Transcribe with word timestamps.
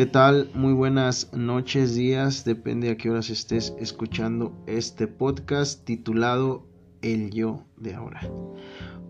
¿Qué 0.00 0.06
tal? 0.06 0.50
Muy 0.54 0.72
buenas 0.72 1.30
noches, 1.34 1.94
días, 1.94 2.46
depende 2.46 2.88
a 2.88 2.96
qué 2.96 3.10
horas 3.10 3.28
estés 3.28 3.74
escuchando 3.78 4.56
este 4.66 5.06
podcast 5.06 5.84
titulado 5.84 6.66
El 7.02 7.30
yo 7.30 7.66
de 7.76 7.96
ahora. 7.96 8.22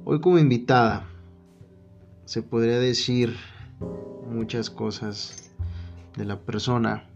Hoy 0.04 0.21
como 0.21 0.40
invitada 0.40 1.06
se 2.24 2.42
podría 2.42 2.81
decir 2.81 3.37
muchas 4.28 4.68
cosas 4.68 5.53
de 6.17 6.24
la 6.24 6.40
persona. 6.40 7.09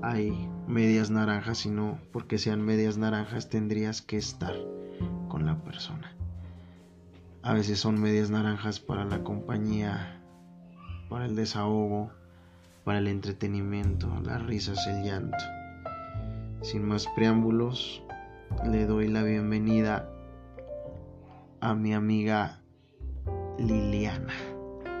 Hay 0.00 0.48
medias 0.66 1.10
naranjas 1.10 1.66
y 1.66 1.68
no 1.68 1.98
porque 2.10 2.38
sean 2.38 2.62
medias 2.62 2.96
naranjas 2.96 3.50
tendrías 3.50 4.00
que 4.00 4.16
estar 4.16 4.54
con 5.28 5.44
la 5.44 5.62
persona. 5.62 6.16
A 7.42 7.52
veces 7.52 7.78
son 7.78 8.00
medias 8.00 8.30
naranjas 8.30 8.80
para 8.80 9.04
la 9.04 9.22
compañía 9.22 10.17
para 11.08 11.26
el 11.26 11.36
desahogo, 11.36 12.10
para 12.84 12.98
el 12.98 13.08
entretenimiento, 13.08 14.08
las 14.24 14.44
risas, 14.46 14.86
el 14.86 15.04
llanto. 15.04 15.38
Sin 16.62 16.84
más 16.84 17.06
preámbulos, 17.14 18.02
le 18.70 18.86
doy 18.86 19.08
la 19.08 19.22
bienvenida 19.22 20.10
a 21.60 21.74
mi 21.74 21.94
amiga 21.94 22.60
Liliana. 23.58 24.34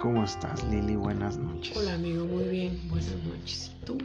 ¿Cómo 0.00 0.24
estás, 0.24 0.64
Lili? 0.70 0.96
Buenas 0.96 1.38
noches. 1.38 1.76
Hola, 1.76 1.94
amigo, 1.94 2.24
muy 2.24 2.44
bien. 2.44 2.80
Buenas 2.88 3.16
noches. 3.24 3.74
¿Y 3.82 3.84
tú? 3.84 3.98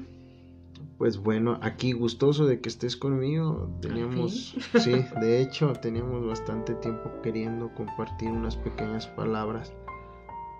Pues 0.97 1.17
bueno, 1.17 1.59
aquí 1.61 1.91
gustoso 1.91 2.45
de 2.45 2.61
que 2.61 2.69
estés 2.69 2.97
conmigo. 2.97 3.69
Teníamos, 3.81 4.55
sí, 4.79 5.05
de 5.21 5.41
hecho, 5.41 5.73
teníamos 5.73 6.25
bastante 6.25 6.73
tiempo 6.75 7.11
queriendo 7.21 7.73
compartir 7.73 8.29
unas 8.29 8.55
pequeñas 8.55 9.07
palabras 9.07 9.73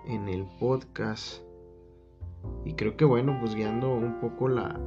en 0.06 0.28
el 0.28 0.46
podcast. 0.58 1.42
Y 2.64 2.74
creo 2.74 2.96
que 2.96 3.04
bueno, 3.04 3.38
pues 3.40 3.54
guiando 3.54 3.92
un 3.92 4.20
poco 4.20 4.48
la 4.48 4.78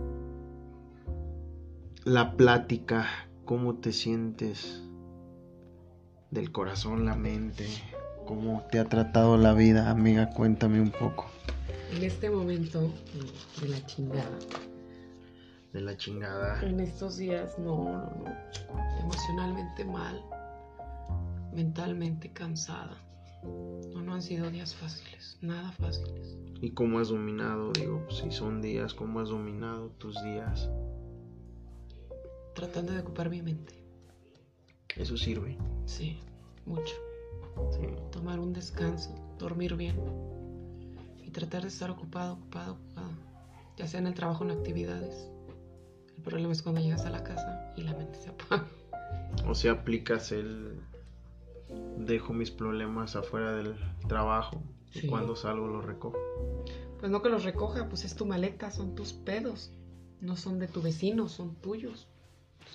la 2.08 2.38
plática, 2.38 3.06
cómo 3.44 3.76
te 3.76 3.92
sientes 3.92 4.82
del 6.32 6.54
corazón, 6.54 7.06
la 7.06 7.16
mente, 7.16 7.68
cómo 8.26 8.66
te 8.72 8.80
ha 8.80 8.86
tratado 8.86 9.36
la 9.36 9.54
vida, 9.54 9.90
amiga, 9.90 10.30
cuéntame 10.30 10.80
un 10.80 10.92
poco. 10.92 11.26
En 11.94 12.04
este 12.04 12.30
momento 12.30 12.94
de 13.62 13.68
la 13.68 13.86
chingada. 13.86 14.40
De 15.74 15.82
la 15.82 15.98
chingada. 15.98 16.62
En 16.64 16.80
estos 16.80 17.18
días 17.18 17.60
no, 17.60 17.84
no, 17.84 18.00
no. 18.00 19.00
Emocionalmente 19.02 19.84
mal, 19.84 20.24
mentalmente 21.54 22.32
cansada. 22.32 22.96
No, 23.44 24.02
no 24.02 24.14
han 24.14 24.22
sido 24.22 24.50
días 24.50 24.76
fáciles, 24.76 25.38
nada 25.42 25.72
fáciles. 25.72 26.38
¿Y 26.62 26.72
cómo 26.72 27.00
has 27.00 27.10
dominado? 27.10 27.72
Digo, 27.74 28.04
pues, 28.06 28.18
si 28.18 28.32
son 28.32 28.62
días, 28.62 28.94
¿cómo 28.94 29.20
has 29.20 29.30
dominado 29.30 29.90
tus 29.92 30.22
días? 30.24 30.70
Tratando 32.56 32.94
de 32.94 33.00
ocupar 33.00 33.30
mi 33.30 33.42
mente. 33.42 33.84
Eso 34.96 35.16
sirve. 35.16 35.58
Sí, 35.86 36.20
mucho. 36.66 36.96
Tomar 38.12 38.40
un 38.40 38.54
descanso, 38.54 39.14
dormir 39.38 39.76
bien 39.76 39.96
y 41.24 41.30
tratar 41.30 41.62
de 41.64 41.68
estar 41.68 41.92
ocupado, 41.92 42.34
ocupado, 42.34 42.74
ocupado. 42.74 43.12
Ya 43.78 43.88
sea 43.88 44.00
en 44.00 44.08
el 44.08 44.16
trabajo 44.16 44.44
o 44.44 44.50
en 44.50 44.58
actividades. 44.58 45.30
El 46.16 46.24
problema 46.24 46.52
es 46.52 46.64
cuando 46.64 46.82
llegas 46.82 47.06
a 47.06 47.12
la 47.12 47.24
casa 47.24 47.74
y 47.76 47.84
la 47.84 47.94
mente 47.94 48.18
se 48.20 48.30
apaga. 48.30 48.68
O 49.48 49.54
sea, 49.54 49.74
aplicas 49.74 50.32
el 50.32 50.82
dejo 51.98 52.34
mis 52.34 52.52
problemas 52.52 53.16
afuera 53.16 53.54
del 53.54 53.76
trabajo 54.08 54.62
y 54.94 55.08
cuando 55.08 55.36
salgo 55.36 55.68
los 55.68 55.86
recojo. 55.86 56.18
Pues 57.00 57.12
no 57.12 57.22
que 57.22 57.30
los 57.30 57.44
recoja, 57.44 57.88
pues 57.90 58.06
es 58.06 58.16
tu 58.16 58.26
maleta, 58.26 58.72
son 58.72 58.96
tus 58.96 59.14
pedos. 59.14 59.72
No 60.20 60.36
son 60.36 60.58
de 60.58 60.68
tu 60.68 60.82
vecino, 60.82 61.30
son 61.30 61.56
tuyos. 61.56 62.08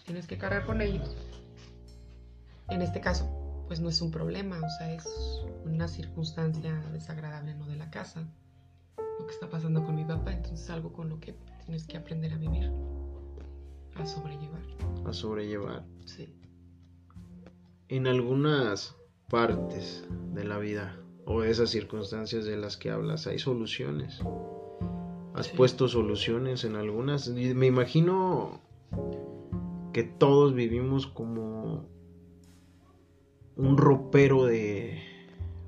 tienes 0.05 0.27
que 0.27 0.39
cargar 0.39 0.65
con 0.65 0.81
ellos. 0.81 1.17
En 2.69 2.83
este 2.83 3.01
caso, 3.01 3.29
pues 3.67 3.81
no 3.81 3.89
es 3.89 4.01
un 4.01 4.11
problema, 4.11 4.59
o 4.59 4.71
sea, 4.79 4.95
es 4.95 5.07
una 5.65 5.89
circunstancia 5.89 6.75
desagradable, 6.93 7.55
no 7.55 7.67
de 7.67 7.77
la 7.77 7.91
casa. 7.91 8.29
Lo 9.19 9.27
que 9.27 9.33
está 9.33 9.49
pasando 9.49 9.85
con 9.85 9.97
mi 9.97 10.05
papá, 10.05 10.33
entonces 10.33 10.61
es 10.61 10.71
algo 10.71 10.93
con 10.93 11.09
lo 11.09 11.19
que 11.19 11.35
tienes 11.65 11.87
que 11.87 11.97
aprender 11.97 12.33
a 12.33 12.39
vivir, 12.39 12.71
a 13.97 14.07
sobrellevar. 14.07 14.63
A 15.05 15.13
sobrellevar. 15.13 15.85
Sí. 16.05 16.33
En 17.93 18.07
algunas 18.07 18.97
partes 19.29 20.09
de 20.33 20.45
la 20.45 20.57
vida 20.57 20.99
o 21.27 21.43
esas 21.43 21.69
circunstancias 21.69 22.47
de 22.47 22.57
las 22.57 22.79
que 22.79 22.91
hablas 22.91 23.27
hay 23.27 23.39
soluciones. 23.39 24.19
Has 25.35 25.51
puesto 25.51 25.89
soluciones 25.89 26.65
en 26.65 26.77
algunas. 26.77 27.29
Me 27.29 27.67
imagino 27.67 28.63
que 29.93 30.05
todos 30.05 30.55
vivimos 30.55 31.07
como 31.07 31.87
un 33.57 33.77
ropero 33.77 34.47
de 34.47 35.03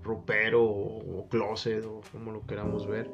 ropero 0.03 0.65
o 0.65 1.29
closet 1.29 1.85
o 1.85 2.01
como 2.11 2.33
lo 2.33 2.47
queramos 2.47 2.87
ver 2.87 3.11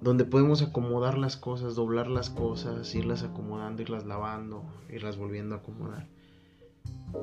donde 0.00 0.24
podemos 0.24 0.62
acomodar 0.62 1.18
las 1.18 1.36
cosas, 1.36 1.74
doblar 1.74 2.06
las 2.06 2.30
cosas, 2.30 2.94
irlas 2.94 3.24
acomodando, 3.24 3.82
irlas 3.82 4.06
lavando, 4.06 4.62
irlas 4.88 5.16
volviendo 5.16 5.56
a 5.56 5.58
acomodar 5.58 6.06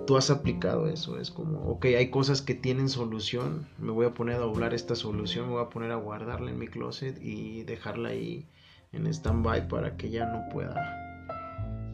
tú 0.06 0.18
has 0.18 0.30
aplicado 0.30 0.88
eso. 0.88 1.20
Es 1.20 1.32
como, 1.32 1.60
ok, 1.70 1.86
hay 1.86 2.10
cosas 2.10 2.42
que 2.42 2.56
tienen 2.56 2.90
solución. 2.90 3.68
Me 3.78 3.92
voy 3.92 4.06
a 4.06 4.14
poner 4.14 4.36
a 4.36 4.40
doblar 4.40 4.74
esta 4.74 4.96
solución, 4.96 5.48
me 5.48 5.54
voy 5.54 5.64
a 5.64 5.70
poner 5.70 5.92
a 5.92 5.96
guardarla 5.96 6.52
en 6.52 6.60
mi 6.60 6.68
closet 6.68 7.22
y 7.22 7.64
dejarla 7.64 8.10
ahí 8.10 8.48
en 8.92 9.08
stand-by 9.08 9.68
para 9.68 9.98
que 9.98 10.10
ya 10.10 10.26
no 10.26 10.50
pueda 10.50 10.76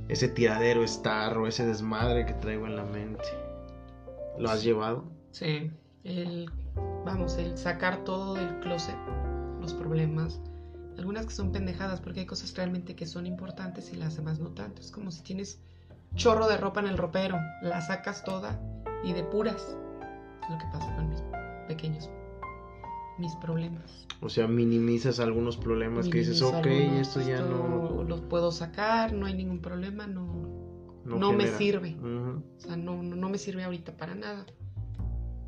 ese 0.09 0.27
tiradero 0.27 0.83
estar 0.83 1.37
o 1.37 1.47
ese 1.47 1.65
desmadre 1.65 2.25
que 2.25 2.33
traigo 2.33 2.65
en 2.65 2.75
la 2.75 2.83
mente. 2.83 3.23
¿Lo 4.39 4.49
has 4.49 4.63
llevado? 4.63 5.05
Sí, 5.31 5.71
el, 6.03 6.49
vamos, 7.05 7.37
el 7.37 7.57
sacar 7.57 8.03
todo 8.03 8.33
del 8.33 8.59
closet, 8.59 8.95
los 9.61 9.73
problemas, 9.75 10.41
algunas 10.97 11.27
que 11.27 11.31
son 11.31 11.51
pendejadas 11.51 12.01
porque 12.01 12.21
hay 12.21 12.25
cosas 12.25 12.55
realmente 12.55 12.95
que 12.95 13.05
son 13.05 13.27
importantes 13.27 13.93
y 13.93 13.97
las 13.97 14.17
demás 14.17 14.39
no 14.39 14.49
tanto. 14.49 14.81
Es 14.81 14.89
como 14.89 15.11
si 15.11 15.21
tienes 15.21 15.59
chorro 16.15 16.47
de 16.47 16.57
ropa 16.57 16.79
en 16.79 16.87
el 16.87 16.97
ropero, 16.97 17.37
la 17.61 17.81
sacas 17.81 18.23
toda 18.23 18.59
y 19.03 19.13
depuras. 19.13 19.77
Es 20.43 20.49
lo 20.49 20.57
que 20.57 20.65
pasa 20.71 20.95
con 20.95 21.09
mis 21.09 21.23
pequeños, 21.67 22.09
mis 23.17 23.35
problemas. 23.35 24.07
O 24.21 24.29
sea, 24.29 24.47
minimizas 24.47 25.19
algunos 25.19 25.57
problemas 25.57 26.09
que 26.09 26.19
dices, 26.19 26.41
ok, 26.41 26.65
esto 26.65 27.21
ya 27.21 27.41
no... 27.41 28.03
Los 28.03 28.21
puedo 28.21 28.51
sacar, 28.51 29.13
no 29.13 29.25
hay 29.25 29.33
ningún 29.33 29.61
problema, 29.61 30.07
no, 30.07 30.25
no, 31.05 31.31
me 31.31 31.47
sirve. 31.47 31.95
O 32.01 32.59
sea, 32.59 32.75
no, 32.75 33.01
no, 33.01 33.29
me 33.29 33.37
sirve 33.37 33.63
ahorita 33.63 33.95
para 33.95 34.15
nada. 34.15 34.45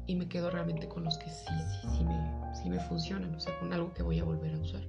Y 0.08 0.16
me 0.16 0.28
quedo 0.28 0.50
realmente 0.50 0.88
con 0.88 1.04
los 1.04 1.18
que 1.18 1.30
sí, 1.30 1.46
sí, 1.82 1.88
sí 1.98 2.04
me, 2.04 2.56
sí 2.56 2.70
me 2.70 2.80
funcionan, 2.80 3.34
o 3.36 3.40
sea, 3.40 3.58
con 3.60 3.72
algo 3.72 3.94
que 3.94 4.04
voy 4.04 4.20
a 4.20 4.24
volver 4.24 4.54
a 4.54 4.58
usar. 4.58 4.82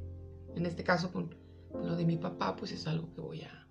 En 0.54 0.66
este 0.66 0.84
caso, 0.84 1.12
con 1.12 1.34
lo 1.72 1.96
de 1.96 2.04
mi 2.04 2.16
papá, 2.16 2.56
pues 2.56 2.72
es 2.72 2.86
algo 2.86 3.12
que 3.14 3.20
voy 3.20 3.42
a, 3.42 3.61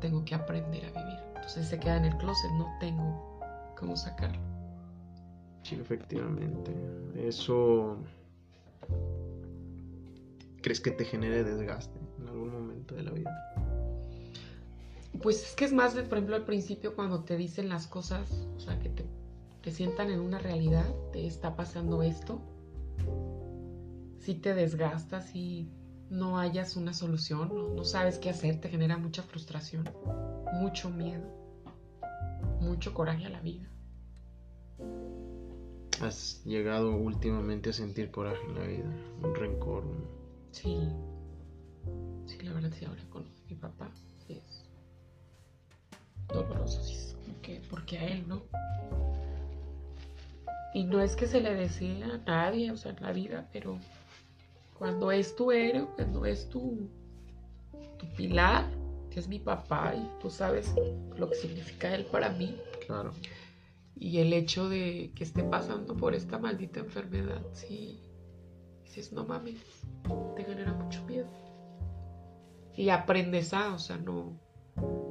tengo 0.00 0.24
que 0.24 0.34
aprender 0.34 0.84
a 0.84 0.90
vivir. 0.90 1.18
Entonces 1.34 1.68
se 1.68 1.78
queda 1.78 1.96
en 1.96 2.06
el 2.06 2.16
closet, 2.16 2.50
no 2.52 2.66
tengo 2.80 3.40
cómo 3.76 3.96
sacarlo. 3.96 4.40
Sí, 5.62 5.76
efectivamente. 5.80 6.74
Eso... 7.16 7.98
¿Crees 10.62 10.80
que 10.80 10.90
te 10.90 11.04
genere 11.04 11.44
desgaste 11.44 11.98
en 12.20 12.28
algún 12.28 12.52
momento 12.52 12.94
de 12.94 13.02
la 13.02 13.12
vida? 13.12 13.30
Pues 15.22 15.42
es 15.42 15.54
que 15.54 15.64
es 15.64 15.72
más, 15.72 15.94
de, 15.94 16.02
por 16.02 16.18
ejemplo, 16.18 16.36
al 16.36 16.44
principio 16.44 16.94
cuando 16.94 17.24
te 17.24 17.36
dicen 17.36 17.68
las 17.68 17.86
cosas, 17.86 18.46
o 18.56 18.60
sea, 18.60 18.78
que 18.78 18.88
te, 18.88 19.04
te 19.62 19.70
sientan 19.70 20.10
en 20.10 20.20
una 20.20 20.38
realidad, 20.38 20.86
te 21.12 21.26
está 21.26 21.56
pasando 21.56 22.02
esto, 22.02 22.40
si 24.18 24.34
te 24.34 24.54
desgastas 24.54 25.34
y 25.34 25.68
no 26.10 26.38
hayas 26.38 26.76
una 26.76 26.94
solución, 26.94 27.76
no, 27.76 27.84
sabes 27.84 28.18
qué 28.18 28.30
hacer, 28.30 28.60
te 28.60 28.68
genera 28.68 28.96
mucha 28.96 29.22
frustración, 29.22 29.88
mucho 30.54 30.90
miedo, 30.90 31.26
mucho 32.60 32.94
coraje 32.94 33.26
a 33.26 33.30
la 33.30 33.40
vida. 33.40 33.68
¿Has 36.00 36.42
llegado 36.44 36.94
últimamente 36.96 37.70
a 37.70 37.72
sentir 37.72 38.10
coraje 38.10 38.42
en 38.46 38.54
la 38.54 38.66
vida? 38.66 38.90
Un 39.22 39.34
rencor. 39.34 39.84
Sí. 40.52 40.78
Sí, 42.26 42.38
la 42.42 42.52
verdad 42.52 42.70
sí, 42.72 42.84
ahora 42.84 43.02
con 43.10 43.24
mi 43.48 43.56
papá 43.56 43.90
es 44.28 44.64
doloroso, 46.28 46.82
sí, 46.82 46.94
es 46.94 47.14
como 47.14 47.40
que, 47.40 47.60
porque 47.70 47.98
a 47.98 48.06
él, 48.06 48.28
¿no? 48.28 48.42
Y 50.74 50.84
no 50.84 51.00
es 51.00 51.16
que 51.16 51.26
se 51.26 51.40
le 51.40 51.54
desee 51.54 52.04
a 52.04 52.18
nadie, 52.18 52.70
o 52.70 52.76
sea, 52.76 52.92
en 52.92 53.02
la 53.02 53.12
vida, 53.12 53.48
pero 53.52 53.78
cuando 54.78 55.10
es 55.10 55.34
tu 55.34 55.50
héroe, 55.50 55.86
cuando 55.96 56.24
es 56.24 56.48
tu, 56.48 56.88
tu 57.98 58.06
pilar, 58.16 58.64
que 59.10 59.20
es 59.20 59.28
mi 59.28 59.38
papá, 59.38 59.94
y 59.94 60.08
tú 60.20 60.30
sabes 60.30 60.72
lo 61.16 61.28
que 61.28 61.34
significa 61.34 61.94
él 61.94 62.04
para 62.06 62.30
mí. 62.30 62.56
Claro. 62.86 63.12
Y 63.96 64.18
el 64.18 64.32
hecho 64.32 64.68
de 64.68 65.10
que 65.14 65.24
esté 65.24 65.42
pasando 65.42 65.96
por 65.96 66.14
esta 66.14 66.38
maldita 66.38 66.80
enfermedad, 66.80 67.42
sí, 67.52 68.00
dices, 68.84 69.12
no 69.12 69.24
mames, 69.24 69.60
te 70.36 70.44
genera 70.44 70.72
mucho 70.72 71.04
miedo. 71.04 71.26
Y 72.76 72.90
aprendes 72.90 73.52
a, 73.52 73.74
o 73.74 73.78
sea, 73.78 73.96
no, 73.96 74.38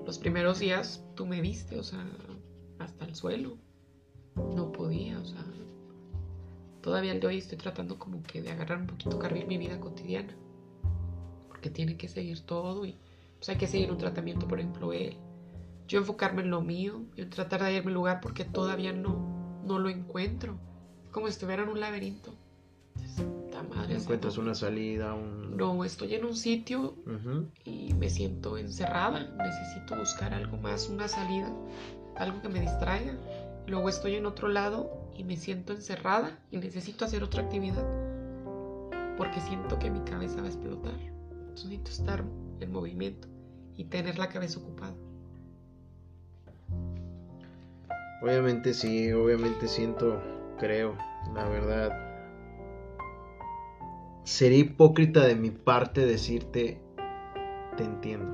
los 0.06 0.18
primeros 0.18 0.60
días 0.60 1.04
tú 1.16 1.26
me 1.26 1.42
viste, 1.42 1.78
o 1.78 1.84
sea, 1.84 2.06
hasta 2.80 3.04
el 3.06 3.14
suelo. 3.14 3.58
No 4.56 4.72
podía, 4.72 5.20
o 5.20 5.26
sea, 5.26 5.44
todavía 6.88 7.12
el 7.12 7.20
de 7.20 7.28
hoy 7.28 7.40
estoy 7.40 7.58
tratando 7.58 8.00
como 8.00 8.24
que 8.24 8.42
de 8.42 8.50
agarrar 8.50 8.80
un 8.80 8.88
poquito 8.88 9.20
carril 9.20 9.46
mi 9.46 9.58
vida 9.58 9.78
cotidiana. 9.78 10.34
Porque 11.50 11.70
tiene 11.70 11.98
que 11.98 12.08
seguir 12.08 12.40
todo 12.46 12.86
y 12.86 12.96
pues 13.36 13.50
hay 13.50 13.58
que 13.58 13.68
seguir 13.68 13.92
un 13.92 13.98
tratamiento, 13.98 14.48
por 14.48 14.62
ejemplo, 14.62 14.94
él. 14.94 15.18
Yo 15.90 16.00
enfocarme 16.00 16.44
en 16.44 16.50
lo 16.50 16.62
mío, 16.62 17.02
en 17.18 17.30
tratar 17.30 17.60
de 17.60 17.66
hallar 17.66 17.86
mi 17.86 17.92
lugar 17.92 18.22
porque 18.22 18.46
todavía 18.46 18.94
no, 18.94 19.62
no 19.66 19.80
lo 19.80 19.90
encuentro. 19.90 20.58
Como 21.12 21.28
si 21.28 21.32
estuviera 21.32 21.64
en 21.64 21.68
un 21.68 21.82
laberinto. 21.82 22.34
Madre, 23.70 23.96
encuentras 23.96 24.38
una 24.38 24.56
salida, 24.56 25.14
un... 25.14 25.58
No, 25.58 25.84
estoy 25.84 26.16
en 26.16 26.24
un 26.24 26.38
sitio 26.38 26.96
y 27.66 27.94
me 27.96 28.10
siento 28.10 28.58
encerrada. 28.58 29.36
Necesito 29.44 29.98
buscar 29.98 30.34
algo 30.34 30.56
más, 30.56 30.88
una 30.88 31.10
salida, 31.10 31.52
algo 32.16 32.42
que 32.42 32.48
me 32.48 32.62
distraiga. 32.62 33.18
Luego 33.68 33.90
estoy 33.90 34.16
en 34.16 34.26
otro 34.26 34.48
lado 34.48 35.12
y 35.16 35.24
me 35.24 35.38
siento 35.38 35.74
encerrada 35.74 36.40
y 36.52 36.58
necesito 36.58 37.06
hacer 37.06 37.24
otra 37.24 37.44
actividad 37.44 37.86
porque 39.18 39.42
siento 39.42 39.80
que 39.80 39.90
mi 39.90 40.00
cabeza 40.02 40.38
va 40.38 40.44
a 40.44 40.48
explotar. 40.48 40.94
necesito 41.50 41.90
estar 41.90 42.24
en 42.60 42.72
movimiento 42.72 43.28
y 43.76 43.86
tener 43.86 44.18
la 44.18 44.30
cabeza 44.30 44.60
ocupada. 44.60 44.94
Obviamente 48.22 48.74
sí, 48.74 49.12
obviamente 49.12 49.68
siento, 49.68 50.22
creo, 50.60 50.96
la 51.34 51.48
verdad. 51.50 51.92
Sería 54.24 54.60
hipócrita 54.60 55.26
de 55.26 55.36
mi 55.36 55.52
parte 55.52 56.06
decirte, 56.06 56.80
te 57.76 57.84
entiendo. 57.84 58.26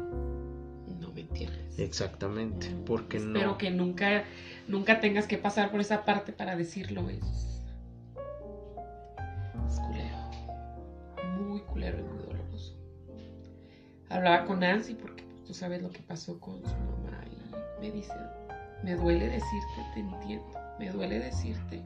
No 1.00 1.12
me 1.14 1.22
entiendes. 1.22 1.78
Exactamente, 1.78 2.68
porque 2.86 3.20
no. 3.20 3.38
Espero 3.38 3.58
que 3.58 3.72
nunca, 3.72 4.24
nunca 4.74 5.00
tengas 5.00 5.28
que 5.28 5.38
pasar 5.38 5.72
por 5.72 5.80
esa 5.80 6.04
parte 6.04 6.34
para 6.34 6.56
decirlo. 6.56 7.08
Es, 7.10 7.22
es 9.68 9.80
culero. 9.80 10.18
Muy 11.38 11.62
culero 11.62 12.00
y 12.00 12.04
muy 12.04 12.18
doloroso. 12.18 12.76
Hablaba 14.10 14.46
con 14.46 14.60
Nancy 14.60 14.96
porque 14.96 15.24
pues, 15.24 15.44
tú 15.46 15.54
sabes 15.54 15.82
lo 15.82 15.92
que 15.92 16.02
pasó 16.02 16.40
con 16.40 16.58
su 16.66 16.76
mamá 16.76 17.24
y 17.32 17.82
me 17.82 17.92
dice, 17.92 18.14
me 18.84 18.96
duele 18.96 19.30
decirte, 19.30 19.86
te 19.94 20.00
entiendo. 20.00 20.60
Me 20.80 20.90
duele 20.90 21.20
decirte 21.20 21.84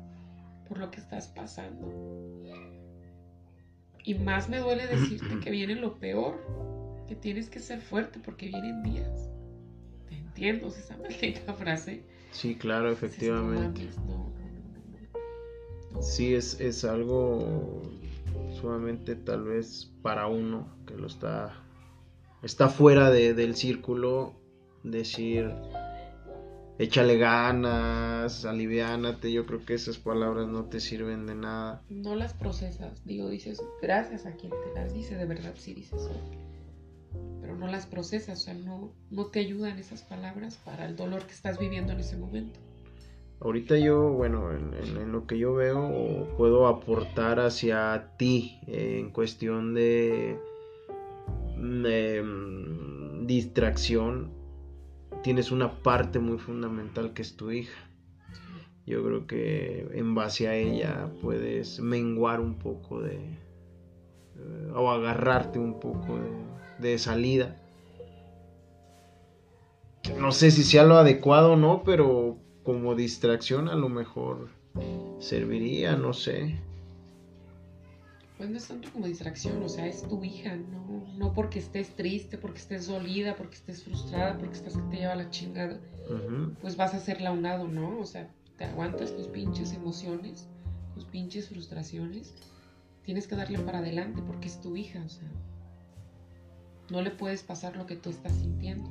por 0.67 0.79
lo 0.79 0.89
que 0.89 1.01
estás 1.01 1.27
pasando. 1.27 1.91
Y 4.03 4.15
más 4.15 4.47
me 4.47 4.59
duele 4.59 4.87
decirte 4.87 5.41
que 5.41 5.51
viene 5.51 5.75
lo 5.75 5.99
peor, 5.99 6.41
que 7.05 7.15
tienes 7.15 7.49
que 7.49 7.59
ser 7.59 7.81
fuerte 7.81 8.19
porque 8.23 8.47
vienen 8.47 8.81
días. 8.81 9.29
Te 10.07 10.15
entiendo 10.15 10.69
esa 10.69 10.95
maldita 10.95 11.53
frase. 11.53 12.03
Sí, 12.31 12.55
claro, 12.55 12.91
efectivamente. 12.91 13.89
Sí, 16.01 16.35
es, 16.35 16.59
es 16.59 16.83
algo 16.83 17.81
sumamente 18.59 19.15
tal 19.15 19.43
vez 19.43 19.91
para 20.01 20.27
uno 20.27 20.67
que 20.85 20.95
lo 20.95 21.07
está 21.07 21.63
está 22.43 22.69
fuera 22.69 23.09
de, 23.09 23.33
del 23.33 23.55
círculo 23.55 24.33
decir 24.83 25.51
échale 26.79 27.17
ganas, 27.17 28.45
aliviánate, 28.45 29.31
yo 29.31 29.45
creo 29.45 29.65
que 29.65 29.73
esas 29.73 29.97
palabras 29.97 30.47
no 30.47 30.65
te 30.65 30.79
sirven 30.79 31.25
de 31.25 31.33
nada. 31.33 31.81
No 31.89 32.15
las 32.15 32.33
procesas, 32.33 33.03
digo, 33.03 33.29
dices, 33.29 33.59
gracias 33.81 34.27
a 34.27 34.35
quien 34.35 34.51
te 34.51 34.73
las 34.75 34.93
dice, 34.93 35.15
de 35.15 35.25
verdad 35.25 35.53
sí 35.57 35.73
dices 35.73 36.09
no 37.57 37.67
las 37.67 37.85
procesas, 37.85 38.39
o 38.39 38.43
sea, 38.43 38.53
no, 38.53 38.93
no 39.09 39.25
te 39.27 39.39
ayudan 39.39 39.79
esas 39.79 40.03
palabras 40.03 40.57
para 40.63 40.85
el 40.85 40.95
dolor 40.95 41.25
que 41.25 41.33
estás 41.33 41.59
viviendo 41.59 41.93
en 41.93 41.99
ese 41.99 42.17
momento. 42.17 42.59
Ahorita 43.39 43.77
yo, 43.77 44.13
bueno, 44.13 44.51
en, 44.51 45.11
lo 45.11 45.27
que 45.27 45.37
yo 45.37 45.53
veo, 45.53 46.27
puedo 46.37 46.67
aportar 46.67 47.39
hacia 47.39 48.13
ti 48.17 48.59
en 48.65 49.11
cuestión 49.11 49.75
de, 49.75 50.39
mm, 51.55 53.27
distracción 53.27 54.31
tienes 55.21 55.51
una 55.51 55.83
parte 55.83 56.19
muy 56.19 56.37
fundamental 56.37 57.13
que 57.13 57.21
es 57.21 57.35
tu 57.35 57.51
hija. 57.51 57.77
Yo 58.85 59.03
creo 59.03 59.27
que 59.27 59.87
en 59.93 60.15
base 60.15 60.47
a 60.47 60.55
ella 60.55 61.11
puedes 61.21 61.79
menguar 61.79 62.39
un 62.39 62.57
poco 62.57 63.01
de... 63.01 63.17
Eh, 64.37 64.71
o 64.73 64.89
agarrarte 64.89 65.59
un 65.59 65.79
poco 65.79 66.17
de, 66.17 66.31
de 66.79 66.97
salida. 66.97 67.55
No 70.17 70.31
sé 70.31 70.51
si 70.51 70.63
sea 70.63 70.83
lo 70.83 70.95
adecuado 70.95 71.53
o 71.53 71.55
no, 71.57 71.83
pero 71.83 72.37
como 72.63 72.95
distracción 72.95 73.69
a 73.69 73.75
lo 73.75 73.89
mejor 73.89 74.49
serviría, 75.19 75.95
no 75.95 76.13
sé 76.13 76.59
pues 78.37 78.49
no 78.49 78.57
es 78.57 78.67
tanto 78.67 78.91
como 78.91 79.07
distracción, 79.07 79.63
o 79.63 79.69
sea, 79.69 79.87
es 79.87 80.03
tu 80.03 80.23
hija, 80.23 80.55
no, 80.55 81.03
no 81.17 81.33
porque 81.33 81.57
estés 81.57 81.95
triste, 81.95 82.37
porque 82.37 82.59
estés 82.59 82.85
dolida, 82.85 83.35
porque 83.35 83.55
estés 83.55 83.83
frustrada, 83.83 84.37
porque 84.37 84.55
estás 84.55 84.77
que 84.77 84.83
te 84.83 84.97
lleva 84.97 85.15
la 85.15 85.31
chingada, 85.31 85.79
pues 86.61 86.77
vas 86.77 86.93
a 86.93 86.97
hacerla 86.97 87.29
a 87.29 87.33
un 87.33 87.41
lado, 87.41 87.67
¿no? 87.67 87.99
O 87.99 88.05
sea, 88.05 88.29
te 88.57 88.65
aguantas 88.65 89.15
tus 89.15 89.27
pinches 89.27 89.73
emociones, 89.73 90.47
tus 90.93 91.05
pinches 91.05 91.49
frustraciones, 91.49 92.35
tienes 93.03 93.27
que 93.27 93.35
darle 93.35 93.57
para 93.59 93.79
adelante 93.79 94.21
porque 94.21 94.47
es 94.47 94.61
tu 94.61 94.77
hija, 94.77 95.01
o 95.03 95.09
sea, 95.09 95.27
no 96.89 97.01
le 97.01 97.11
puedes 97.11 97.43
pasar 97.43 97.75
lo 97.75 97.85
que 97.85 97.95
tú 97.95 98.09
estás 98.09 98.33
sintiendo. 98.33 98.89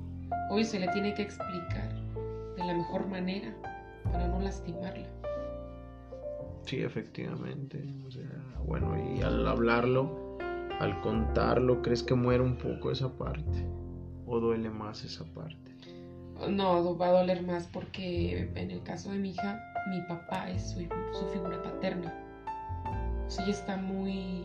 Hoy 0.50 0.64
se 0.64 0.78
le 0.78 0.88
tiene 0.88 1.14
que 1.14 1.22
explicar 1.22 1.94
de 2.56 2.64
la 2.64 2.74
mejor 2.74 3.06
manera 3.06 3.54
para 4.04 4.28
no 4.28 4.40
lastimarla. 4.40 5.06
Sí, 6.64 6.82
efectivamente. 6.82 7.82
O 8.06 8.10
sea, 8.10 8.28
bueno, 8.64 8.96
y 8.98 9.22
al 9.22 9.46
hablarlo, 9.46 10.36
al 10.80 11.00
contarlo, 11.00 11.80
¿crees 11.82 12.02
que 12.02 12.14
muere 12.14 12.42
un 12.42 12.58
poco 12.58 12.90
esa 12.90 13.16
parte? 13.16 13.64
¿O 14.26 14.40
duele 14.40 14.70
más 14.70 15.04
esa 15.04 15.24
parte? 15.24 15.76
No, 16.50 16.96
va 16.98 17.06
a 17.06 17.12
doler 17.12 17.42
más 17.42 17.66
porque 17.66 18.50
en 18.54 18.70
el 18.70 18.82
caso 18.82 19.10
de 19.10 19.18
mi 19.18 19.30
hija, 19.30 19.58
mi 19.88 20.00
papá 20.02 20.50
es 20.50 20.70
su, 20.70 20.78
figura 21.32 21.62
paterna. 21.62 22.12
O 23.26 23.30
sea, 23.30 23.44
ella 23.44 23.54
está 23.54 23.76
muy, 23.76 24.44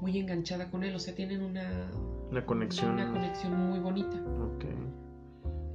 muy 0.00 0.18
enganchada 0.18 0.70
con 0.70 0.84
él. 0.84 0.94
O 0.94 0.98
sea, 0.98 1.14
tienen 1.14 1.42
una, 1.42 1.88
una 2.30 2.44
conexión. 2.44 2.92
Una 2.92 3.12
conexión 3.12 3.70
muy 3.70 3.78
bonita. 3.78 4.16
Ok. 4.54 4.64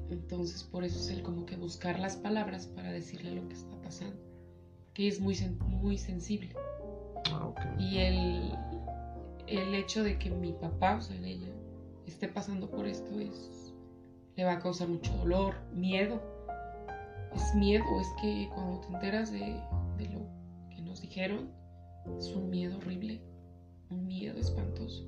Entonces, 0.10 0.64
por 0.64 0.84
eso 0.84 1.00
es 1.00 1.10
el 1.10 1.24
como 1.24 1.46
que 1.46 1.56
buscar 1.56 2.00
las 2.00 2.16
palabras 2.18 2.68
para 2.68 2.92
decirle 2.92 3.32
lo 3.32 3.48
que 3.48 3.56
está 3.56 3.76
pasando 3.82 4.34
que 4.94 5.08
es 5.08 5.20
muy, 5.20 5.36
muy 5.68 5.98
sensible. 5.98 6.54
Ah, 7.32 7.54
y 7.80 7.98
el, 7.98 8.52
el 9.48 9.74
hecho 9.74 10.04
de 10.04 10.18
que 10.20 10.30
mi 10.30 10.54
papá, 10.54 10.98
o 10.98 11.02
sea, 11.02 11.16
ella, 11.18 11.52
esté 12.06 12.28
pasando 12.28 12.70
por 12.70 12.86
esto 12.86 13.20
es, 13.20 13.74
le 14.36 14.44
va 14.44 14.54
a 14.54 14.60
causar 14.60 14.88
mucho 14.88 15.12
dolor, 15.18 15.56
miedo. 15.74 16.22
Es 17.34 17.56
miedo, 17.56 17.84
es 18.00 18.08
que 18.22 18.50
cuando 18.54 18.80
te 18.82 18.88
enteras 18.94 19.32
de, 19.32 19.60
de 19.98 20.10
lo 20.10 20.20
que 20.70 20.82
nos 20.82 21.02
dijeron, 21.02 21.50
es 22.20 22.28
un 22.36 22.50
miedo 22.50 22.78
horrible, 22.78 23.22
un 23.90 24.06
miedo 24.06 24.38
espantoso. 24.38 25.04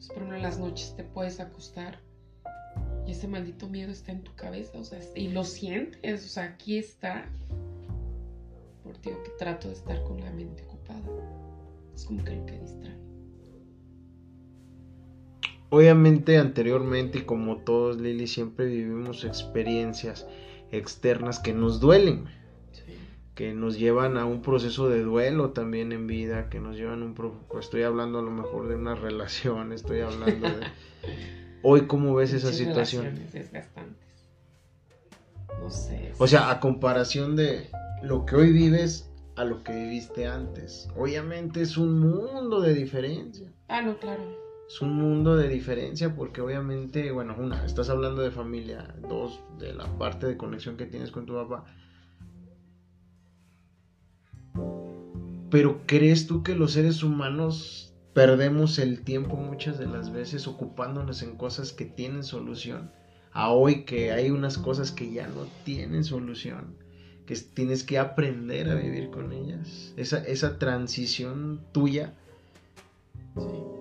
Entonces, 0.00 0.14
por 0.14 0.22
ejemplo, 0.22 0.36
en 0.38 0.42
las 0.42 0.58
noches 0.58 0.94
te 0.96 1.04
puedes 1.04 1.40
acostar 1.40 2.00
y 3.06 3.10
ese 3.10 3.28
maldito 3.28 3.68
miedo 3.68 3.92
está 3.92 4.12
en 4.12 4.22
tu 4.22 4.34
cabeza, 4.34 4.78
o 4.78 4.84
sea, 4.84 4.98
y 5.14 5.28
lo 5.28 5.44
sientes, 5.44 6.24
o 6.24 6.28
sea, 6.28 6.44
aquí 6.44 6.78
está, 6.78 7.30
porque 8.82 9.10
que 9.10 9.30
trato 9.38 9.68
de 9.68 9.74
estar 9.74 10.02
con 10.04 10.18
la 10.22 10.30
mente 10.30 10.64
ocupada. 10.64 11.02
Es 11.94 12.06
como 12.06 12.24
que 12.24 12.34
lo 12.34 12.46
que 12.46 12.58
distrae. 12.60 12.96
Obviamente 15.68 16.38
anteriormente 16.38 17.26
como 17.26 17.58
todos 17.58 18.00
Lili 18.00 18.26
siempre 18.26 18.64
vivimos 18.64 19.22
experiencias 19.24 20.26
externas 20.72 21.40
que 21.40 21.52
nos 21.52 21.78
duelen, 21.78 22.24
que 23.40 23.54
nos 23.54 23.78
llevan 23.78 24.18
a 24.18 24.26
un 24.26 24.42
proceso 24.42 24.90
de 24.90 25.02
duelo 25.02 25.52
también 25.52 25.92
en 25.92 26.06
vida, 26.06 26.50
que 26.50 26.60
nos 26.60 26.76
llevan 26.76 27.00
a 27.00 27.06
un 27.06 27.14
pues, 27.14 27.64
estoy 27.64 27.84
hablando 27.84 28.18
a 28.18 28.22
lo 28.22 28.30
mejor 28.30 28.68
de 28.68 28.74
una 28.74 28.94
relación, 29.06 29.72
estoy 29.72 30.00
hablando 30.00 30.46
de 30.46 30.66
hoy 31.62 31.86
cómo 31.86 32.14
ves 32.14 32.34
esa 32.34 32.52
situación. 32.52 33.18
Desgastantes. 33.32 34.26
No 35.58 35.70
sé. 35.70 36.12
O 36.18 36.26
sea, 36.26 36.50
a 36.50 36.60
comparación 36.60 37.34
de 37.34 37.70
lo 38.02 38.26
que 38.26 38.36
hoy 38.36 38.52
vives 38.52 39.10
a 39.36 39.46
lo 39.46 39.64
que 39.64 39.72
viviste 39.72 40.26
antes. 40.26 40.90
Obviamente 40.94 41.62
es 41.62 41.78
un 41.78 41.98
mundo 41.98 42.60
de 42.60 42.74
diferencia. 42.74 43.50
Ah, 43.68 43.80
no, 43.80 43.98
claro. 43.98 44.22
Es 44.68 44.82
un 44.82 44.92
mundo 44.96 45.34
de 45.38 45.48
diferencia 45.48 46.14
porque 46.14 46.42
obviamente, 46.42 47.10
bueno, 47.10 47.34
una, 47.38 47.64
estás 47.64 47.88
hablando 47.88 48.20
de 48.20 48.32
familia, 48.32 48.94
dos, 49.08 49.40
de 49.58 49.72
la 49.72 49.86
parte 49.96 50.26
de 50.26 50.36
conexión 50.36 50.76
que 50.76 50.84
tienes 50.84 51.10
con 51.10 51.24
tu 51.24 51.32
papá. 51.32 51.64
Pero 55.50 55.80
¿crees 55.86 56.26
tú 56.26 56.42
que 56.42 56.54
los 56.54 56.72
seres 56.72 57.02
humanos 57.02 57.92
perdemos 58.14 58.78
el 58.78 59.02
tiempo 59.02 59.36
muchas 59.36 59.78
de 59.78 59.86
las 59.86 60.12
veces 60.12 60.46
ocupándonos 60.46 61.22
en 61.22 61.36
cosas 61.36 61.72
que 61.72 61.84
tienen 61.84 62.22
solución? 62.22 62.92
A 63.32 63.50
hoy 63.50 63.84
que 63.84 64.12
hay 64.12 64.30
unas 64.30 64.58
cosas 64.58 64.90
que 64.90 65.12
ya 65.12 65.26
no 65.28 65.46
tienen 65.64 66.04
solución, 66.04 66.76
que 67.26 67.36
tienes 67.36 67.84
que 67.84 67.98
aprender 67.98 68.68
a 68.70 68.74
vivir 68.74 69.10
con 69.10 69.32
ellas. 69.32 69.92
Esa, 69.96 70.18
esa 70.24 70.58
transición 70.58 71.60
tuya, 71.72 72.14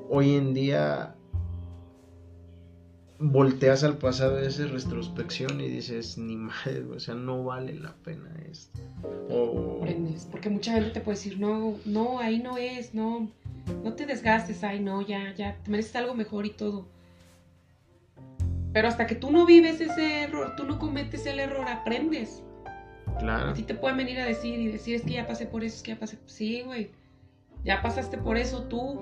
hoy 0.10 0.36
en 0.36 0.54
día 0.54 1.16
volteas 3.20 3.84
al 3.84 3.98
pasado 3.98 4.42
y 4.42 4.48
haces 4.48 4.72
retrospección 4.72 5.60
y 5.60 5.68
dices, 5.68 6.18
ni 6.18 6.38
madre, 6.38 6.84
o 6.96 7.00
sea, 7.00 7.16
no 7.16 7.44
vale 7.44 7.74
la 7.74 7.94
pena 7.94 8.34
esto. 8.50 8.80
O... 9.30 9.86
Porque 10.32 10.50
mucha 10.50 10.74
gente 10.74 10.92
te 10.92 11.02
puede 11.02 11.18
decir, 11.18 11.40
no, 11.40 11.76
no, 11.86 12.20
ahí 12.20 12.40
no 12.40 12.58
es, 12.58 12.94
no, 12.94 13.30
no 13.84 13.94
te 13.94 14.06
desgastes, 14.06 14.64
ay, 14.64 14.80
no, 14.80 15.02
ya, 15.02 15.34
ya, 15.36 15.58
te 15.62 15.70
mereces 15.70 15.96
algo 15.98 16.16
mejor 16.16 16.46
y 16.46 16.52
todo. 16.52 16.88
Pero 18.72 18.88
hasta 18.88 19.06
que 19.06 19.16
tú 19.16 19.32
no 19.32 19.46
vives 19.46 19.82
ese 19.82 20.22
error, 20.24 20.56
tú 20.56 20.64
no 20.64 20.80
cometes 20.80 21.26
el 21.26 21.40
error, 21.40 21.68
aprendes. 21.68 22.44
Claro. 23.20 23.52
Así 23.52 23.64
te 23.64 23.74
pueden 23.74 23.98
venir 23.98 24.20
a 24.20 24.26
decir 24.26 24.60
y 24.60 24.68
decir, 24.68 24.96
es 24.96 25.02
que 25.02 25.14
ya 25.14 25.28
pasé 25.28 25.46
por 25.46 25.64
eso, 25.64 25.76
es 25.78 25.84
que 25.84 25.92
ya 25.92 26.00
pasé. 26.00 26.20
Sí, 26.26 26.62
güey. 26.62 26.92
Ya 27.66 27.82
pasaste 27.82 28.18
por 28.18 28.38
eso 28.38 28.64
tú. 28.64 29.02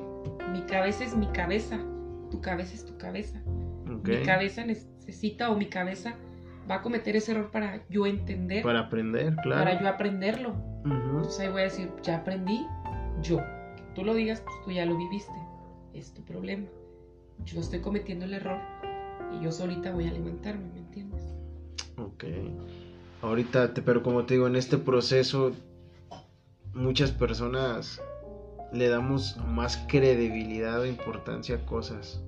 Mi 0.52 0.62
cabeza 0.62 1.04
es 1.04 1.16
mi 1.16 1.28
cabeza. 1.28 1.78
Tu 2.32 2.42
cabeza 2.42 2.74
es 2.74 2.86
tu 2.86 2.98
cabeza. 2.98 3.40
Mi 3.88 4.24
cabeza 4.24 4.66
necesita 4.66 5.50
o 5.50 5.56
mi 5.56 5.68
cabeza 5.68 6.16
va 6.70 6.76
a 6.76 6.82
cometer 6.82 7.16
ese 7.16 7.32
error 7.32 7.52
para 7.52 7.88
yo 7.90 8.06
entender. 8.06 8.64
Para 8.64 8.82
aprender, 8.82 9.36
claro. 9.44 9.64
Para 9.64 9.82
yo 9.82 9.88
aprenderlo. 9.88 10.56
Entonces 10.86 11.40
ahí 11.40 11.50
voy 11.50 11.62
a 11.62 11.66
decir, 11.66 11.92
ya 12.04 12.18
aprendí 12.18 12.66
yo. 13.22 13.38
Que 13.38 13.84
tú 13.96 14.04
lo 14.04 14.14
digas, 14.14 14.42
pues 14.42 14.56
tú 14.66 14.72
ya 14.72 14.86
lo 14.86 14.98
viviste. 14.98 15.34
Es 15.94 16.14
tu 16.14 16.24
problema. 16.24 16.68
Yo 17.46 17.60
estoy 17.60 17.80
cometiendo 17.80 18.26
el 18.26 18.34
error 18.34 18.60
y 19.32 19.44
yo 19.44 19.52
solita 19.52 19.92
voy 19.92 20.08
a 20.08 20.12
levantarme, 20.12 20.70
¿me 20.74 20.80
entiendes? 20.80 21.22
Ok. 21.98 22.26
Ahorita, 23.22 23.74
pero 23.86 24.04
como 24.04 24.26
te 24.26 24.36
digo, 24.36 24.48
en 24.48 24.56
este 24.56 24.78
proceso 24.78 25.52
muchas 26.74 27.12
personas 27.12 28.02
le 28.72 28.90
damos 28.90 29.38
más 29.48 29.78
credibilidad 29.88 30.82
o 30.82 30.86
importancia 30.86 31.56
a 31.56 31.66
cosas 31.66 32.22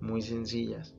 muy 0.00 0.22
sencillas. 0.22 0.94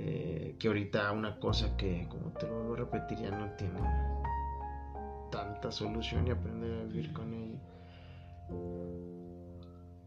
Eh, 0.00 0.54
que 0.60 0.68
ahorita 0.68 1.10
una 1.10 1.40
cosa 1.40 1.76
que, 1.76 2.06
como 2.08 2.30
te 2.32 2.46
lo 2.46 2.54
vuelvo 2.54 2.74
a 2.74 2.76
repetir, 2.76 3.18
ya 3.18 3.30
no 3.30 3.50
tiene 3.56 3.80
tanta 5.30 5.72
solución 5.72 6.26
y 6.28 6.30
aprender 6.30 6.72
a 6.72 6.84
vivir 6.84 7.12
con 7.12 7.34
ella. 7.34 7.58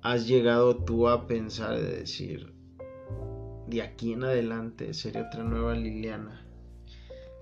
¿Has 0.01 0.27
llegado 0.27 0.77
tú 0.77 1.09
a 1.09 1.27
pensar 1.27 1.75
de 1.75 1.97
decir, 1.97 2.53
de 3.67 3.81
aquí 3.81 4.13
en 4.13 4.23
adelante 4.23 4.93
seré 4.93 5.23
otra 5.23 5.43
nueva 5.43 5.75
Liliana? 5.75 6.45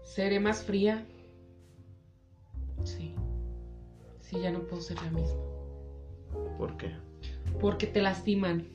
¿Seré 0.03 0.39
más 0.39 0.63
fría? 0.63 1.05
Sí. 2.83 3.13
Sí, 4.21 4.39
ya 4.41 4.51
no 4.51 4.61
puedo 4.61 4.81
ser 4.81 4.97
la 5.03 5.11
misma. 5.11 5.39
¿Por 6.57 6.77
qué? 6.77 6.95
Porque 7.61 7.85
te 7.85 8.01
lastiman. 8.01 8.67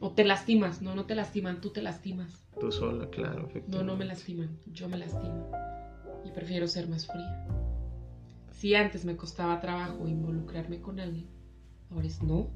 O 0.00 0.12
te 0.12 0.24
lastimas, 0.24 0.82
no, 0.82 0.94
no 0.94 1.06
te 1.06 1.14
lastiman, 1.14 1.60
tú 1.60 1.70
te 1.70 1.82
lastimas. 1.82 2.47
Tú 2.60 2.72
sola, 2.72 3.08
claro, 3.10 3.48
No, 3.68 3.84
no 3.84 3.96
me 3.96 4.04
lastiman, 4.04 4.58
yo 4.66 4.88
me 4.88 4.98
lastimo. 4.98 5.48
Y 6.24 6.32
prefiero 6.32 6.66
ser 6.66 6.88
más 6.88 7.06
fría. 7.06 7.46
Si 8.50 8.74
antes 8.74 9.04
me 9.04 9.16
costaba 9.16 9.60
trabajo 9.60 10.08
involucrarme 10.08 10.80
con 10.80 10.98
alguien, 10.98 11.28
ahora 11.90 12.06
es 12.06 12.20
no. 12.20 12.50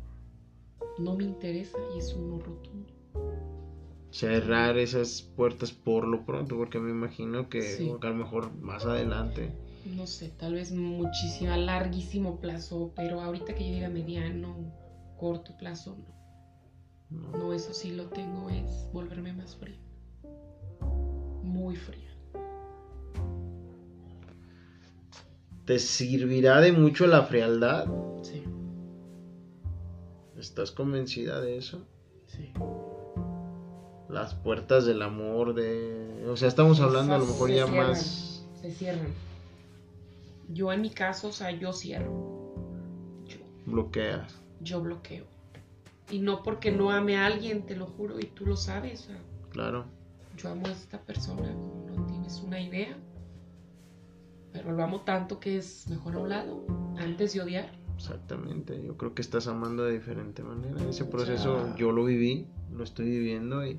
No 0.98 1.14
me 1.14 1.22
interesa 1.22 1.78
y 1.94 1.98
es 1.98 2.12
un 2.14 2.30
no 2.30 2.38
rotundo. 2.40 2.92
Cerrar 4.10 4.76
esas 4.76 5.22
puertas 5.22 5.70
por 5.70 6.08
lo 6.08 6.26
pronto, 6.26 6.56
porque 6.56 6.80
me 6.80 6.90
imagino 6.90 7.48
que, 7.48 7.96
a 8.00 8.06
lo 8.08 8.14
mejor 8.14 8.52
más 8.56 8.84
adelante. 8.84 9.52
No 9.96 10.08
sé, 10.08 10.30
tal 10.30 10.54
vez 10.54 10.72
muchísimo, 10.72 11.52
a 11.52 11.56
larguísimo 11.56 12.40
plazo, 12.40 12.92
pero 12.96 13.20
ahorita 13.20 13.54
que 13.54 13.68
yo 13.68 13.74
diga 13.74 13.88
mediano, 13.88 14.56
corto 15.16 15.56
plazo, 15.56 15.96
no. 17.08 17.38
No, 17.38 17.52
eso 17.52 17.72
sí 17.72 17.92
lo 17.92 18.06
tengo, 18.06 18.50
es 18.50 18.88
volverme 18.92 19.32
más 19.32 19.54
fría 19.56 19.78
muy 21.72 21.76
fría. 21.76 22.10
¿Te 25.64 25.78
servirá 25.78 26.60
de 26.60 26.72
mucho 26.72 27.06
la 27.06 27.22
frialdad? 27.22 27.86
Sí. 28.22 28.42
¿Estás 30.36 30.72
convencida 30.72 31.40
de 31.40 31.56
eso? 31.56 31.86
Sí. 32.26 32.52
Las 34.08 34.34
puertas 34.34 34.84
del 34.84 35.02
amor, 35.02 35.54
de... 35.54 36.26
O 36.28 36.36
sea, 36.36 36.48
estamos 36.48 36.80
hablando 36.80 37.14
a 37.14 37.18
lo 37.18 37.26
mejor 37.26 37.50
ya 37.50 37.66
más... 37.66 38.44
Se 38.60 38.70
cierran. 38.70 39.12
Yo 40.48 40.72
en 40.72 40.82
mi 40.82 40.90
caso, 40.90 41.28
o 41.28 41.32
sea, 41.32 41.52
yo 41.52 41.72
cierro. 41.72 42.54
Yo. 43.26 43.38
Bloqueas. 43.66 44.40
Yo 44.60 44.80
bloqueo. 44.82 45.24
Y 46.10 46.18
no 46.18 46.42
porque 46.42 46.70
no 46.70 46.90
ame 46.90 47.16
a 47.16 47.26
alguien, 47.26 47.64
te 47.64 47.76
lo 47.76 47.86
juro, 47.86 48.20
y 48.20 48.24
tú 48.24 48.44
lo 48.44 48.56
sabes. 48.56 49.08
claro 49.50 49.86
yo 50.42 50.50
amo 50.50 50.66
a 50.66 50.70
esta 50.70 50.98
persona, 51.00 51.52
no 51.52 52.06
tienes 52.06 52.42
una 52.42 52.60
idea, 52.60 52.96
pero 54.52 54.72
lo 54.72 54.82
amo 54.82 55.02
tanto 55.02 55.38
que 55.38 55.56
es 55.56 55.88
mejor 55.88 56.16
a 56.16 56.18
un 56.18 56.28
lado, 56.28 56.66
antes 56.98 57.34
de 57.34 57.42
odiar. 57.42 57.70
Exactamente, 57.94 58.82
yo 58.84 58.96
creo 58.96 59.14
que 59.14 59.22
estás 59.22 59.46
amando 59.46 59.84
de 59.84 59.92
diferente 59.92 60.42
manera. 60.42 60.82
Ese 60.88 61.04
proceso 61.04 61.74
yo 61.76 61.92
lo 61.92 62.04
viví, 62.04 62.48
lo 62.72 62.82
estoy 62.82 63.08
viviendo 63.08 63.64
y 63.64 63.78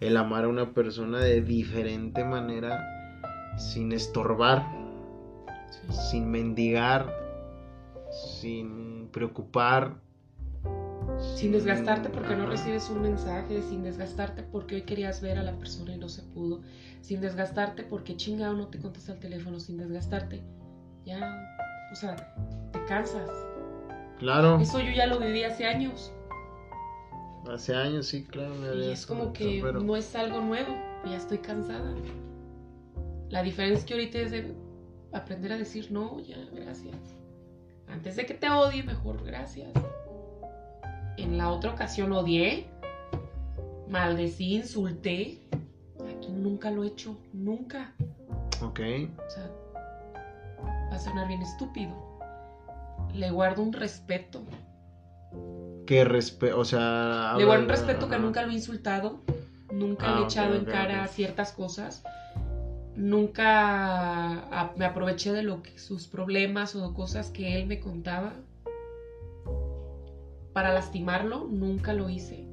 el 0.00 0.16
amar 0.16 0.44
a 0.44 0.48
una 0.48 0.74
persona 0.74 1.20
de 1.20 1.40
diferente 1.40 2.24
manera, 2.24 2.84
sin 3.56 3.92
estorbar, 3.92 4.66
sin 6.10 6.30
mendigar, 6.30 7.14
sin 8.40 9.08
preocupar, 9.12 9.94
sin 11.34 11.52
desgastarte 11.52 12.08
porque 12.08 12.36
no 12.36 12.46
recibes 12.46 12.88
un 12.90 13.02
mensaje, 13.02 13.62
sin 13.62 13.82
desgastarte 13.82 14.42
porque 14.42 14.76
hoy 14.76 14.82
querías 14.82 15.20
ver 15.20 15.38
a 15.38 15.42
la 15.42 15.52
persona 15.58 15.94
y 15.94 15.98
no 15.98 16.08
se 16.08 16.22
pudo, 16.22 16.62
sin 17.00 17.20
desgastarte 17.20 17.82
porque 17.82 18.16
chingado 18.16 18.54
no 18.54 18.68
te 18.68 18.78
contesta 18.78 19.12
el 19.12 19.18
teléfono, 19.18 19.58
sin 19.60 19.78
desgastarte. 19.78 20.42
Ya, 21.04 21.20
o 21.90 21.94
sea, 21.94 22.16
te 22.72 22.84
cansas. 22.84 23.30
Claro. 24.18 24.60
Eso 24.60 24.80
yo 24.80 24.92
ya 24.92 25.06
lo 25.06 25.18
viví 25.18 25.42
hace 25.42 25.64
años. 25.66 26.12
Hace 27.50 27.74
años, 27.74 28.06
sí, 28.06 28.24
claro. 28.24 28.54
y 28.78 28.90
es 28.90 29.04
como 29.04 29.32
que 29.32 29.60
no 29.62 29.96
es 29.96 30.14
algo 30.14 30.40
nuevo, 30.40 30.76
ya 31.04 31.16
estoy 31.16 31.38
cansada. 31.38 31.92
La 33.30 33.42
diferencia 33.42 33.80
es 33.80 33.84
que 33.84 33.94
ahorita 33.94 34.18
es 34.18 34.30
de 34.30 34.54
aprender 35.12 35.52
a 35.52 35.58
decir 35.58 35.90
no, 35.90 36.20
ya, 36.20 36.36
gracias. 36.52 36.94
Antes 37.88 38.16
de 38.16 38.26
que 38.26 38.34
te 38.34 38.48
odie, 38.48 38.84
mejor 38.84 39.24
gracias 39.24 39.72
en 41.16 41.38
la 41.38 41.50
otra 41.50 41.72
ocasión 41.72 42.12
odié, 42.12 42.66
maldecí, 43.88 44.56
insulté. 44.56 45.38
Aquí 46.16 46.32
nunca 46.32 46.70
lo 46.70 46.84
he 46.84 46.88
hecho, 46.88 47.18
nunca. 47.32 47.94
Ok. 48.60 48.80
O 49.26 49.30
sea, 49.30 49.50
va 50.90 50.94
a 50.94 50.98
sonar 50.98 51.28
bien 51.28 51.42
estúpido. 51.42 51.92
Le 53.14 53.30
guardo 53.30 53.62
un 53.62 53.72
respeto. 53.72 54.44
¿Qué 55.86 56.04
respeto? 56.04 56.58
O 56.58 56.64
sea... 56.64 57.34
Le 57.36 57.44
guardo 57.44 57.64
un 57.64 57.68
respeto 57.68 58.08
que 58.08 58.18
nunca 58.18 58.42
lo 58.42 58.52
he 58.52 58.54
insultado, 58.54 59.20
nunca 59.70 60.12
le 60.12 60.20
he 60.20 60.22
ah, 60.22 60.26
echado 60.26 60.54
en 60.54 60.64
cara 60.64 61.06
ciertas 61.08 61.52
cosas, 61.52 62.04
nunca 62.94 64.72
me 64.76 64.84
aproveché 64.84 65.32
de 65.32 65.42
lo 65.42 65.62
que 65.62 65.78
sus 65.78 66.06
problemas 66.06 66.76
o 66.76 66.94
cosas 66.94 67.30
que 67.30 67.58
él 67.58 67.66
me 67.66 67.80
contaba 67.80 68.32
para 70.52 70.72
lastimarlo 70.72 71.48
nunca 71.50 71.92
lo 71.92 72.08
hice. 72.08 72.48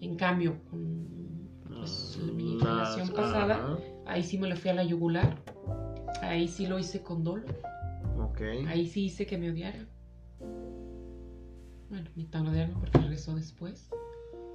En 0.00 0.16
cambio, 0.16 0.62
con 0.70 1.48
pues, 1.68 2.18
mi 2.34 2.58
relación 2.58 3.08
pasada, 3.08 3.78
ahí 4.06 4.22
sí 4.22 4.38
me 4.38 4.48
lo 4.48 4.56
fui 4.56 4.70
a 4.70 4.74
la 4.74 4.84
yugular. 4.84 5.36
Ahí 6.22 6.48
sí 6.48 6.66
lo 6.66 6.78
hice 6.78 7.02
con 7.02 7.24
dolor. 7.24 7.44
Ahí 8.68 8.86
sí 8.86 9.04
hice 9.06 9.26
que 9.26 9.38
me 9.38 9.50
odiara. 9.50 9.86
Bueno, 11.88 12.10
ni 12.16 12.24
tan 12.24 12.46
odiarme 12.46 12.74
porque 12.78 12.98
regresó 12.98 13.34
después. 13.34 13.90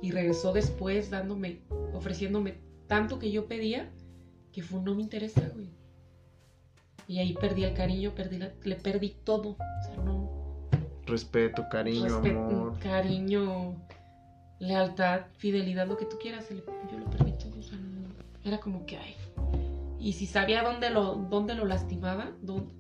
Y 0.01 0.11
regresó 0.11 0.53
después 0.53 1.09
dándome, 1.09 1.61
ofreciéndome 1.93 2.55
tanto 2.87 3.19
que 3.19 3.31
yo 3.31 3.47
pedía 3.47 3.91
que 4.51 4.61
fue 4.63 4.81
no 4.81 4.95
me 4.95 5.01
interesa, 5.01 5.47
güey. 5.53 5.69
Y 7.07 7.19
ahí 7.19 7.33
perdí 7.33 7.63
el 7.63 7.73
cariño, 7.73 8.13
perdí 8.15 8.39
le 8.63 8.75
perdí 8.75 9.15
todo. 9.23 9.51
O 9.51 9.83
sea, 9.83 9.97
no, 10.03 10.38
respeto, 11.09 11.65
cariño, 11.69 12.15
amor. 12.15 12.79
Cariño, 12.79 13.75
lealtad, 14.59 15.21
fidelidad, 15.37 15.87
lo 15.87 15.97
que 15.97 16.05
tú 16.05 16.17
quieras. 16.19 16.47
Yo 16.49 16.97
lo 16.97 17.09
permito. 17.09 17.47
era 18.43 18.59
como 18.59 18.85
que, 18.85 18.97
ay. 18.97 19.15
Y 19.99 20.13
si 20.13 20.25
sabía 20.27 20.63
dónde 20.63 20.89
lo, 20.89 21.15
dónde 21.15 21.55
lo 21.55 21.65
lastimaba, 21.65 22.31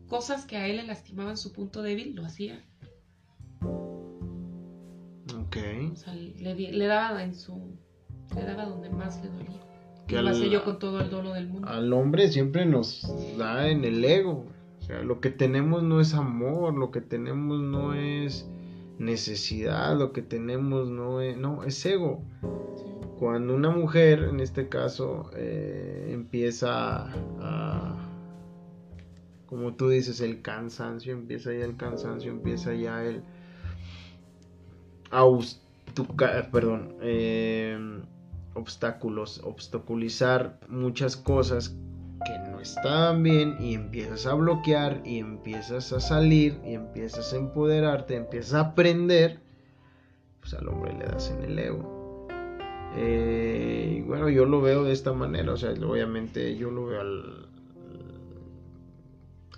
cosas 0.07 0.45
que 0.45 0.55
a 0.55 0.67
él 0.67 0.77
le 0.77 0.83
lastimaban 0.83 1.35
su 1.35 1.51
punto 1.51 1.81
débil, 1.81 2.15
lo 2.15 2.25
hacía. 2.25 2.63
Ok. 5.37 5.57
O 5.91 5.95
sea, 5.95 6.13
le, 6.13 6.87
daba 6.87 7.23
en 7.23 7.35
su. 7.35 7.77
Le 8.35 8.43
daba 8.43 8.65
donde 8.65 8.89
más 8.89 9.21
le 9.21 9.29
dolía. 9.29 9.59
Que 10.07 10.21
lo 10.21 10.29
hacía 10.29 10.47
yo 10.47 10.63
con 10.63 10.79
todo 10.79 11.01
el 11.01 11.09
dolor 11.09 11.33
del 11.35 11.49
mundo. 11.49 11.67
Al 11.67 11.91
hombre 11.91 12.29
siempre 12.29 12.65
nos 12.65 13.13
da 13.37 13.67
en 13.67 13.83
el 13.83 14.03
ego. 14.03 14.45
Lo 15.03 15.21
que 15.21 15.29
tenemos 15.29 15.83
no 15.83 16.01
es 16.01 16.13
amor, 16.13 16.73
lo 16.73 16.91
que 16.91 17.01
tenemos 17.01 17.61
no 17.61 17.93
es 17.93 18.49
necesidad, 18.97 19.97
lo 19.97 20.13
que 20.13 20.21
tenemos 20.21 20.89
no 20.89 21.21
es. 21.21 21.37
No, 21.37 21.63
es 21.63 21.85
ego. 21.85 22.23
Cuando 23.19 23.55
una 23.55 23.69
mujer, 23.69 24.23
en 24.23 24.39
este 24.39 24.69
caso, 24.69 25.29
eh, 25.35 26.09
empieza 26.11 27.11
a 27.39 28.09
como 29.49 29.73
tú 29.73 29.89
dices, 29.89 30.21
el 30.21 30.43
cansancio, 30.43 31.11
empieza 31.11 31.51
ya 31.51 31.65
el 31.65 31.75
cansancio, 31.75 32.29
empieza 32.31 32.75
ya 32.75 33.03
el 33.03 33.23
perdón, 36.51 36.95
em, 37.01 38.03
obstáculos, 38.53 39.41
obstaculizar 39.43 40.59
muchas 40.69 41.17
cosas 41.17 41.75
no 42.59 42.63
estaban 42.63 43.23
bien 43.23 43.55
y 43.61 43.73
empiezas 43.73 44.25
a 44.25 44.33
bloquear 44.33 45.01
y 45.05 45.19
empiezas 45.19 45.93
a 45.93 46.01
salir 46.01 46.59
y 46.65 46.73
empiezas 46.73 47.31
a 47.31 47.37
empoderarte, 47.37 48.15
empiezas 48.17 48.53
a 48.55 48.59
aprender, 48.71 49.39
pues 50.41 50.53
al 50.55 50.67
hombre 50.67 50.93
le 50.93 51.05
das 51.05 51.31
en 51.31 51.41
el 51.43 51.57
ego. 51.57 52.27
Eh, 52.97 53.99
y 53.99 54.01
bueno, 54.01 54.27
yo 54.27 54.43
lo 54.45 54.61
veo 54.61 54.83
de 54.83 54.91
esta 54.91 55.13
manera, 55.13 55.53
o 55.53 55.57
sea, 55.57 55.71
obviamente 55.71 56.57
yo 56.57 56.69
lo 56.69 56.87
veo 56.87 56.99
al, 56.99 57.49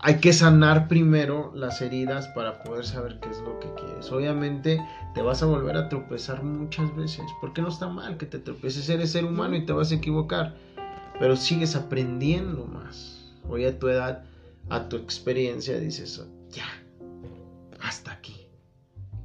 hay 0.04 0.16
que 0.16 0.34
sanar 0.34 0.88
primero 0.88 1.52
las 1.54 1.80
heridas 1.82 2.28
para 2.30 2.64
poder 2.64 2.86
saber 2.86 3.20
qué 3.20 3.30
es 3.30 3.40
lo 3.42 3.60
que 3.60 3.72
quieres. 3.76 4.12
Obviamente 4.12 4.84
te 5.14 5.22
vas 5.22 5.44
a 5.44 5.46
volver 5.46 5.78
a 5.78 5.90
tropezar 5.90 6.44
muchas 6.44 6.96
veces, 6.96 7.26
porque 7.40 7.62
no 7.62 7.70
está 7.70 7.88
mal 7.88 8.18
que 8.18 8.26
te 8.26 8.40
tropeces, 8.40 8.90
eres 8.90 9.12
ser 9.12 9.26
humano 9.26 9.56
y 9.56 9.66
te 9.66 9.74
vas 9.74 9.92
a 9.92 9.96
equivocar, 9.96 10.56
pero 11.22 11.36
sigues 11.36 11.76
aprendiendo 11.76 12.66
más. 12.66 13.32
Hoy 13.48 13.66
a 13.66 13.78
tu 13.78 13.88
edad, 13.90 14.24
a 14.70 14.90
tu 14.90 14.98
experiencia, 14.98 15.78
dices, 15.78 16.20
ya, 16.50 16.66
hasta 17.80 18.14
aquí. 18.14 18.48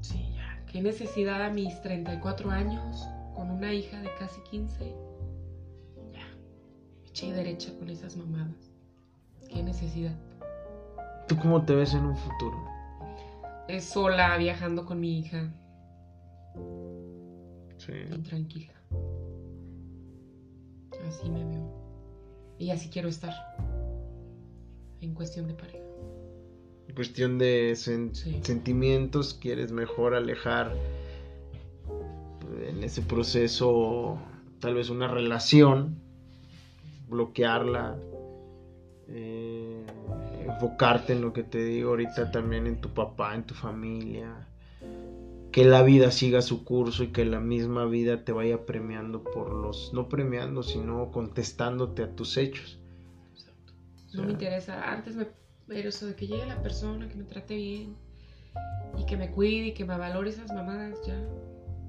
Sí, 0.03 0.29
ya. 0.35 0.63
¿Qué 0.71 0.83
necesidad 0.83 1.43
a 1.43 1.49
mis 1.49 1.81
34 1.81 2.51
años, 2.51 3.03
con 3.35 3.51
una 3.51 3.73
hija 3.73 3.99
de 4.03 4.11
casi 4.19 4.43
15? 4.43 4.95
Ya, 6.13 6.29
eché 7.09 7.33
derecha 7.33 7.73
con 7.79 7.89
esas 7.89 8.15
mamadas. 8.19 8.71
¿Qué 9.49 9.63
necesidad? 9.63 10.15
¿Tú 11.27 11.39
cómo 11.39 11.65
te 11.65 11.75
ves 11.75 11.95
en 11.95 12.05
un 12.05 12.17
futuro? 12.17 12.63
Es 13.69 13.85
sola, 13.87 14.37
viajando 14.37 14.85
con 14.85 15.01
mi 15.01 15.21
hija. 15.21 15.51
Sí. 17.79 17.93
Y 18.15 18.19
tranquila. 18.19 18.75
Así 21.09 21.31
me 21.31 21.43
veo. 21.43 21.86
Y 22.59 22.71
así 22.71 22.89
quiero 22.89 23.09
estar. 23.09 23.35
En 25.01 25.15
cuestión 25.15 25.47
de 25.47 25.55
pareja. 25.55 25.85
En 26.89 26.95
cuestión 26.95 27.39
de 27.39 27.75
sentimientos, 27.77 29.35
quieres 29.35 29.73
mejor 29.73 30.15
alejar 30.15 30.75
en 32.67 32.83
ese 32.83 33.03
proceso 33.03 34.19
tal 34.61 34.75
vez 34.75 34.89
una 34.89 35.09
relación, 35.09 36.01
bloquearla. 37.09 37.99
Eh, 39.09 39.85
enfocarte 40.45 41.13
en 41.13 41.21
lo 41.21 41.33
que 41.33 41.45
te 41.45 41.63
digo 41.65 41.91
ahorita 41.91 42.31
también 42.31 42.67
en 42.67 42.81
tu 42.81 42.93
papá, 42.93 43.35
en 43.35 43.45
tu 43.45 43.55
familia. 43.55 44.49
Que 45.57 45.65
la 45.65 45.83
vida 45.83 46.11
siga 46.11 46.43
su 46.43 46.65
curso 46.65 47.03
y 47.03 47.13
que 47.13 47.25
la 47.25 47.41
misma 47.41 47.87
vida 47.87 48.27
te 48.27 48.33
vaya 48.33 48.67
premiando 48.67 49.25
por 49.25 49.55
los, 49.55 49.91
no 49.95 50.07
premiando, 50.07 50.63
sino 50.63 51.11
contestándote 51.11 52.03
a 52.03 52.15
tus 52.15 52.37
hechos. 52.37 52.79
Exacto. 53.33 53.73
no 54.13 54.25
me 54.25 54.33
interesa. 54.33 54.93
Antes 54.93 55.17
me, 55.17 55.29
pero 55.67 55.89
eso 55.89 56.09
de 56.09 56.15
que 56.15 56.27
llegue 56.27 56.45
la 56.45 56.63
persona, 56.63 57.09
que 57.09 57.15
me 57.15 57.25
trate 57.25 57.57
bien 57.57 57.97
y 58.99 59.07
que 59.07 59.17
me 59.17 59.31
cuide 59.31 59.69
y 59.69 59.73
que 59.73 59.87
me 59.87 59.97
valore 59.97 60.29
esas 60.29 60.53
mamadas, 60.53 60.99
ya. 61.07 61.19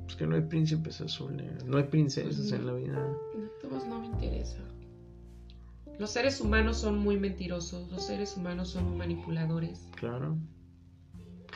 Es 0.08 0.16
que 0.16 0.26
no 0.26 0.38
hay 0.38 0.44
príncipes 0.44 1.02
azules, 1.02 1.66
no 1.66 1.76
hay 1.76 1.84
princesas 1.84 2.50
en 2.54 2.68
la 2.68 2.72
vida. 2.72 3.18
Todos 3.62 3.86
no 3.86 4.00
me 4.00 4.06
interesa. 4.06 4.60
Los 6.00 6.12
seres 6.12 6.40
humanos 6.40 6.78
son 6.78 7.00
muy 7.00 7.20
mentirosos, 7.20 7.92
los 7.92 8.06
seres 8.06 8.38
humanos 8.38 8.70
son 8.70 8.86
muy 8.86 8.98
manipuladores. 8.98 9.90
Claro. 9.98 10.38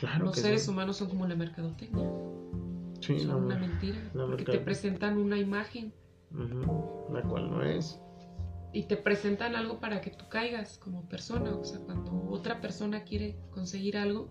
Claro. 0.02 0.24
Los 0.24 0.36
seres 0.36 0.66
humanos 0.66 0.96
son 0.96 1.08
como 1.08 1.28
la 1.28 1.36
mercadotecnia. 1.36 2.10
Sí, 3.00 3.20
son 3.20 3.44
una 3.44 3.56
mentira. 3.56 3.96
porque 4.12 4.42
te 4.42 4.58
presentan 4.58 5.16
una 5.16 5.38
imagen. 5.38 5.94
La 7.12 7.22
cual 7.22 7.48
no 7.48 7.62
es. 7.62 8.00
Y 8.72 8.88
te 8.88 8.96
presentan 8.96 9.54
algo 9.54 9.78
para 9.78 10.00
que 10.00 10.10
tú 10.10 10.24
caigas 10.28 10.76
como 10.78 11.08
persona. 11.08 11.54
O 11.54 11.62
sea, 11.62 11.78
cuando 11.78 12.20
otra 12.30 12.60
persona 12.60 13.04
quiere 13.04 13.36
conseguir 13.52 13.96
algo, 13.96 14.28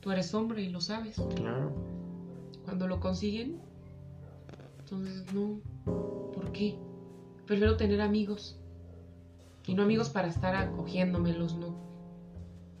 tú 0.00 0.10
eres 0.10 0.34
hombre 0.34 0.62
y 0.62 0.70
lo 0.70 0.80
sabes. 0.80 1.22
Claro. 1.36 1.72
Cuando 2.64 2.88
lo 2.88 2.98
consiguen, 2.98 3.60
entonces 4.80 5.32
no. 5.32 5.60
¿Por 6.32 6.50
qué? 6.50 6.76
Prefiero 7.46 7.76
tener 7.76 8.00
amigos 8.00 8.58
y 9.64 9.74
no 9.74 9.84
amigos 9.84 10.10
para 10.10 10.26
estar 10.26 10.56
acogiéndomelos, 10.56 11.54
no. 11.54 11.76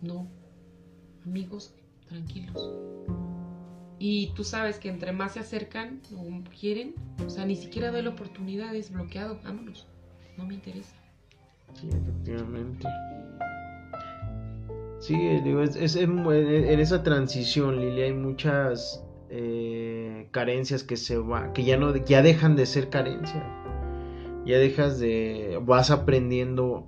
No. 0.02 0.26
Amigos 1.24 1.76
tranquilos. 2.14 2.70
Y 3.98 4.32
tú 4.34 4.44
sabes 4.44 4.78
que 4.78 4.88
entre 4.88 5.12
más 5.12 5.32
se 5.32 5.40
acercan 5.40 6.00
o 6.16 6.42
quieren, 6.58 6.94
o 7.24 7.30
sea, 7.30 7.44
ni 7.44 7.56
siquiera 7.56 7.90
doy 7.90 8.02
la 8.02 8.10
oportunidad, 8.10 8.74
es 8.74 8.92
bloqueado, 8.92 9.38
vámonos. 9.42 9.86
No 10.36 10.46
me 10.46 10.54
interesa. 10.54 10.94
Sí, 11.74 11.88
efectivamente. 11.88 12.86
Sí, 15.00 15.14
digo, 15.42 15.62
es, 15.62 15.96
en, 15.96 16.80
esa 16.80 17.02
transición, 17.02 17.80
Lili, 17.80 18.02
hay 18.02 18.12
muchas 18.12 19.04
eh, 19.30 20.28
carencias 20.30 20.82
que 20.82 20.96
se 20.96 21.18
va, 21.18 21.52
que 21.52 21.64
ya 21.64 21.76
no, 21.76 21.94
ya 21.96 22.22
dejan 22.22 22.56
de 22.56 22.66
ser 22.66 22.90
carencias 22.90 23.44
ya 24.44 24.58
dejas 24.58 24.98
de, 24.98 25.58
vas 25.62 25.90
aprendiendo 25.90 26.86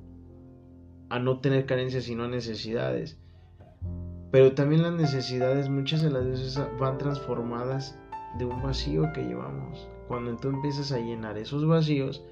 a 1.09 1.19
no 1.19 1.41
tener 1.41 1.67
carencias 1.67 2.09
y 2.09 2.15
no 2.15 2.29
necesidades. 2.29 3.19
Pero 4.31 4.53
también 4.53 4.83
las 4.83 4.93
necesidades 4.93 5.69
muchas 5.69 6.03
de 6.03 6.11
las 6.11 6.27
veces 6.27 6.61
van 6.79 6.99
transformadas 6.99 7.99
de 8.39 8.45
un 8.45 8.63
vacío 8.63 9.13
que 9.13 9.23
llevamos. 9.23 9.89
Cuando 10.09 10.37
tú 10.37 10.49
empiezas 10.49 10.93
a 10.93 10.99
llenar 10.99 11.39
esos 11.39 11.67
vacíos, 11.67 12.25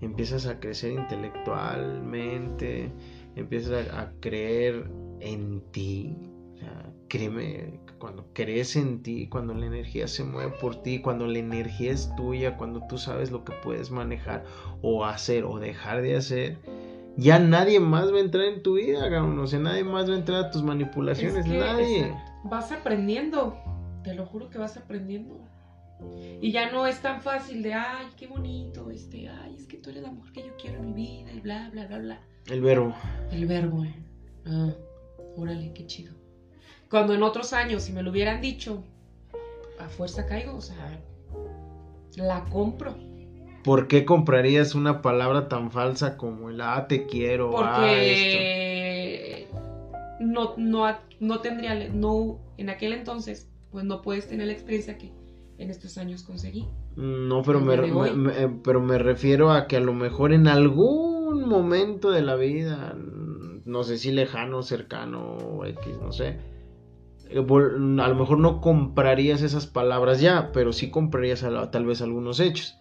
empiezas 0.00 0.46
a 0.46 0.58
crecer 0.58 0.92
intelectualmente, 0.92 2.90
empiezas 3.36 3.88
a, 3.90 4.12
creer 4.20 4.90
en 5.20 5.60
ti. 5.70 6.16
O 6.60 7.08
créeme, 7.08 7.80
cuando 7.98 8.26
crees 8.32 8.74
en 8.74 9.02
ti, 9.02 9.28
cuando 9.28 9.54
la 9.54 9.66
energía 9.66 10.08
se 10.08 10.24
mueve 10.24 10.52
por 10.60 10.82
ti, 10.82 11.00
cuando 11.00 11.26
la 11.26 11.38
energía 11.38 11.92
es 11.92 12.10
tuya, 12.16 12.56
cuando 12.56 12.80
tú 12.88 12.98
sabes 12.98 13.30
lo 13.30 13.44
que 13.44 13.52
puedes 13.62 13.90
manejar 13.90 14.44
o 14.80 15.04
hacer 15.04 15.44
o 15.44 15.58
dejar 15.58 16.02
de 16.02 16.16
hacer, 16.16 16.58
ya 17.16 17.38
nadie 17.38 17.80
más 17.80 18.12
va 18.12 18.16
a 18.16 18.20
entrar 18.20 18.44
en 18.44 18.62
tu 18.62 18.74
vida, 18.74 19.00
cabrón. 19.10 19.38
O 19.38 19.46
sea, 19.46 19.58
nadie 19.58 19.84
más 19.84 20.08
va 20.08 20.14
a 20.14 20.18
entrar 20.18 20.44
a 20.44 20.50
tus 20.50 20.62
manipulaciones, 20.62 21.46
nadie. 21.46 22.14
vas 22.44 22.72
aprendiendo, 22.72 23.56
te 24.02 24.14
lo 24.14 24.26
juro 24.26 24.50
que 24.50 24.58
vas 24.58 24.76
aprendiendo. 24.76 25.40
Y 26.40 26.50
ya 26.50 26.72
no 26.72 26.86
es 26.86 27.00
tan 27.00 27.22
fácil 27.22 27.62
de, 27.62 27.74
ay, 27.74 28.06
qué 28.16 28.26
bonito, 28.26 28.90
este, 28.90 29.28
ay, 29.28 29.54
es 29.56 29.66
que 29.66 29.76
tú 29.76 29.90
eres 29.90 30.02
la 30.02 30.10
mujer 30.10 30.32
que 30.32 30.42
yo 30.42 30.56
quiero 30.60 30.78
en 30.78 30.86
mi 30.86 30.92
vida, 30.94 31.32
y 31.32 31.40
bla, 31.40 31.70
bla, 31.70 31.86
bla, 31.86 31.98
bla. 31.98 32.20
El 32.46 32.60
verbo. 32.60 32.92
El 33.30 33.46
verbo, 33.46 33.84
eh. 33.84 33.94
Ah, 34.46 34.72
órale, 35.36 35.72
qué 35.72 35.86
chido. 35.86 36.12
Cuando 36.90 37.14
en 37.14 37.22
otros 37.22 37.52
años, 37.52 37.84
si 37.84 37.92
me 37.92 38.02
lo 38.02 38.10
hubieran 38.10 38.40
dicho, 38.40 38.82
a 39.78 39.88
fuerza 39.88 40.26
caigo, 40.26 40.56
o 40.56 40.60
sea, 40.60 41.00
la 42.16 42.44
compro. 42.46 42.94
¿Por 43.64 43.86
qué 43.86 44.04
comprarías 44.04 44.74
una 44.74 45.02
palabra 45.02 45.48
tan 45.48 45.70
falsa 45.70 46.16
como 46.16 46.50
el 46.50 46.60
ah, 46.60 46.86
te 46.88 47.06
quiero? 47.06 47.52
Ah, 47.58 47.76
Porque 47.76 49.48
no, 50.20 50.54
no, 50.56 50.96
no 51.20 51.40
tendría, 51.40 51.88
no, 51.88 52.40
en 52.56 52.70
aquel 52.70 52.92
entonces, 52.92 53.50
pues 53.70 53.84
no 53.84 54.02
puedes 54.02 54.28
tener 54.28 54.46
la 54.46 54.52
experiencia 54.52 54.98
que 54.98 55.12
en 55.58 55.70
estos 55.70 55.98
años 55.98 56.22
conseguí. 56.22 56.66
No, 56.96 57.42
pero 57.42 57.60
me, 57.60 57.74
eh, 57.74 58.50
pero 58.62 58.80
me 58.80 58.98
refiero 58.98 59.50
a 59.50 59.66
que 59.66 59.76
a 59.76 59.80
lo 59.80 59.94
mejor 59.94 60.32
en 60.32 60.48
algún 60.48 61.48
momento 61.48 62.10
de 62.10 62.22
la 62.22 62.36
vida, 62.36 62.96
no 63.64 63.82
sé 63.84 63.98
si 63.98 64.10
lejano, 64.10 64.62
cercano, 64.62 65.64
X, 65.64 65.96
no 66.02 66.12
sé, 66.12 66.38
eh, 67.30 67.38
a 67.38 68.08
lo 68.08 68.14
mejor 68.14 68.38
no 68.38 68.60
comprarías 68.60 69.40
esas 69.42 69.66
palabras 69.66 70.20
ya, 70.20 70.50
pero 70.52 70.72
sí 70.72 70.90
comprarías 70.90 71.46
tal 71.70 71.86
vez 71.86 72.02
algunos 72.02 72.40
hechos. 72.40 72.76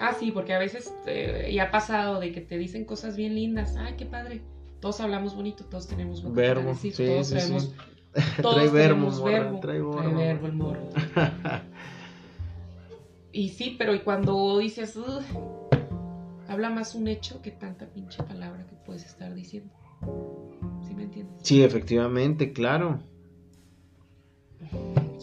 Ah, 0.00 0.14
sí, 0.18 0.32
porque 0.32 0.54
a 0.54 0.58
veces 0.58 0.94
eh, 1.06 1.50
ya 1.52 1.64
ha 1.64 1.70
pasado 1.70 2.20
de 2.20 2.32
que 2.32 2.40
te 2.40 2.56
dicen 2.56 2.86
cosas 2.86 3.16
bien 3.16 3.34
lindas. 3.34 3.76
Ay, 3.76 3.94
qué 3.98 4.06
padre. 4.06 4.40
Todos 4.80 5.00
hablamos 5.00 5.36
bonito, 5.36 5.64
todos 5.66 5.86
tenemos 5.86 6.22
verbo. 6.32 6.74
Sí, 6.74 6.90
todos 6.90 7.26
sí, 7.26 7.34
traemos, 7.34 7.74
Todos 8.42 8.54
trae 8.54 8.68
verbo, 8.70 9.22
verbo. 9.22 9.60
Trae, 9.60 9.80
verbo 9.80 10.46
el 10.46 10.52
morro. 10.54 10.88
y 13.32 13.50
sí, 13.50 13.76
pero 13.78 13.94
y 13.94 14.00
cuando 14.00 14.58
dices, 14.58 14.98
habla 16.48 16.70
más 16.70 16.94
un 16.94 17.06
hecho 17.06 17.42
que 17.42 17.50
tanta 17.50 17.86
pinche 17.86 18.22
palabra 18.22 18.66
que 18.66 18.76
puedes 18.86 19.04
estar 19.04 19.34
diciendo. 19.34 19.70
¿Sí 20.88 20.94
me 20.94 21.02
entiendes? 21.02 21.36
Sí, 21.42 21.62
efectivamente, 21.62 22.54
claro. 22.54 23.00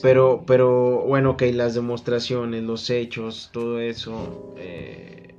Pero, 0.02 0.44
pero, 0.46 1.04
bueno, 1.08 1.32
ok, 1.32 1.44
las 1.54 1.74
demostraciones, 1.74 2.64
los 2.64 2.90
hechos, 2.90 3.50
todo 3.52 3.80
eso. 3.80 4.54
Eh, 4.58 5.34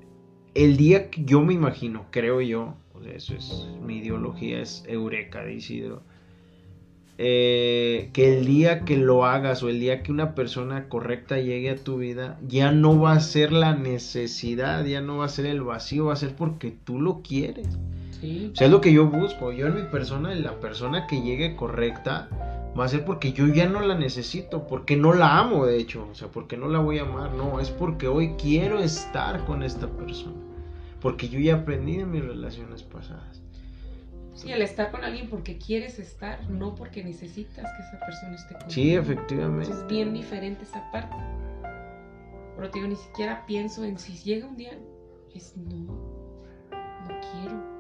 el 0.54 0.76
día 0.76 1.10
que 1.10 1.24
yo 1.24 1.42
me 1.42 1.54
imagino, 1.54 2.06
creo 2.10 2.40
yo, 2.40 2.74
eso 3.14 3.34
es 3.34 3.68
mi 3.80 3.98
ideología, 3.98 4.60
es 4.60 4.84
Eureka 4.88 5.44
de 5.44 5.54
Isidro. 5.54 6.02
Eh, 7.20 8.10
que 8.12 8.38
el 8.38 8.46
día 8.46 8.84
que 8.84 8.96
lo 8.96 9.24
hagas 9.24 9.64
o 9.64 9.68
el 9.68 9.80
día 9.80 10.04
que 10.04 10.12
una 10.12 10.36
persona 10.36 10.88
correcta 10.88 11.40
llegue 11.40 11.70
a 11.70 11.76
tu 11.76 11.98
vida, 11.98 12.38
ya 12.46 12.70
no 12.70 13.00
va 13.00 13.12
a 13.12 13.20
ser 13.20 13.50
la 13.50 13.74
necesidad, 13.74 14.84
ya 14.84 15.00
no 15.00 15.18
va 15.18 15.24
a 15.24 15.28
ser 15.28 15.46
el 15.46 15.62
vacío, 15.62 16.06
va 16.06 16.12
a 16.12 16.16
ser 16.16 16.36
porque 16.36 16.72
tú 16.84 17.00
lo 17.00 17.22
quieres. 17.22 17.66
O 18.18 18.56
sea, 18.56 18.66
es 18.66 18.70
lo 18.72 18.80
que 18.80 18.92
yo 18.92 19.06
busco. 19.06 19.52
Yo 19.52 19.66
en 19.66 19.74
mi 19.74 19.82
persona, 19.82 20.34
la 20.34 20.60
persona 20.60 21.06
que 21.06 21.20
llegue 21.20 21.56
correcta, 21.56 22.28
va 22.78 22.84
a 22.84 22.88
ser 22.88 23.04
porque 23.04 23.32
yo 23.32 23.46
ya 23.48 23.68
no 23.68 23.80
la 23.80 23.96
necesito, 23.96 24.66
porque 24.66 24.96
no 24.96 25.12
la 25.12 25.38
amo, 25.38 25.66
de 25.66 25.78
hecho. 25.78 26.06
O 26.10 26.14
sea, 26.14 26.28
porque 26.28 26.56
no 26.56 26.68
la 26.68 26.78
voy 26.78 26.98
a 26.98 27.02
amar, 27.02 27.32
no, 27.32 27.60
es 27.60 27.70
porque 27.70 28.06
hoy 28.06 28.34
quiero 28.38 28.78
estar 28.78 29.44
con 29.46 29.62
esta 29.62 29.88
persona. 29.88 30.36
Porque 31.00 31.28
yo 31.28 31.38
ya 31.40 31.56
aprendí 31.56 31.96
de 31.96 32.04
mis 32.04 32.24
relaciones 32.24 32.82
pasadas. 32.82 33.42
Sí, 34.34 34.52
el 34.52 34.62
estar 34.62 34.92
con 34.92 35.02
alguien 35.02 35.28
porque 35.28 35.58
quieres 35.58 35.98
estar, 35.98 36.48
no 36.48 36.76
porque 36.76 37.02
necesitas 37.02 37.66
que 37.76 37.82
esa 37.82 37.98
persona 37.98 38.36
esté 38.36 38.54
contigo. 38.54 38.70
Sí, 38.70 38.94
efectivamente. 38.94 39.72
es 39.72 39.86
bien 39.88 40.14
diferente 40.14 40.62
esa 40.62 40.88
parte. 40.92 41.16
Pero 42.54 42.70
te 42.70 42.78
digo, 42.78 42.88
ni 42.88 42.96
siquiera 42.96 43.44
pienso 43.46 43.82
en 43.82 43.98
si 43.98 44.12
llega 44.12 44.46
un 44.46 44.56
día, 44.56 44.78
es 45.34 45.56
no, 45.56 45.86
no 46.72 47.20
quiero. 47.32 47.78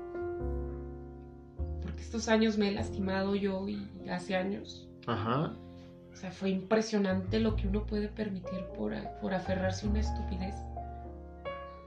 Porque 1.82 2.02
estos 2.02 2.28
años 2.28 2.58
me 2.58 2.68
he 2.68 2.72
lastimado 2.72 3.36
yo 3.36 3.68
y 3.68 3.88
hace 4.08 4.34
años. 4.34 4.87
Ajá. 5.08 5.52
O 6.12 6.16
sea, 6.16 6.30
fue 6.30 6.50
impresionante 6.50 7.40
lo 7.40 7.56
que 7.56 7.68
uno 7.68 7.84
puede 7.86 8.08
permitir 8.08 8.64
por, 8.76 8.94
por 9.20 9.34
aferrarse 9.34 9.86
a 9.86 9.90
una 9.90 10.00
estupidez 10.00 10.54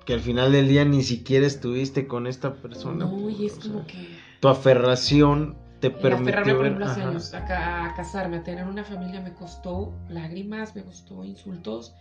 que 0.06 0.14
al 0.14 0.22
final 0.22 0.52
del 0.52 0.68
día 0.68 0.86
ni 0.86 1.04
siquiera 1.04 1.46
estuviste 1.46 2.08
con 2.08 2.28
esta 2.28 2.56
persona. 2.56 3.06
No, 3.06 3.30
y 3.30 3.46
es 3.46 3.56
como 3.56 3.86
que... 3.86 4.20
Tu 4.40 4.48
aferración 4.48 5.56
te 5.80 5.92
permitió... 5.92 6.40
Aferrarme, 6.40 6.54
por 6.54 6.66
ejemplo, 6.66 6.86
hace 6.86 7.02
años 7.04 7.34
a, 7.34 7.86
a, 7.86 7.96
casarme, 7.96 8.38
a 8.38 8.44
tener 8.44 8.66
una 8.66 8.84
familia 8.84 9.22
me 9.22 9.34
costó 9.34 9.94
lágrimas, 10.10 10.76
me 10.76 10.84
costó 10.84 11.24
insultos, 11.24 11.94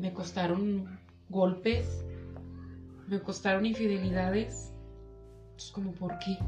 me 0.00 0.12
costaron 0.12 0.98
golpes, 1.28 2.04
me 3.06 3.20
costaron 3.20 3.66
infidelidades. 3.66 4.72
Es 5.56 5.70
como, 5.70 5.92
¿por 5.92 6.18
qué? 6.18 6.38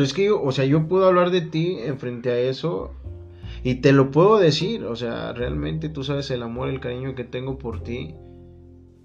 Pero 0.00 0.06
es 0.06 0.14
que 0.14 0.24
yo, 0.24 0.42
o 0.42 0.50
sea, 0.50 0.64
yo 0.64 0.88
puedo 0.88 1.04
hablar 1.04 1.30
de 1.30 1.42
ti 1.42 1.76
en 1.78 1.98
frente 1.98 2.30
a 2.30 2.38
eso 2.38 2.94
y 3.62 3.82
te 3.82 3.92
lo 3.92 4.10
puedo 4.10 4.38
decir, 4.38 4.82
o 4.84 4.96
sea, 4.96 5.34
realmente 5.34 5.90
tú 5.90 6.04
sabes 6.04 6.30
el 6.30 6.42
amor, 6.42 6.70
el 6.70 6.80
cariño 6.80 7.14
que 7.14 7.24
tengo 7.24 7.58
por 7.58 7.82
ti 7.82 8.14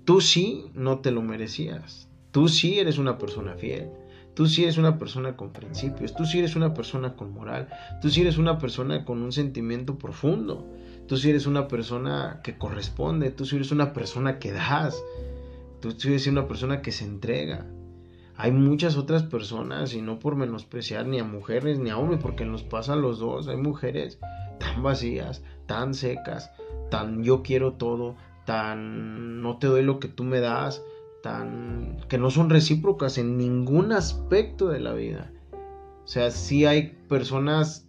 tú 0.06 0.22
sí 0.22 0.72
no 0.74 1.00
te 1.00 1.12
lo 1.12 1.22
merecías. 1.22 2.08
Tú 2.32 2.48
sí 2.48 2.80
eres 2.80 2.98
una 2.98 3.18
persona 3.18 3.56
fiel. 3.56 3.90
Tú 4.36 4.48
sí 4.48 4.64
eres 4.64 4.78
una 4.78 4.98
persona 4.98 5.36
con 5.36 5.52
principios. 5.52 6.16
Tú 6.16 6.24
sí 6.24 6.40
eres 6.40 6.56
una 6.56 6.74
persona 6.74 7.18
con 7.18 7.34
moral. 7.34 7.68
Tú 8.02 8.10
sí 8.10 8.22
eres 8.22 8.38
una 8.38 8.58
persona 8.58 9.04
con 9.04 9.22
un 9.22 9.34
sentimiento 9.34 9.98
profundo. 9.98 10.66
Tú 11.08 11.18
sí 11.18 11.30
eres 11.30 11.46
una 11.46 11.68
persona 11.68 12.40
que 12.42 12.58
corresponde. 12.58 13.32
Tú 13.32 13.44
sí 13.44 13.58
eres 13.58 13.74
una 13.74 13.92
persona 13.92 14.40
que 14.40 14.54
das. 14.54 15.04
Tú 15.82 15.92
sí 15.92 16.08
eres 16.08 16.28
una 16.28 16.48
persona 16.48 16.82
que 16.82 16.94
se 16.94 17.04
entrega. 17.04 17.66
Hay 18.38 18.52
muchas 18.52 18.98
otras 18.98 19.24
personas, 19.24 19.94
y 19.94 20.02
no 20.02 20.20
por 20.20 20.36
menospreciar 20.36 21.08
ni 21.08 21.20
a 21.20 21.24
mujeres 21.24 21.80
ni 21.80 21.90
a 21.90 21.98
hombres, 21.98 22.20
porque 22.22 22.46
nos 22.46 22.64
pasan 22.64 23.02
los 23.02 23.20
dos. 23.20 23.48
Hay 23.48 23.58
mujeres 23.58 24.20
tan 24.60 24.84
vacías, 24.84 25.44
tan 25.68 25.94
secas, 25.94 26.52
tan 26.90 27.24
yo 27.24 27.44
quiero 27.44 27.74
todo, 27.74 28.16
tan 28.46 29.42
no 29.42 29.58
te 29.58 29.68
doy 29.68 29.84
lo 29.84 30.00
que 30.00 30.08
tú 30.08 30.24
me 30.24 30.40
das, 30.40 30.84
tan 31.24 31.98
que 32.10 32.18
no 32.18 32.30
son 32.30 32.50
recíprocas 32.50 33.18
en 33.18 33.38
ningún 33.38 33.92
aspecto 33.92 34.68
de 34.68 34.80
la 34.80 34.94
vida. 34.94 35.32
O 36.04 36.08
sea, 36.08 36.30
sí 36.30 36.66
hay 36.66 36.96
personas 37.08 37.88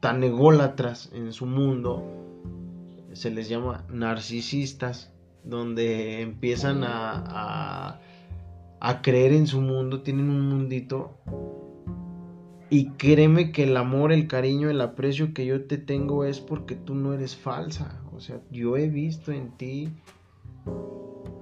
tan 0.00 0.22
ególatras 0.22 1.10
en 1.12 1.32
su 1.32 1.46
mundo, 1.46 2.04
se 3.12 3.30
les 3.30 3.48
llama 3.48 3.84
narcisistas, 3.88 5.10
donde 5.42 6.20
empiezan 6.20 6.84
a, 6.84 7.24
a, 7.26 8.00
a 8.80 9.02
creer 9.02 9.32
en 9.32 9.46
su 9.46 9.60
mundo, 9.60 10.02
tienen 10.02 10.28
un 10.30 10.48
mundito 10.48 11.18
y 12.68 12.90
créeme 12.90 13.52
que 13.52 13.64
el 13.64 13.76
amor, 13.76 14.12
el 14.12 14.26
cariño, 14.26 14.68
el 14.68 14.80
aprecio 14.80 15.32
que 15.32 15.46
yo 15.46 15.66
te 15.66 15.78
tengo 15.78 16.24
es 16.24 16.40
porque 16.40 16.74
tú 16.74 16.94
no 16.94 17.12
eres 17.12 17.36
falsa. 17.36 18.00
O 18.12 18.20
sea, 18.20 18.40
yo 18.50 18.76
he 18.76 18.88
visto 18.88 19.30
en 19.30 19.52
ti 19.52 19.90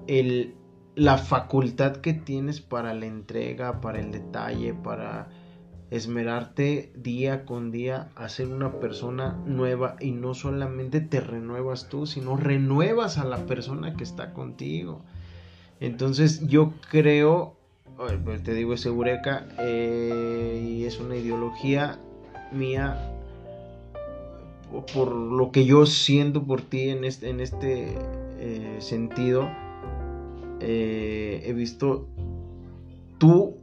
el, 0.06 0.54
la 0.94 1.16
facultad 1.16 1.96
que 1.96 2.12
tienes 2.12 2.60
para 2.60 2.92
la 2.92 3.06
entrega, 3.06 3.80
para 3.80 4.00
el 4.00 4.10
detalle, 4.10 4.74
para 4.74 5.30
esmerarte 5.90 6.92
día 6.94 7.44
con 7.46 7.70
día 7.70 8.10
a 8.16 8.28
ser 8.28 8.48
una 8.48 8.78
persona 8.80 9.40
nueva 9.46 9.96
y 10.00 10.10
no 10.10 10.34
solamente 10.34 11.00
te 11.00 11.20
renuevas 11.20 11.88
tú, 11.88 12.06
sino 12.06 12.36
renuevas 12.36 13.16
a 13.16 13.24
la 13.24 13.46
persona 13.46 13.96
que 13.96 14.04
está 14.04 14.34
contigo. 14.34 15.04
Entonces 15.84 16.46
yo 16.46 16.72
creo 16.90 17.54
pues 18.24 18.42
te 18.42 18.54
digo, 18.54 18.74
es 18.74 18.84
Eureka 18.86 19.46
eh, 19.58 20.60
y 20.66 20.84
es 20.84 20.98
una 20.98 21.16
ideología 21.16 21.98
mía 22.52 23.10
por 24.92 25.12
lo 25.12 25.52
que 25.52 25.64
yo 25.64 25.86
siento 25.86 26.42
por 26.42 26.62
ti 26.62 26.88
en 26.88 27.04
este, 27.04 27.30
en 27.30 27.40
este 27.40 27.96
eh, 28.38 28.76
sentido. 28.80 29.48
Eh, 30.60 31.42
he 31.44 31.52
visto 31.52 32.08
tu 33.18 33.58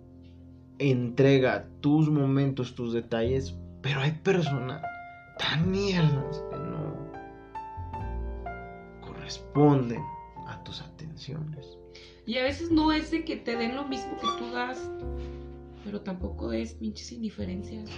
entrega, 0.79 1.67
tus 1.81 2.09
momentos, 2.09 2.75
tus 2.75 2.93
detalles, 2.93 3.55
pero 3.81 3.99
hay 3.99 4.11
personas 4.11 4.81
tan 5.37 5.69
mierdas 5.69 6.43
que 6.49 6.57
no 6.57 6.95
corresponden 9.01 10.01
a 10.47 10.63
tus 10.63 10.81
atenciones. 10.81 11.80
Y 12.25 12.37
a 12.37 12.43
veces 12.43 12.71
no 12.71 12.91
es 12.91 13.11
de 13.11 13.25
que 13.25 13.35
te 13.35 13.55
den 13.55 13.75
lo 13.75 13.87
mismo 13.87 14.15
que 14.17 14.27
tú 14.37 14.51
das, 14.53 14.89
pero 15.83 16.01
tampoco 16.01 16.53
es 16.53 16.73
pinches 16.73 17.11
indiferencias. 17.11 17.89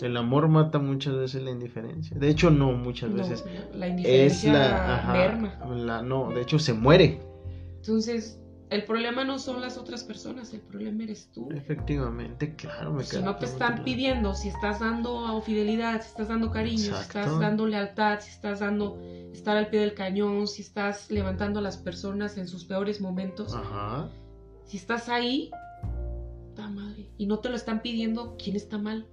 El 0.00 0.16
amor 0.16 0.48
mata 0.48 0.78
muchas 0.78 1.16
veces 1.16 1.42
la 1.42 1.50
indiferencia. 1.52 2.18
De 2.18 2.28
hecho, 2.28 2.50
no 2.50 2.72
muchas 2.72 3.12
veces. 3.12 3.44
La 3.72 3.88
indiferencia 3.88 4.50
es 4.50 5.82
la, 5.84 6.02
no, 6.02 6.30
de 6.30 6.42
hecho 6.42 6.58
se 6.58 6.74
muere. 6.74 7.20
Entonces, 7.76 8.40
el 8.74 8.84
problema 8.84 9.22
no 9.22 9.38
son 9.38 9.60
las 9.60 9.78
otras 9.78 10.02
personas, 10.02 10.52
el 10.52 10.60
problema 10.60 11.04
eres 11.04 11.30
tú. 11.32 11.48
Efectivamente, 11.52 12.56
claro. 12.56 12.92
Me 12.92 13.04
si 13.04 13.22
no 13.22 13.36
te 13.36 13.46
están 13.46 13.84
pidiendo, 13.84 14.34
si 14.34 14.48
estás 14.48 14.80
dando 14.80 15.40
fidelidad, 15.42 16.02
si 16.02 16.08
estás 16.08 16.26
dando 16.26 16.50
cariño, 16.50 16.78
si 16.78 16.90
estás 16.90 17.38
dando 17.38 17.68
lealtad, 17.68 18.18
si 18.18 18.30
estás 18.30 18.58
dando 18.58 18.98
estar 19.32 19.56
al 19.56 19.68
pie 19.68 19.78
del 19.78 19.94
cañón, 19.94 20.48
si 20.48 20.62
estás 20.62 21.08
levantando 21.08 21.60
a 21.60 21.62
las 21.62 21.76
personas 21.76 22.36
en 22.36 22.48
sus 22.48 22.64
peores 22.64 23.00
momentos, 23.00 23.54
Ajá. 23.54 24.10
si 24.64 24.76
estás 24.76 25.08
ahí, 25.08 25.52
está 26.48 26.68
madre, 26.68 27.08
y 27.16 27.26
no 27.26 27.38
te 27.38 27.50
lo 27.50 27.54
están 27.54 27.80
pidiendo, 27.80 28.36
¿quién 28.42 28.56
está 28.56 28.76
mal? 28.76 29.06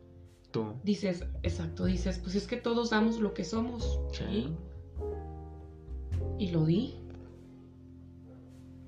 Tú. 0.50 0.74
Dices, 0.84 1.24
exacto, 1.44 1.86
dices, 1.86 2.18
pues 2.18 2.34
es 2.34 2.48
que 2.48 2.58
todos 2.58 2.90
damos 2.90 3.20
lo 3.20 3.36
que 3.36 3.44
somos. 3.44 4.00
Sí. 4.12 4.52
Y 6.40 6.50
lo 6.50 6.66
di. 6.66 7.01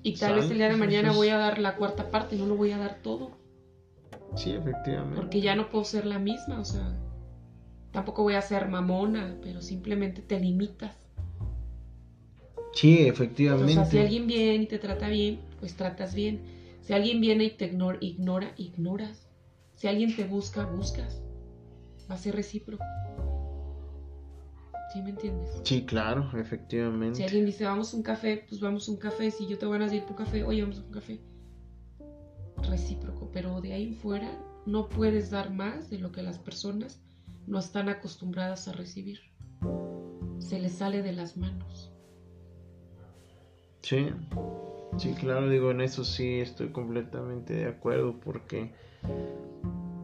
Y 0.04 0.16
tal 0.16 0.34
vez 0.34 0.50
el 0.50 0.58
día 0.58 0.68
de 0.68 0.76
mañana 0.76 1.12
voy 1.12 1.30
a 1.30 1.38
dar 1.38 1.58
la 1.58 1.76
cuarta 1.76 2.10
parte, 2.10 2.36
no 2.36 2.44
lo 2.44 2.56
voy 2.56 2.72
a 2.72 2.76
dar 2.76 3.00
todo. 3.02 3.30
Sí, 4.36 4.50
efectivamente. 4.50 5.16
Porque 5.16 5.40
ya 5.40 5.56
no 5.56 5.70
puedo 5.70 5.82
ser 5.84 6.04
la 6.04 6.18
misma, 6.18 6.60
o 6.60 6.64
sea, 6.64 6.94
tampoco 7.90 8.22
voy 8.22 8.34
a 8.34 8.42
ser 8.42 8.68
mamona, 8.68 9.38
pero 9.42 9.62
simplemente 9.62 10.20
te 10.20 10.38
limitas. 10.38 10.94
Sí, 12.74 13.06
efectivamente. 13.06 13.72
O 13.72 13.74
sea, 13.76 13.86
si 13.86 13.98
alguien 13.98 14.26
viene 14.26 14.64
y 14.64 14.66
te 14.66 14.78
trata 14.78 15.08
bien, 15.08 15.40
pues 15.58 15.74
tratas 15.74 16.14
bien. 16.14 16.42
Si 16.82 16.92
alguien 16.92 17.22
viene 17.22 17.44
y 17.44 17.50
te 17.56 17.64
ignora, 17.64 17.96
ignora, 18.02 18.52
ignoras. 18.58 19.26
Si 19.74 19.88
alguien 19.88 20.14
te 20.14 20.24
busca, 20.24 20.66
buscas. 20.66 21.22
Va 22.10 22.16
a 22.16 22.18
ser 22.18 22.36
recíproco. 22.36 22.84
¿Sí 24.94 25.02
me 25.02 25.10
entiendes? 25.10 25.50
Sí, 25.64 25.84
claro, 25.84 26.30
efectivamente. 26.38 27.16
Si 27.16 27.24
alguien 27.24 27.46
dice, 27.46 27.64
vamos 27.64 27.92
a 27.92 27.96
un 27.96 28.04
café, 28.04 28.44
pues 28.48 28.60
vamos 28.60 28.88
a 28.88 28.92
un 28.92 28.96
café. 28.96 29.28
Si 29.32 29.44
yo 29.48 29.58
te 29.58 29.66
voy 29.66 29.82
a 29.82 29.92
ir 29.92 30.04
por 30.04 30.14
café, 30.14 30.44
oye, 30.44 30.62
vamos 30.62 30.78
a 30.78 30.82
un 30.82 30.92
café. 30.92 31.20
Recíproco, 32.70 33.28
pero 33.32 33.60
de 33.60 33.72
ahí 33.72 33.92
fuera 33.92 34.30
no 34.66 34.88
puedes 34.88 35.30
dar 35.30 35.52
más 35.52 35.90
de 35.90 35.98
lo 35.98 36.12
que 36.12 36.22
las 36.22 36.38
personas 36.38 37.02
no 37.48 37.58
están 37.58 37.88
acostumbradas 37.88 38.68
a 38.68 38.72
recibir. 38.72 39.18
Se 40.38 40.60
les 40.60 40.74
sale 40.74 41.02
de 41.02 41.12
las 41.12 41.36
manos. 41.36 41.90
Sí, 43.82 44.10
sí, 44.96 45.12
claro, 45.14 45.48
digo, 45.50 45.72
en 45.72 45.80
eso 45.80 46.04
sí 46.04 46.38
estoy 46.38 46.68
completamente 46.68 47.52
de 47.52 47.66
acuerdo 47.66 48.20
porque 48.20 48.72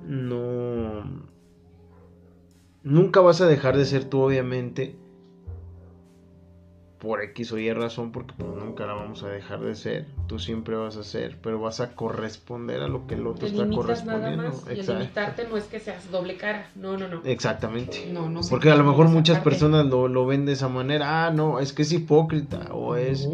no... 0.05 1.31
Nunca 2.83 3.21
vas 3.21 3.41
a 3.41 3.47
dejar 3.47 3.77
de 3.77 3.85
ser 3.85 4.05
tú, 4.05 4.21
obviamente, 4.21 4.97
por 7.01 7.23
X 7.23 7.53
o 7.53 7.59
Y 7.59 7.73
razón, 7.73 8.13
porque 8.13 8.35
pues, 8.37 8.49
nunca 8.63 8.87
la 8.87 8.93
vamos 8.93 9.23
a 9.23 9.29
dejar 9.29 9.61
de 9.61 9.75
ser. 9.75 10.07
Tú 10.27 10.39
siempre 10.39 10.77
vas 10.77 10.97
a 10.97 11.03
ser, 11.03 11.39
pero 11.43 11.59
vas 11.59 11.81
a 11.81 11.95
corresponder 11.95 12.83
a 12.83 12.89
lo 12.89 13.07
que 13.07 13.15
el 13.15 13.27
otro 13.27 13.47
está 13.47 13.69
correspondiendo. 13.69 14.43
Nada 14.45 14.55
más. 14.55 14.67
Y 14.67 14.81
el 14.81 14.87
limitarte 14.87 15.49
no 15.49 15.57
es 15.57 15.65
que 15.65 15.81
seas 15.81 16.11
doble 16.11 16.37
cara. 16.37 16.71
No, 16.75 16.97
no, 16.97 17.09
no. 17.09 17.23
Exactamente. 17.25 18.13
Porque 18.49 18.71
a 18.71 18.77
lo 18.77 18.85
mejor 18.85 19.09
muchas 19.09 19.41
personas 19.41 19.87
lo, 19.87 20.27
ven 20.27 20.45
de 20.45 20.53
esa 20.53 20.69
manera. 20.69 21.27
Ah, 21.27 21.31
no, 21.31 21.59
es 21.59 21.73
que 21.73 21.83
es 21.83 21.93
hipócrita. 21.93 22.69
O 22.73 22.97
es. 22.97 23.27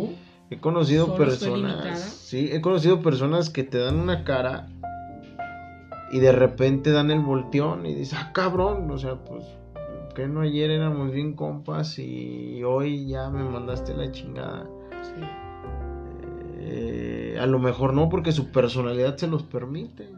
He 0.49 0.61
conocido 0.61 1.17
personas. 1.17 1.99
Sí, 1.99 2.51
he 2.53 2.61
conocido 2.61 3.03
personas 3.03 3.51
que 3.51 3.65
te 3.65 3.79
dan 3.79 3.99
una 3.99 4.23
cara 4.23 4.69
y 6.13 6.21
de 6.21 6.33
repente 6.33 6.91
dan 6.91 7.11
el 7.11 7.21
volteón 7.21 7.87
y 7.87 7.95
dices, 7.95 8.19
ah, 8.19 8.31
cabrón. 8.33 8.91
O 8.91 8.99
sea, 8.99 9.17
pues 9.17 9.45
que 10.17 10.27
no 10.27 10.41
ayer 10.41 10.71
éramos 10.71 11.13
bien 11.13 11.35
compas 11.35 11.99
y 11.99 12.65
hoy 12.65 13.07
ya 13.07 13.29
me 13.29 13.45
mandaste 13.45 13.95
la 13.95 14.11
chingada? 14.11 14.67
Eh, 16.59 17.37
a 17.39 17.47
lo 17.47 17.59
mejor 17.59 17.93
no, 17.93 18.09
porque 18.09 18.33
su 18.33 18.51
personalidad 18.51 19.19
se 19.19 19.27
los 19.27 19.43
permite. 19.43 20.09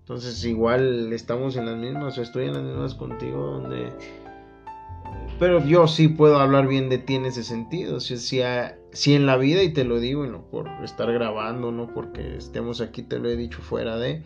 Entonces 0.00 0.44
igual 0.44 1.12
estamos 1.12 1.56
en 1.56 1.66
las 1.66 1.76
mismas, 1.76 2.16
o 2.16 2.22
estoy 2.22 2.46
en 2.46 2.54
las 2.54 2.62
mismas 2.62 2.94
contigo 2.94 3.46
donde... 3.46 3.92
Pero 5.38 5.62
yo 5.64 5.86
sí 5.86 6.08
puedo 6.08 6.38
hablar 6.38 6.66
bien 6.66 6.88
de 6.88 6.98
ti 6.98 7.16
en 7.16 7.26
ese 7.26 7.42
sentido. 7.42 8.00
Si, 8.00 8.16
si, 8.16 8.40
si 8.94 9.14
en 9.14 9.26
la 9.26 9.36
vida, 9.36 9.62
y 9.62 9.72
te 9.72 9.84
lo 9.84 10.00
digo, 10.00 10.24
y 10.24 10.30
no 10.30 10.46
por 10.50 10.68
estar 10.82 11.12
grabando, 11.12 11.70
no 11.70 11.92
porque 11.92 12.36
estemos 12.36 12.80
aquí, 12.80 13.02
te 13.02 13.18
lo 13.18 13.28
he 13.28 13.36
dicho 13.36 13.60
fuera 13.60 13.98
de 13.98 14.22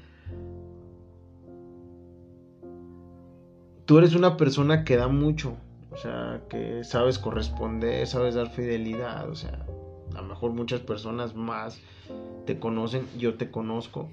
tú 3.89 3.97
eres 3.97 4.15
una 4.15 4.37
persona 4.37 4.85
que 4.85 4.97
da 4.97 5.09
mucho, 5.09 5.57
o 5.91 5.97
sea, 5.97 6.43
que 6.51 6.85
sabes 6.85 7.19
corresponder, 7.19 8.07
sabes 8.07 8.35
dar 8.35 8.51
fidelidad, 8.51 9.31
o 9.31 9.35
sea, 9.35 9.65
a 10.15 10.21
lo 10.21 10.29
mejor 10.29 10.53
muchas 10.53 10.81
personas 10.81 11.35
más 11.35 11.81
te 12.45 12.59
conocen, 12.59 13.07
yo 13.17 13.37
te 13.39 13.51
conozco 13.51 14.11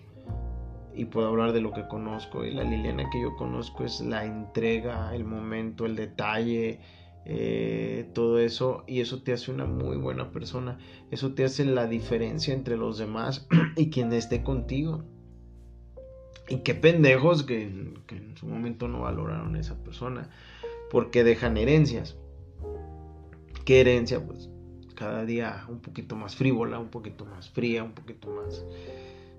y 0.94 1.04
puedo 1.04 1.28
hablar 1.28 1.52
de 1.52 1.60
lo 1.60 1.74
que 1.74 1.90
conozco 1.90 2.46
y 2.46 2.54
la 2.54 2.64
Liliana 2.64 3.10
que 3.12 3.22
yo 3.22 3.36
conozco 3.36 3.84
es 3.84 4.00
la 4.00 4.24
entrega, 4.24 5.14
el 5.14 5.26
momento, 5.26 5.86
el 5.86 5.98
detalle, 5.98 6.80
eh, 7.28 8.08
todo 8.14 8.38
eso 8.38 8.84
y 8.86 9.02
eso 9.02 9.24
te 9.24 9.34
hace 9.34 9.52
una 9.52 9.66
muy 9.66 9.98
buena 9.98 10.32
persona, 10.32 10.78
eso 11.10 11.34
te 11.34 11.44
hace 11.44 11.66
la 11.66 11.88
diferencia 11.88 12.54
entre 12.54 12.78
los 12.78 13.00
demás 13.00 13.48
y 13.76 13.90
quien 13.90 14.14
esté 14.14 14.44
contigo. 14.44 15.04
Y 16.48 16.58
qué 16.58 16.76
pendejos 16.76 17.44
que, 17.44 17.64
en 17.64 18.38
su 18.38 18.46
momento 18.46 18.88
no 18.88 19.02
valoraron 19.02 19.56
a 19.56 19.60
esa 19.60 19.76
persona. 19.84 20.30
Porque 20.92 21.24
dejan 21.24 21.58
herencias. 21.58 22.16
¿Qué 23.66 23.82
herencia? 23.82 24.24
Pues 24.24 24.52
cada 24.94 25.26
día 25.26 25.66
un 25.68 25.80
poquito 25.80 26.16
más 26.16 26.36
frívola, 26.36 26.78
un 26.78 26.90
poquito 26.90 27.26
más 27.26 27.50
fría, 27.50 27.84
un 27.84 27.94
poquito 27.94 28.30
más 28.30 28.64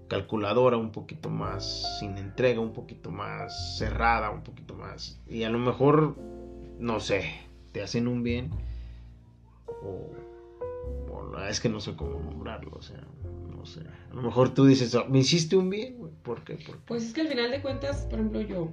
calculadora, 0.09 0.77
un 0.77 0.91
poquito 0.91 1.31
más 1.31 1.99
sin 2.01 2.19
entrega, 2.19 2.61
un 2.61 2.73
poquito 2.73 3.11
más 3.11 3.79
cerrada, 3.79 4.31
un 4.31 4.43
poquito 4.43 4.75
más... 4.75 5.21
Y 5.29 5.45
a 5.45 5.51
lo 5.51 5.59
mejor, 5.59 6.17
no 6.79 7.01
sé, 7.01 7.46
te 7.77 7.83
hacen 7.83 8.09
un 8.09 8.23
bien 8.23 8.49
o, 9.83 10.11
o 11.13 11.39
es 11.43 11.61
que 11.61 11.69
no 11.69 11.79
sé 11.79 11.95
cómo 11.95 12.19
nombrarlo, 12.21 12.71
o 12.75 12.81
sea, 12.81 13.05
a 14.11 14.15
lo 14.15 14.23
mejor 14.23 14.55
tú 14.55 14.65
dices, 14.65 14.95
ah, 14.95 15.05
me 15.11 15.19
hiciste 15.19 15.57
un 15.57 15.69
bien. 15.69 15.99
¿Por 16.23 16.43
qué? 16.43 16.59
Pues 16.87 17.05
es 17.05 17.13
que 17.13 17.21
al 17.21 17.29
final 17.29 17.51
de 17.51 17.61
cuentas, 17.61 18.07
por 18.09 18.15
ejemplo, 18.15 18.41
yo 18.41 18.71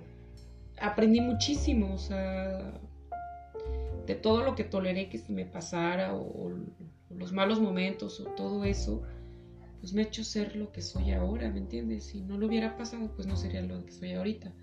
aprendí 0.79 1.19
muchísimo, 1.19 1.93
o 1.93 1.97
sea, 1.97 2.79
de 4.07 4.15
todo 4.15 4.45
lo 4.45 4.55
que 4.55 4.63
toleré 4.63 5.09
que 5.09 5.17
se 5.17 5.33
me 5.33 5.45
pasara, 5.45 6.13
o, 6.15 6.53
los 7.09 7.33
malos 7.33 7.59
momentos, 7.59 8.21
o 8.21 8.23
todo 8.35 8.63
eso, 8.63 9.03
pues 9.81 9.93
me 9.93 10.03
ha 10.03 10.05
hecho 10.05 10.23
ser 10.23 10.55
lo 10.55 10.71
que 10.71 10.81
soy 10.81 11.11
ahora, 11.11 11.49
¿me 11.49 11.59
entiendes? 11.59 12.05
Si 12.05 12.21
no 12.21 12.37
lo 12.37 12.47
hubiera 12.47 12.77
pasado, 12.77 13.11
pues 13.17 13.27
no 13.27 13.35
sería 13.35 13.61
lo 13.63 13.85
que 13.85 13.91
soy 13.91 14.13
ahorita. 14.13 14.53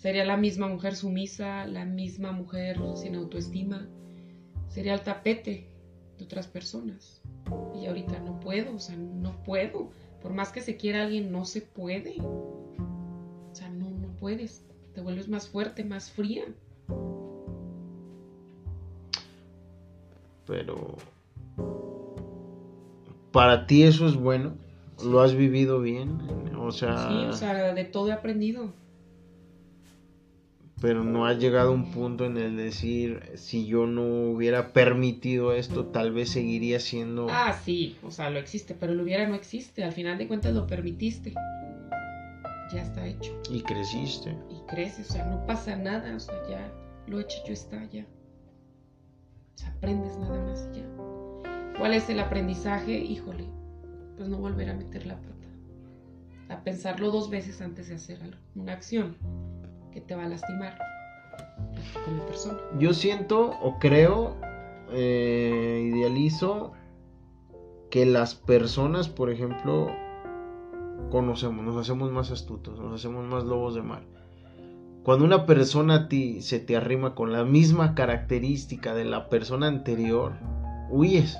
Sería 0.00 0.24
la 0.24 0.38
misma 0.38 0.66
mujer 0.66 0.96
sumisa, 0.96 1.66
la 1.66 1.84
misma 1.84 2.32
mujer 2.32 2.78
sin 2.96 3.16
autoestima, 3.16 3.86
sería 4.66 4.94
el 4.94 5.02
tapete 5.02 5.68
de 6.16 6.24
otras 6.24 6.46
personas. 6.46 7.20
Y 7.74 7.84
ahorita 7.84 8.18
no 8.20 8.40
puedo, 8.40 8.76
o 8.76 8.78
sea, 8.78 8.96
no 8.96 9.42
puedo. 9.42 9.90
Por 10.22 10.32
más 10.32 10.52
que 10.52 10.62
se 10.62 10.78
quiera 10.78 11.02
alguien, 11.02 11.30
no 11.30 11.44
se 11.44 11.60
puede. 11.60 12.14
O 12.18 13.50
sea, 13.52 13.68
no, 13.68 13.90
no 13.90 14.08
puedes. 14.18 14.64
Te 14.94 15.02
vuelves 15.02 15.28
más 15.28 15.50
fuerte, 15.50 15.84
más 15.84 16.10
fría. 16.10 16.44
Pero 20.46 20.96
para 23.32 23.66
ti 23.66 23.82
eso 23.82 24.06
es 24.06 24.16
bueno. 24.16 24.54
¿Lo 25.04 25.20
has 25.20 25.34
vivido 25.34 25.82
bien? 25.82 26.22
O 26.58 26.72
sea... 26.72 27.06
Sí, 27.06 27.14
o 27.26 27.32
sea, 27.34 27.74
de 27.74 27.84
todo 27.84 28.08
he 28.08 28.12
aprendido 28.12 28.72
pero 30.80 31.04
no 31.04 31.26
ha 31.26 31.34
llegado 31.34 31.72
un 31.72 31.90
punto 31.90 32.24
en 32.24 32.36
el 32.36 32.56
decir 32.56 33.30
si 33.34 33.66
yo 33.66 33.86
no 33.86 34.30
hubiera 34.32 34.72
permitido 34.72 35.52
esto 35.52 35.86
tal 35.86 36.12
vez 36.12 36.30
seguiría 36.30 36.80
siendo 36.80 37.28
ah 37.30 37.52
sí 37.64 37.98
o 38.02 38.10
sea 38.10 38.30
lo 38.30 38.38
existe 38.38 38.74
pero 38.74 38.94
lo 38.94 39.02
hubiera 39.02 39.20
no 39.28 39.34
existe. 39.34 39.84
Al 39.84 39.92
final 39.92 40.18
de 40.18 40.28
cuentas 40.28 40.54
lo 40.54 40.66
permitiste. 40.66 41.34
Ya 42.72 42.82
está 42.82 43.06
hecho. 43.06 43.32
y 43.50 43.62
creciste. 43.62 44.36
Y 44.48 44.66
creces 44.68 45.10
o 45.10 45.12
sea 45.12 45.26
no 45.26 45.44
pasa 45.46 45.76
nada 45.76 46.14
o 46.14 46.20
sea 46.20 46.34
ya 46.48 46.72
lo 47.06 47.20
hecho 47.20 47.38
yo 47.46 47.52
está 47.52 47.84
ya. 47.86 48.04
O 49.54 49.58
sea 49.58 49.70
aprendes 49.70 50.16
nada 50.18 50.44
más 50.44 50.68
ya. 50.72 50.84
Cuál 51.78 51.94
es 51.94 52.08
el 52.08 52.20
aprendizaje 52.20 52.92
híjole 52.98 53.44
pues 54.16 54.28
no 54.28 54.38
volver 54.38 54.70
a 54.70 54.74
meter 54.74 55.06
la 55.06 55.16
pata. 55.16 55.30
A 56.48 56.62
pensarlo 56.62 57.10
dos 57.10 57.30
veces 57.30 57.60
antes 57.60 57.88
de 57.88 57.94
hacer 57.94 58.22
algo 58.22 58.38
una 58.54 58.72
acción 58.72 59.16
que 59.90 60.00
te 60.00 60.14
va 60.14 60.24
a 60.24 60.28
lastimar 60.28 60.78
como 62.04 62.24
persona. 62.26 62.58
Yo 62.78 62.94
siento 62.94 63.50
o 63.62 63.78
creo, 63.78 64.36
eh, 64.92 65.90
idealizo 65.92 66.72
que 67.90 68.06
las 68.06 68.34
personas, 68.34 69.08
por 69.08 69.30
ejemplo, 69.30 69.88
conocemos, 71.10 71.64
nos 71.64 71.76
hacemos 71.76 72.10
más 72.12 72.30
astutos, 72.30 72.78
nos 72.78 72.94
hacemos 72.94 73.26
más 73.26 73.44
lobos 73.44 73.74
de 73.74 73.82
mar. 73.82 74.02
Cuando 75.02 75.24
una 75.24 75.46
persona 75.46 75.94
a 75.94 76.08
ti 76.08 76.42
se 76.42 76.60
te 76.60 76.76
arrima 76.76 77.14
con 77.14 77.32
la 77.32 77.44
misma 77.44 77.94
característica 77.94 78.94
de 78.94 79.06
la 79.06 79.28
persona 79.28 79.66
anterior, 79.66 80.34
huyes. 80.90 81.38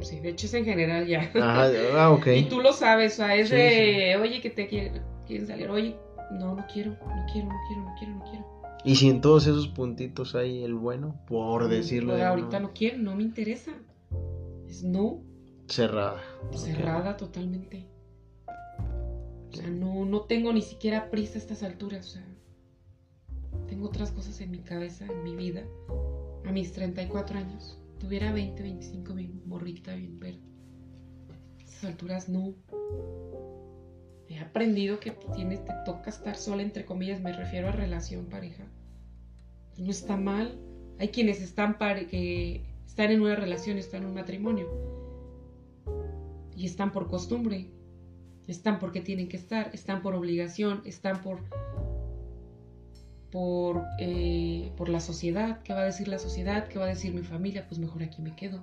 Sí, 0.00 0.20
de 0.20 0.30
hecho 0.30 0.46
es 0.46 0.54
en 0.54 0.64
general 0.64 1.06
ya. 1.06 1.30
ah, 1.34 2.10
ok. 2.10 2.26
Y 2.36 2.44
tú 2.44 2.60
lo 2.60 2.72
sabes, 2.72 3.14
o 3.14 3.16
sea, 3.16 3.34
es 3.34 3.50
de, 3.50 4.16
oye, 4.20 4.40
que 4.40 4.50
te 4.50 4.66
quieren 4.68 5.46
salir, 5.46 5.68
oye, 5.68 5.96
no, 6.38 6.54
no 6.54 6.66
quiero, 6.72 6.92
no 6.92 7.26
quiero, 7.32 7.48
no 7.48 7.58
quiero, 7.66 7.82
no 7.82 7.94
quiero, 7.98 8.14
no 8.14 8.24
quiero. 8.24 8.62
Y 8.84 8.96
si 8.96 9.08
en 9.08 9.20
todos 9.20 9.46
esos 9.46 9.68
puntitos 9.68 10.34
hay 10.34 10.64
el 10.64 10.74
bueno, 10.74 11.20
por 11.28 11.68
decirlo. 11.68 12.14
Pues 12.14 12.24
ahorita 12.24 12.60
no. 12.60 12.72
quiero, 12.72 12.98
no 12.98 13.14
me 13.14 13.22
interesa. 13.22 13.72
Es 14.66 14.82
no. 14.82 15.22
Cerrada. 15.68 16.20
Cerrada 16.52 17.16
totalmente. 17.16 17.86
O 19.50 19.54
sea, 19.54 19.68
no, 19.68 20.04
no 20.04 20.22
tengo 20.22 20.52
ni 20.52 20.62
siquiera 20.62 21.10
prisa 21.10 21.34
a 21.34 21.38
estas 21.38 21.62
alturas. 21.62 22.06
O 22.06 22.10
sea, 22.10 22.26
tengo 23.68 23.86
otras 23.86 24.10
cosas 24.10 24.40
en 24.40 24.50
mi 24.50 24.58
cabeza, 24.58 25.06
en 25.06 25.22
mi 25.22 25.36
vida. 25.36 25.62
A 26.44 26.50
mis 26.50 26.72
34 26.72 27.38
años. 27.38 27.78
Tuviera 28.00 28.32
20, 28.32 28.62
25, 28.62 29.14
bien 29.14 29.42
morrita, 29.46 29.94
bien 29.94 30.18
verde. 30.18 30.42
A 31.30 31.62
estas 31.62 31.84
alturas 31.84 32.28
no 32.28 32.54
he 34.32 34.40
aprendido 34.40 35.00
que 35.00 35.10
tienes, 35.34 35.64
te 35.64 35.72
toca 35.84 36.10
estar 36.10 36.36
sola, 36.36 36.62
entre 36.62 36.84
comillas, 36.84 37.20
me 37.20 37.32
refiero 37.32 37.68
a 37.68 37.72
relación 37.72 38.26
pareja. 38.26 38.64
No 39.78 39.90
está 39.90 40.16
mal. 40.16 40.58
Hay 40.98 41.08
quienes 41.08 41.40
están, 41.40 41.76
que 41.78 42.64
están 42.86 43.10
en 43.10 43.22
una 43.22 43.36
relación, 43.36 43.78
están 43.78 44.02
en 44.02 44.08
un 44.08 44.14
matrimonio. 44.14 44.68
Y 46.56 46.66
están 46.66 46.92
por 46.92 47.08
costumbre. 47.08 47.70
Están 48.46 48.78
porque 48.78 49.00
tienen 49.00 49.28
que 49.28 49.36
estar. 49.36 49.70
Están 49.72 50.02
por 50.02 50.14
obligación. 50.14 50.82
Están 50.84 51.20
por. 51.22 51.40
Por, 53.30 53.84
eh, 53.98 54.72
por 54.76 54.90
la 54.90 55.00
sociedad. 55.00 55.62
¿Qué 55.62 55.72
va 55.72 55.80
a 55.80 55.84
decir 55.84 56.06
la 56.08 56.18
sociedad? 56.18 56.68
¿Qué 56.68 56.78
va 56.78 56.84
a 56.84 56.88
decir 56.88 57.14
mi 57.14 57.22
familia? 57.22 57.66
Pues 57.66 57.80
mejor 57.80 58.02
aquí 58.02 58.20
me 58.20 58.36
quedo. 58.36 58.62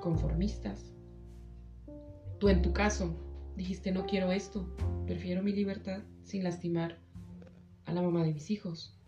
Conformistas 0.00 0.93
Tú 2.44 2.50
en 2.50 2.60
tu 2.60 2.74
caso 2.74 3.16
dijiste 3.56 3.90
no 3.90 4.04
quiero 4.04 4.30
esto. 4.30 4.68
prefiero 5.06 5.42
mi 5.42 5.54
libertad 5.54 6.02
sin 6.24 6.44
lastimar 6.44 6.98
a 7.86 7.92
la 7.94 8.02
mamá 8.02 8.22
de 8.22 8.34
mis 8.34 8.50
hijos. 8.50 9.00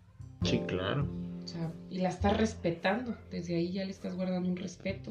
Sí, 0.43 0.59
claro. 0.61 1.07
O 1.45 1.47
sea, 1.47 1.71
y 1.91 1.99
la 1.99 2.09
estás 2.09 2.35
respetando. 2.39 3.15
Desde 3.31 3.57
ahí 3.57 3.73
ya 3.73 3.85
le 3.85 3.91
estás 3.91 4.17
guardando 4.17 4.49
un 4.49 4.57
respeto. 4.57 5.11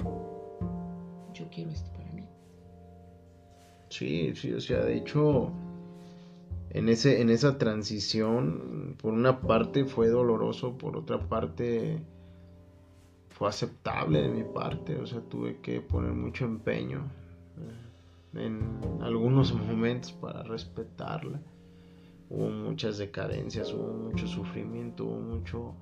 Yo 1.35 1.47
quiero 1.51 1.69
esto 1.69 1.91
para 1.93 2.11
mí. 2.13 2.27
Sí, 3.91 4.33
sí, 4.33 4.53
o 4.53 4.59
sea, 4.59 4.79
de 4.79 4.97
hecho, 4.97 5.51
en, 6.71 6.89
ese, 6.89 7.21
en 7.21 7.29
esa 7.29 7.59
transición, 7.59 8.95
por 8.99 9.13
una 9.13 9.39
parte 9.39 9.85
fue 9.85 10.07
doloroso, 10.07 10.79
por 10.79 10.97
otra 10.97 11.19
parte 11.19 12.01
fue 13.29 13.49
aceptable 13.49 14.23
de 14.23 14.29
mi 14.29 14.43
parte. 14.43 14.95
O 14.95 15.05
sea, 15.05 15.21
tuve 15.21 15.61
que 15.61 15.79
poner 15.79 16.13
mucho 16.13 16.45
empeño 16.45 17.03
eh, 17.57 17.84
en 18.35 18.79
algunos 19.01 19.53
momentos 19.53 20.11
para 20.11 20.43
respetarla 20.43 21.39
hubo 22.29 22.49
muchas 22.49 22.97
decadencias, 22.97 23.71
hubo 23.73 23.93
mucho 23.93 24.27
sufrimiento, 24.27 25.05
hubo 25.05 25.19
mucho... 25.19 25.75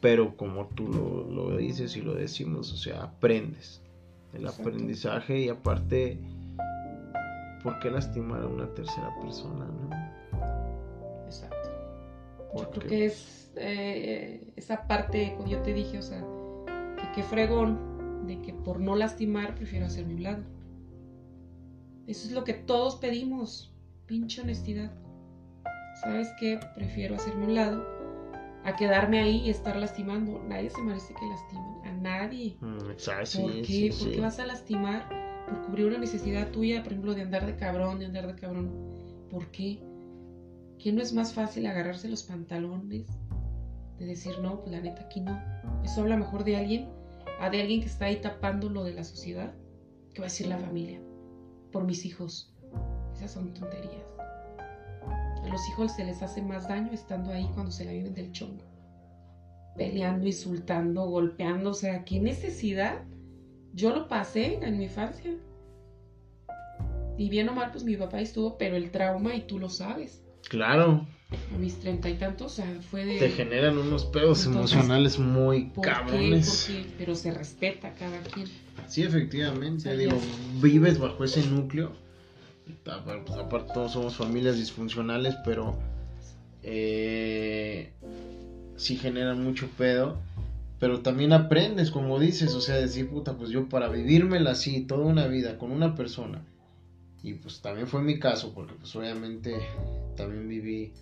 Pero 0.00 0.36
como 0.36 0.66
tú 0.68 0.86
lo, 0.86 1.56
dices 1.56 1.96
y 1.96 2.02
lo 2.02 2.14
decimos, 2.14 2.72
o 2.72 2.76
sea, 2.76 3.04
aprendes. 3.04 3.80
El 4.34 4.46
aprendizaje 4.46 5.38
y 5.38 5.48
aparte, 5.48 6.18
¿por 7.62 7.78
qué 7.78 7.90
lastimar 7.90 8.42
a 8.42 8.46
una 8.46 8.66
tercera 8.74 9.14
persona? 9.22 9.64
No? 9.64 11.24
Exacto. 11.24 11.70
Yo 12.54 12.70
creo 12.70 12.88
que 12.88 13.06
es 13.06 13.50
eh, 13.56 14.52
esa 14.56 14.86
parte, 14.86 15.32
cuando 15.36 15.56
yo 15.56 15.62
te 15.62 15.72
dije, 15.72 15.98
o 15.98 16.02
sea, 16.02 16.22
que 16.96 17.12
qué 17.14 17.22
fregón 17.22 18.26
de 18.26 18.42
que 18.42 18.52
por 18.52 18.80
no 18.80 18.96
lastimar 18.96 19.54
prefiero 19.54 19.86
hacer 19.86 20.04
mi 20.04 20.18
lado. 20.18 20.42
Eso 22.06 22.26
es 22.28 22.32
lo 22.32 22.44
que 22.44 22.54
todos 22.54 22.96
pedimos 22.96 23.74
pinche 24.06 24.42
honestidad. 24.42 24.92
¿Sabes 26.02 26.28
qué? 26.38 26.60
Prefiero 26.74 27.14
hacerme 27.14 27.46
un 27.46 27.54
lado 27.54 27.86
a 28.64 28.76
quedarme 28.76 29.20
ahí 29.20 29.36
y 29.46 29.50
estar 29.50 29.76
lastimando. 29.76 30.42
Nadie 30.44 30.70
se 30.70 30.82
merece 30.82 31.14
que 31.14 31.26
lastimen. 31.26 31.84
A 31.84 31.92
nadie. 31.92 32.56
Mm, 32.60 32.78
¿Por 32.78 32.96
qué? 33.62 33.94
¿Por 33.98 34.10
qué 34.10 34.20
vas 34.20 34.38
a 34.38 34.46
lastimar 34.46 35.08
por 35.48 35.62
cubrir 35.66 35.86
una 35.86 35.98
necesidad 35.98 36.50
tuya, 36.50 36.82
por 36.82 36.92
ejemplo, 36.92 37.14
de 37.14 37.22
andar 37.22 37.46
de 37.46 37.56
cabrón, 37.56 37.98
de 37.98 38.06
andar 38.06 38.26
de 38.26 38.34
cabrón? 38.34 38.70
¿Por 39.30 39.50
qué? 39.50 39.80
¿Qué 40.78 40.92
no 40.92 41.00
es 41.00 41.12
más 41.12 41.32
fácil 41.32 41.66
agarrarse 41.66 42.08
los 42.08 42.22
pantalones? 42.24 43.06
De 43.98 44.06
decir, 44.06 44.38
no, 44.40 44.60
pues 44.60 44.72
la 44.72 44.80
neta 44.80 45.02
aquí 45.02 45.20
no. 45.20 45.40
Eso 45.84 46.00
habla 46.00 46.16
mejor 46.16 46.44
de 46.44 46.56
alguien, 46.56 46.88
a 47.40 47.48
de 47.50 47.60
alguien 47.60 47.80
que 47.80 47.86
está 47.86 48.06
ahí 48.06 48.16
tapando 48.16 48.68
lo 48.68 48.84
de 48.84 48.94
la 48.94 49.04
sociedad, 49.04 49.54
que 50.12 50.20
va 50.20 50.26
a 50.26 50.30
decir 50.30 50.46
la 50.46 50.58
familia, 50.58 51.00
por 51.74 51.84
mis 51.84 52.06
hijos 52.06 52.54
esas 53.16 53.32
son 53.32 53.52
tonterías. 53.52 54.14
A 55.42 55.48
los 55.48 55.68
hijos 55.70 55.92
se 55.96 56.04
les 56.04 56.22
hace 56.22 56.40
más 56.40 56.68
daño 56.68 56.92
estando 56.92 57.32
ahí 57.32 57.50
cuando 57.52 57.72
se 57.72 57.84
la 57.84 57.90
viven 57.90 58.14
del 58.14 58.30
chongo. 58.30 58.62
Peleando, 59.76 60.24
insultando, 60.24 61.04
golpeando. 61.06 61.70
O 61.70 61.74
sea, 61.74 62.04
¿qué 62.04 62.20
necesidad? 62.20 63.02
Yo 63.72 63.90
lo 63.90 64.06
pasé 64.06 64.60
en 64.62 64.78
mi 64.78 64.84
infancia. 64.84 65.32
Y 67.18 67.28
bien 67.28 67.48
o 67.48 67.52
mal, 67.52 67.72
pues 67.72 67.82
mi 67.82 67.96
papá 67.96 68.20
estuvo, 68.20 68.56
pero 68.56 68.76
el 68.76 68.92
trauma, 68.92 69.34
y 69.34 69.42
tú 69.42 69.58
lo 69.58 69.68
sabes. 69.68 70.22
Claro. 70.48 71.06
A 71.52 71.58
mis 71.58 71.80
treinta 71.80 72.08
y 72.08 72.14
tantos, 72.14 72.52
o 72.52 72.54
sea, 72.54 72.80
fue 72.82 73.04
de. 73.04 73.18
Te 73.18 73.30
generan 73.30 73.78
unos 73.78 74.04
pedos 74.04 74.46
emocionales 74.46 75.18
muy 75.18 75.70
cabrones. 75.82 76.70
Pero 76.98 77.16
se 77.16 77.32
respeta 77.32 77.92
cada 77.94 78.20
quien. 78.20 78.46
Sí, 78.88 79.02
efectivamente. 79.02 79.96
digo, 79.96 80.18
vives 80.60 80.98
bajo 80.98 81.24
ese 81.24 81.46
núcleo 81.46 82.04
pues 82.84 83.38
aparte 83.38 83.72
todos 83.74 83.92
somos 83.92 84.16
familias 84.16 84.56
disfuncionales, 84.56 85.34
pero 85.44 85.76
eh, 86.62 87.92
sí 88.76 88.96
generan 88.96 89.42
mucho 89.42 89.68
pedo. 89.76 90.18
Pero 90.80 91.00
también 91.00 91.32
aprendes, 91.32 91.90
como 91.90 92.18
dices, 92.18 92.52
o 92.54 92.60
sea, 92.60 92.76
decir, 92.76 93.08
puta, 93.08 93.36
pues 93.36 93.50
yo 93.50 93.68
para 93.68 93.88
vivírmela 93.88 94.50
así 94.50 94.82
toda 94.82 95.06
una 95.06 95.26
vida 95.28 95.56
con 95.56 95.70
una 95.70 95.94
persona. 95.94 96.44
Y 97.22 97.34
pues 97.34 97.62
también 97.62 97.86
fue 97.86 98.02
mi 98.02 98.18
caso, 98.18 98.52
porque 98.52 98.74
pues 98.74 98.94
obviamente 98.96 99.54
también 100.16 100.46
viví 100.48 100.92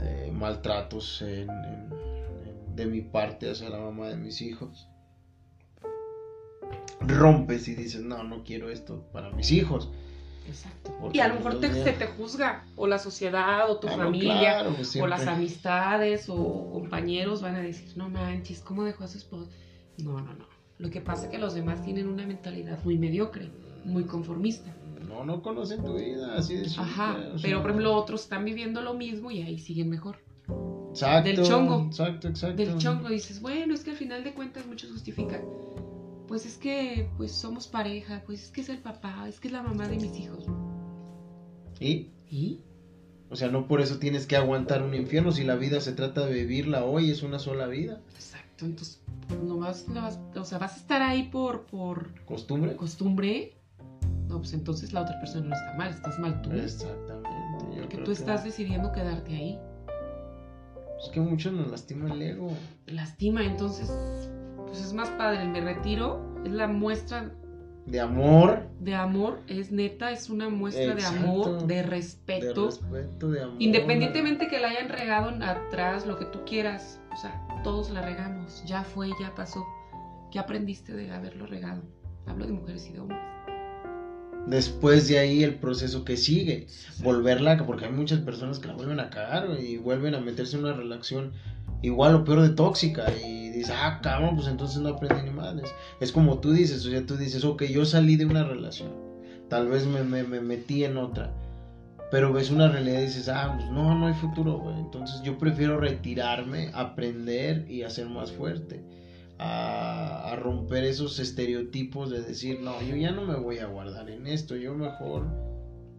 eh, 0.00 0.30
maltratos 0.32 1.24
de 2.76 2.86
mi 2.86 3.00
parte 3.00 3.50
hacia 3.50 3.68
la 3.68 3.78
mamá 3.78 4.08
de 4.08 4.16
mis 4.16 4.40
hijos. 4.42 4.86
Rompes 7.00 7.68
y 7.68 7.74
dices, 7.74 8.02
no, 8.02 8.22
no 8.22 8.44
quiero 8.44 8.70
esto 8.70 9.04
para 9.12 9.30
mis 9.30 9.50
hijos. 9.50 9.90
Exacto. 10.48 11.10
y 11.12 11.20
a 11.20 11.28
lo 11.28 11.34
mejor 11.36 11.60
se 11.60 11.92
te 11.92 12.06
juzga, 12.06 12.64
o 12.74 12.86
la 12.88 12.98
sociedad, 12.98 13.70
o 13.70 13.78
tu 13.78 13.88
ah, 13.88 13.96
familia, 13.96 14.66
pues 14.74 14.96
o 14.96 15.06
las 15.06 15.26
amistades, 15.26 16.28
o 16.28 16.70
compañeros 16.72 17.42
van 17.42 17.54
a 17.54 17.60
decir, 17.60 17.96
no 17.96 18.08
manches, 18.08 18.60
¿cómo 18.60 18.84
dejó 18.84 19.04
a 19.04 19.08
su 19.08 19.18
esposa? 19.18 19.50
No, 19.98 20.20
no, 20.20 20.34
no. 20.34 20.46
Lo 20.78 20.90
que 20.90 21.00
pasa 21.00 21.26
es 21.26 21.30
que 21.30 21.38
los 21.38 21.54
demás 21.54 21.84
tienen 21.84 22.08
una 22.08 22.26
mentalidad 22.26 22.82
muy 22.82 22.98
mediocre, 22.98 23.50
muy 23.84 24.04
conformista. 24.04 24.74
No, 25.08 25.24
no 25.24 25.42
conocen 25.42 25.84
tu 25.84 25.94
vida, 25.94 26.34
así 26.36 26.56
de 26.56 26.66
Ajá, 26.76 27.18
pero 27.40 27.60
por 27.60 27.70
ejemplo 27.70 27.94
otros 27.94 28.22
están 28.22 28.44
viviendo 28.44 28.82
lo 28.82 28.94
mismo 28.94 29.30
y 29.30 29.42
ahí 29.42 29.58
siguen 29.58 29.90
mejor. 29.90 30.18
Exacto. 30.90 31.28
Del 31.28 31.42
chongo. 31.42 31.84
Exacto, 31.86 32.28
exacto. 32.28 32.56
Del 32.56 32.78
chongo 32.78 33.08
dices, 33.08 33.40
bueno, 33.40 33.74
es 33.74 33.84
que 33.84 33.90
al 33.90 33.96
final 33.96 34.24
de 34.24 34.34
cuentas 34.34 34.66
muchos 34.66 34.90
justifican 34.90 35.42
pues 36.32 36.46
es 36.46 36.56
que 36.56 37.10
pues 37.18 37.30
somos 37.30 37.68
pareja, 37.68 38.22
pues 38.24 38.44
es 38.44 38.50
que 38.50 38.62
es 38.62 38.70
el 38.70 38.78
papá, 38.78 39.28
es 39.28 39.38
que 39.38 39.48
es 39.48 39.52
la 39.52 39.62
mamá 39.62 39.86
de 39.86 39.96
mis 39.96 40.16
hijos. 40.18 40.46
¿Y? 41.78 42.10
¿Y? 42.30 42.62
O 43.28 43.36
sea, 43.36 43.48
no 43.48 43.68
por 43.68 43.82
eso 43.82 43.98
tienes 43.98 44.26
que 44.26 44.36
aguantar 44.36 44.82
un 44.82 44.94
infierno, 44.94 45.30
si 45.30 45.44
la 45.44 45.56
vida 45.56 45.78
se 45.82 45.92
trata 45.92 46.24
de 46.24 46.32
vivirla 46.32 46.86
hoy, 46.86 47.10
es 47.10 47.22
una 47.22 47.38
sola 47.38 47.66
vida. 47.66 48.00
Exacto, 48.14 48.64
entonces 48.64 49.02
no 49.44 49.58
vas, 49.58 49.86
no 49.88 50.00
vas 50.00 50.18
o 50.34 50.44
sea, 50.46 50.56
vas 50.56 50.72
a 50.72 50.76
estar 50.76 51.02
ahí 51.02 51.24
por, 51.24 51.66
por... 51.66 52.14
¿Costumbre? 52.24 52.76
¿Costumbre? 52.76 53.52
No, 54.28 54.38
pues 54.38 54.54
entonces 54.54 54.94
la 54.94 55.02
otra 55.02 55.20
persona 55.20 55.48
no 55.48 55.54
está 55.54 55.74
mal, 55.76 55.90
estás 55.90 56.18
mal 56.18 56.40
tú. 56.40 56.50
Exactamente. 56.52 57.78
Porque 57.78 57.98
tú 57.98 58.10
estás 58.10 58.42
decidiendo 58.42 58.90
quedarte 58.90 59.34
ahí. 59.34 59.58
Es 60.98 61.10
que 61.10 61.20
muchos 61.20 61.52
nos 61.52 61.70
lastima 61.70 62.10
el 62.10 62.22
ego. 62.22 62.56
Lastima, 62.86 63.44
entonces 63.44 63.90
pues 64.72 64.86
es 64.86 64.94
más 64.94 65.10
padre, 65.10 65.44
me 65.44 65.60
retiro, 65.60 66.18
es 66.46 66.50
la 66.50 66.66
muestra 66.66 67.30
de 67.84 68.00
amor. 68.00 68.70
De 68.80 68.94
amor, 68.94 69.40
es 69.46 69.70
neta, 69.70 70.12
es 70.12 70.30
una 70.30 70.48
muestra 70.48 70.94
de 70.94 71.04
amor, 71.04 71.66
de 71.66 71.82
respeto. 71.82 72.62
De 72.62 72.70
respeto, 72.70 73.30
de 73.30 73.42
amor. 73.42 73.56
Independientemente 73.58 74.48
que 74.48 74.58
la 74.58 74.70
hayan 74.70 74.88
regado 74.88 75.28
atrás, 75.44 76.06
lo 76.06 76.18
que 76.18 76.24
tú 76.24 76.38
quieras, 76.46 77.02
o 77.12 77.16
sea, 77.16 77.38
todos 77.62 77.90
la 77.90 78.00
regamos, 78.00 78.64
ya 78.64 78.82
fue, 78.82 79.10
ya 79.20 79.34
pasó. 79.34 79.62
¿Qué 80.30 80.38
aprendiste 80.38 80.94
de 80.94 81.10
haberlo 81.10 81.44
regado? 81.44 81.82
Hablo 82.26 82.46
de 82.46 82.52
mujeres 82.52 82.88
y 82.88 82.94
de 82.94 83.00
hombres. 83.00 83.20
Después 84.46 85.06
de 85.06 85.18
ahí 85.18 85.42
el 85.42 85.56
proceso 85.56 86.02
que 86.06 86.16
sigue, 86.16 86.66
volverla, 87.02 87.58
porque 87.66 87.84
hay 87.84 87.92
muchas 87.92 88.20
personas 88.20 88.58
que 88.58 88.68
la 88.68 88.74
vuelven 88.74 89.00
a 89.00 89.10
cagar 89.10 89.48
y 89.60 89.76
vuelven 89.76 90.14
a 90.14 90.20
meterse 90.20 90.56
en 90.56 90.64
una 90.64 90.72
relación 90.72 91.34
igual 91.82 92.14
o 92.14 92.24
peor 92.24 92.40
de 92.40 92.50
tóxica 92.50 93.04
y 93.12 93.41
dices, 93.58 93.74
ah, 93.76 94.00
cabrón, 94.02 94.36
pues 94.36 94.48
entonces 94.48 94.78
no 94.78 94.90
aprendí 94.90 95.22
ni 95.22 95.30
madres. 95.30 95.72
Es 96.00 96.12
como 96.12 96.38
tú 96.38 96.52
dices, 96.52 96.84
o 96.86 96.90
sea, 96.90 97.04
tú 97.06 97.16
dices, 97.16 97.44
ok, 97.44 97.64
yo 97.64 97.84
salí 97.84 98.16
de 98.16 98.26
una 98.26 98.44
relación, 98.44 98.90
tal 99.48 99.68
vez 99.68 99.86
me, 99.86 100.02
me, 100.02 100.40
metí 100.40 100.84
en 100.84 100.96
otra, 100.96 101.32
pero 102.10 102.32
ves 102.32 102.50
una 102.50 102.68
realidad 102.68 103.00
y 103.00 103.06
dices, 103.06 103.28
ah, 103.28 103.54
pues 103.56 103.70
no, 103.70 103.98
no 103.98 104.06
hay 104.06 104.14
futuro, 104.14 104.58
güey. 104.58 104.78
Entonces 104.78 105.22
yo 105.22 105.38
prefiero 105.38 105.78
retirarme, 105.78 106.70
aprender 106.74 107.70
y 107.70 107.82
hacer 107.82 108.08
más 108.08 108.32
fuerte. 108.32 108.82
A, 109.38 110.30
a, 110.30 110.36
romper 110.36 110.84
esos 110.84 111.18
estereotipos 111.18 112.10
de 112.10 112.22
decir, 112.22 112.60
no, 112.60 112.80
yo 112.82 112.94
ya 112.94 113.10
no 113.10 113.26
me 113.26 113.34
voy 113.34 113.58
a 113.58 113.66
guardar 113.66 114.08
en 114.08 114.28
esto, 114.28 114.54
yo 114.54 114.72
mejor 114.72 115.26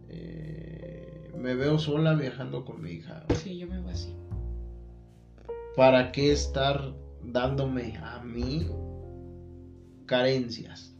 eh, 0.08 1.30
me 1.36 1.54
veo 1.54 1.78
sola 1.78 2.14
viajando 2.14 2.64
con 2.64 2.80
mi 2.80 2.90
hija. 2.90 3.24
Sí, 3.34 3.58
yo 3.58 3.66
me 3.66 3.80
veo 3.80 3.90
así. 3.90 4.14
¿Para 5.76 6.12
qué 6.12 6.32
estar 6.32 6.94
dándome 7.26 7.96
a 8.02 8.20
mí 8.20 8.68
carencias? 10.06 10.94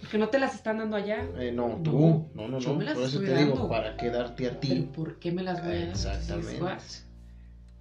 Porque 0.00 0.18
no 0.18 0.28
te 0.28 0.38
las 0.38 0.54
están 0.54 0.78
dando 0.78 0.96
allá. 0.96 1.26
Eh, 1.38 1.50
no, 1.50 1.80
tú. 1.82 2.28
No, 2.34 2.46
no, 2.48 2.60
no. 2.60 2.74
Por 2.74 2.82
eso 2.84 3.20
te 3.20 3.36
digo, 3.36 3.68
¿para 3.68 3.96
qué 3.96 4.10
darte 4.10 4.48
a 4.48 4.60
ti? 4.60 4.68
¿Pero 4.68 4.92
¿Por 4.92 5.18
qué 5.18 5.32
me 5.32 5.42
las 5.42 5.64
voy 5.64 5.76
a 5.76 5.80
dar? 5.80 5.88
Exactamente. 5.88 6.60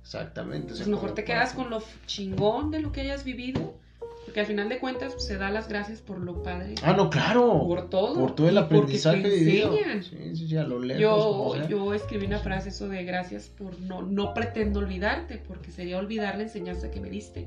Exactamente. 0.02 0.68
Pues 0.70 0.88
mejor 0.88 1.14
te 1.14 1.24
quedas 1.24 1.54
con 1.54 1.70
lo 1.70 1.82
chingón 2.06 2.72
de 2.72 2.82
lo 2.82 2.92
que 2.92 3.02
hayas 3.02 3.24
vivido 3.24 3.83
porque 4.34 4.40
al 4.42 4.48
final 4.48 4.68
de 4.68 4.80
cuentas 4.80 5.14
pues, 5.14 5.26
se 5.26 5.38
da 5.38 5.52
las 5.52 5.68
gracias 5.68 6.02
por 6.02 6.18
lo 6.18 6.42
padre. 6.42 6.74
Ah, 6.82 6.94
no, 6.94 7.12
claro. 7.12 7.68
Por 7.68 7.88
todo. 7.88 8.16
Por 8.16 8.34
todo 8.34 8.50
el 8.50 8.58
aprendizaje 8.58 9.30
vivido. 9.30 9.76
Sí, 10.02 10.36
sí, 10.36 10.48
ya 10.48 10.64
lo 10.64 10.80
lejos, 10.80 11.00
yo, 11.00 11.70
yo 11.70 11.94
escribí 11.94 12.26
una 12.26 12.40
frase 12.40 12.70
eso 12.70 12.90
de 12.90 13.04
gracias 13.04 13.48
por 13.48 13.80
no, 13.82 14.02
no 14.02 14.34
pretendo 14.34 14.80
olvidarte, 14.80 15.38
porque 15.38 15.70
sería 15.70 16.00
olvidar 16.00 16.36
la 16.38 16.44
enseñanza 16.46 16.90
que 16.90 17.00
me 17.00 17.12
diste. 17.12 17.46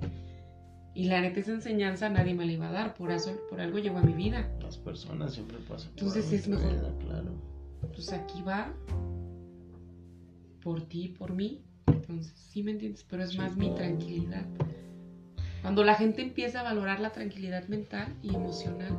Y 0.95 1.07
la 1.07 1.21
neta 1.21 1.41
esa 1.41 1.55
enseñanza 1.55 2.09
nadie 2.09 2.35
me 2.35 2.47
la 2.47 2.53
iba 2.53 2.69
a 2.69 2.73
dar, 2.73 2.95
por 2.95 3.11
eso, 3.11 3.37
por 3.51 3.61
algo 3.61 3.81
llegó 3.81 3.99
a 3.99 4.03
mi 4.03 4.13
vida. 4.13 4.49
Las 4.63 4.77
personas 4.77 5.35
siempre 5.35 5.59
pasan. 5.69 5.91
Entonces 5.91 6.33
es 6.33 6.47
mejor. 6.47 6.71
claro. 7.01 7.33
pues 7.93 8.13
aquí 8.13 8.43
va 8.43 8.73
por 10.63 10.83
ti, 10.83 11.09
por 11.09 11.35
mí. 11.35 11.65
Entonces, 11.89 12.33
sí 12.33 12.63
me 12.63 12.71
entiendes, 12.71 13.05
pero 13.11 13.25
es 13.25 13.37
más 13.37 13.57
mi 13.57 13.75
tranquilidad. 13.75 14.47
Cuando 15.67 15.83
la 15.83 15.97
gente 15.97 16.23
empieza 16.23 16.61
a 16.61 16.63
valorar 16.63 17.01
la 17.01 17.11
tranquilidad 17.11 17.67
mental 17.67 18.15
y 18.23 18.33
emocional. 18.33 18.97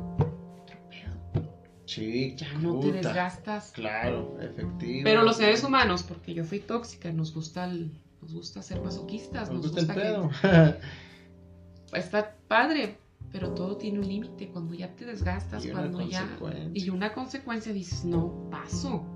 Sí, 1.86 2.36
ya 2.36 2.52
no 2.58 2.78
te 2.80 2.92
desgastas. 2.92 3.72
Claro, 3.72 4.36
efectivo. 4.38 5.00
Pero 5.02 5.22
los 5.22 5.38
seres 5.38 5.64
humanos, 5.64 6.02
porque 6.02 6.34
yo 6.34 6.44
fui 6.44 6.58
tóxica, 6.58 7.10
nos 7.10 7.32
gusta 7.32 7.66
nos 7.66 8.34
gusta 8.34 8.60
ser 8.60 8.82
masoquistas, 8.82 9.50
nos, 9.50 9.62
gusta, 9.72 9.80
el 9.80 9.98
pedo. 9.98 10.30
está 11.94 12.34
padre, 12.48 12.98
pero 13.32 13.54
todo 13.54 13.78
tiene 13.78 14.00
un 14.00 14.06
límite. 14.06 14.48
Cuando 14.48 14.74
ya 14.74 14.94
te 14.94 15.06
desgastas, 15.06 15.66
cuando 15.68 16.06
ya. 16.06 16.38
Y 16.74 16.90
una 16.90 17.14
consecuencia 17.14 17.72
dices, 17.72 18.04
no, 18.04 18.46
paso. 18.50 19.06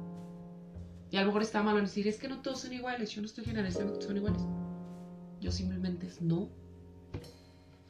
Y 1.10 1.18
a 1.18 1.20
lo 1.20 1.26
mejor 1.26 1.42
está 1.42 1.62
malo 1.62 1.82
decir, 1.82 2.08
es 2.08 2.18
que 2.18 2.28
no 2.28 2.40
todos 2.40 2.62
son 2.62 2.72
iguales. 2.72 3.10
Yo 3.10 3.20
no 3.20 3.26
estoy 3.26 3.44
generalizando 3.44 3.98
que 3.98 4.06
son 4.06 4.16
iguales. 4.16 4.40
Yo 5.38 5.52
simplemente 5.52 6.06
es 6.06 6.22
no. 6.22 6.61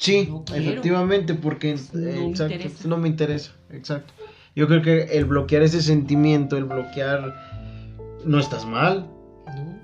Sí, 0.03 0.29
efectivamente, 0.53 1.35
porque 1.35 1.77
no, 1.93 2.33
no 2.87 2.97
me 2.97 3.09
interesa. 3.09 3.53
Exacto. 3.71 4.13
Yo 4.57 4.67
creo 4.67 4.83
que 4.83 5.17
el 5.17 5.27
bloquear 5.27 5.63
ese 5.63 5.81
sentimiento, 5.81 6.57
el 6.57 6.65
bloquear, 6.65 7.33
no 8.25 8.41
estás 8.41 8.67
mal. 8.67 9.09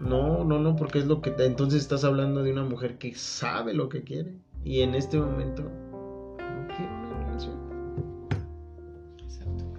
No, 0.00 0.42
no, 0.42 0.58
no, 0.58 0.74
porque 0.74 0.98
es 0.98 1.06
lo 1.06 1.20
que 1.20 1.32
entonces 1.38 1.82
estás 1.82 2.02
hablando 2.02 2.42
de 2.42 2.50
una 2.50 2.64
mujer 2.64 2.98
que 2.98 3.14
sabe 3.14 3.74
lo 3.74 3.88
que 3.88 4.02
quiere 4.02 4.34
y 4.64 4.80
en 4.80 4.96
este 4.96 5.18
momento 5.18 5.62
no 5.62 6.66
quiere 6.66 6.92
una 6.92 7.24
relación. 7.24 7.56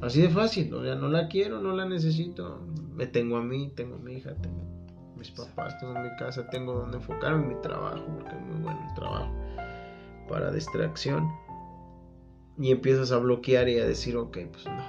Así 0.01 0.21
de 0.21 0.29
fácil, 0.29 0.73
o 0.73 0.81
sea, 0.81 0.95
no 0.95 1.09
la 1.09 1.27
quiero, 1.27 1.59
no 1.59 1.75
la 1.75 1.85
necesito. 1.85 2.65
Me 2.93 3.07
tengo 3.07 3.35
a 3.35 3.43
mí, 3.43 3.73
tengo 3.75 3.95
a 3.95 3.99
mi 3.99 4.13
hija, 4.13 4.33
tengo 4.35 4.61
a 4.61 5.19
mis 5.19 5.31
papás, 5.31 5.77
tengo 5.79 5.95
mi 5.95 6.15
casa, 6.17 6.49
tengo 6.49 6.75
donde 6.75 6.95
enfocarme 6.95 7.43
en 7.43 7.49
mi 7.49 7.61
trabajo, 7.61 8.05
porque 8.15 8.37
es 8.37 8.41
muy 8.41 8.61
bueno 8.61 8.79
el 8.87 8.95
trabajo 8.95 9.33
para 10.29 10.51
distracción. 10.51 11.27
Y 12.57 12.71
empiezas 12.71 13.11
a 13.11 13.17
bloquear 13.17 13.67
y 13.69 13.79
a 13.79 13.85
decir, 13.85 14.17
ok, 14.17 14.37
pues 14.51 14.65
no, 14.65 14.83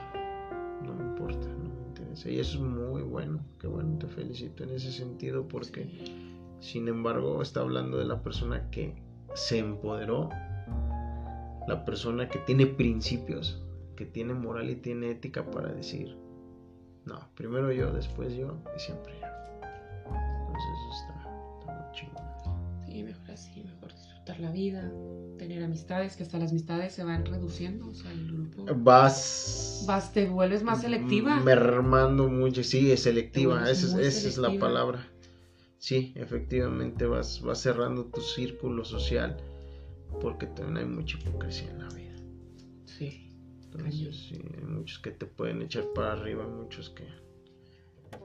no 0.84 0.94
me 0.94 1.04
importa, 1.04 1.46
no 1.46 1.70
me 1.70 1.86
interesa. 1.88 2.28
Y 2.28 2.38
eso 2.40 2.58
es 2.58 2.62
muy 2.62 3.02
bueno, 3.02 3.40
qué 3.60 3.66
bueno, 3.66 3.96
te 3.98 4.06
felicito 4.08 4.64
en 4.64 4.70
ese 4.70 4.92
sentido, 4.92 5.46
porque 5.46 5.88
sin 6.60 6.88
embargo 6.88 7.42
está 7.42 7.60
hablando 7.60 7.98
de 7.98 8.04
la 8.04 8.22
persona 8.22 8.68
que 8.70 8.94
se 9.34 9.58
empoderó, 9.58 10.28
la 11.68 11.84
persona 11.84 12.28
que 12.28 12.40
tiene 12.40 12.66
principios, 12.66 13.62
que 13.96 14.04
tiene 14.04 14.34
moral 14.34 14.70
y 14.70 14.76
tiene 14.76 15.10
ética 15.10 15.48
para 15.50 15.72
decir, 15.72 16.16
no, 17.04 17.18
primero 17.34 17.72
yo, 17.72 17.92
después 17.92 18.34
yo 18.34 18.56
y 18.76 18.80
siempre 18.80 19.12
yo. 19.20 19.26
Entonces 20.46 21.00
está, 21.00 21.14
está 21.60 21.72
muy 21.72 21.92
chingón. 21.92 22.86
Sí, 22.86 23.02
mejor 23.02 23.30
así, 23.30 23.62
mejor 23.62 23.94
disfrutar 23.94 24.40
la 24.40 24.50
vida, 24.50 24.90
tener 25.40 25.64
amistades, 25.64 26.16
que 26.16 26.22
hasta 26.22 26.38
las 26.38 26.50
amistades 26.50 26.92
se 26.92 27.02
van 27.02 27.24
reduciendo, 27.24 27.88
o 27.88 27.94
sea, 27.94 28.12
el 28.12 28.26
grupo. 28.26 28.66
Vas. 28.76 29.84
Vas, 29.86 30.12
te 30.12 30.28
vuelves 30.28 30.62
más 30.62 30.82
selectiva. 30.82 31.40
Mermando 31.40 32.28
mucho, 32.28 32.62
sí, 32.62 32.92
es 32.92 33.04
selectiva, 33.04 33.70
esa, 33.70 33.98
es, 34.02 34.36
la 34.36 34.58
palabra. 34.58 35.08
Sí, 35.78 36.12
efectivamente 36.14 37.06
vas, 37.06 37.40
vas 37.40 37.58
cerrando 37.58 38.04
tu 38.04 38.20
círculo 38.20 38.84
social 38.84 39.38
porque 40.20 40.46
también 40.46 40.76
hay 40.76 40.84
mucha 40.84 41.18
hipocresía 41.18 41.70
en 41.70 41.78
la 41.78 41.88
vida. 41.88 42.16
Sí. 42.84 43.32
Entonces, 43.64 44.16
sí, 44.28 44.42
hay 44.58 44.64
muchos 44.64 44.98
que 44.98 45.10
te 45.10 45.24
pueden 45.24 45.62
echar 45.62 45.84
para 45.94 46.12
arriba, 46.12 46.46
muchos 46.46 46.90
que 46.90 47.04
te 48.10 48.18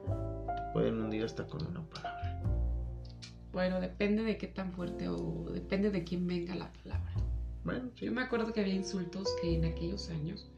pueden 0.74 1.02
hundir 1.02 1.24
hasta 1.24 1.48
con 1.48 1.66
una 1.66 1.82
palabra. 1.88 2.25
Bueno, 3.56 3.80
depende 3.80 4.22
de 4.22 4.38
qué 4.38 4.48
tan 4.48 4.74
fuerte 4.74 5.08
o 5.08 5.46
depende 5.50 5.90
de 5.90 6.04
quién 6.04 6.28
venga 6.28 6.54
la 6.56 6.74
palabra. 6.74 7.14
Bueno, 7.64 7.90
Yo 7.96 8.12
me 8.12 8.22
acuerdo 8.22 8.52
que 8.52 8.60
había 8.60 8.74
insultos 8.74 9.34
que 9.42 9.56
en 9.56 9.64
aquellos 9.64 10.10
años 10.10 10.52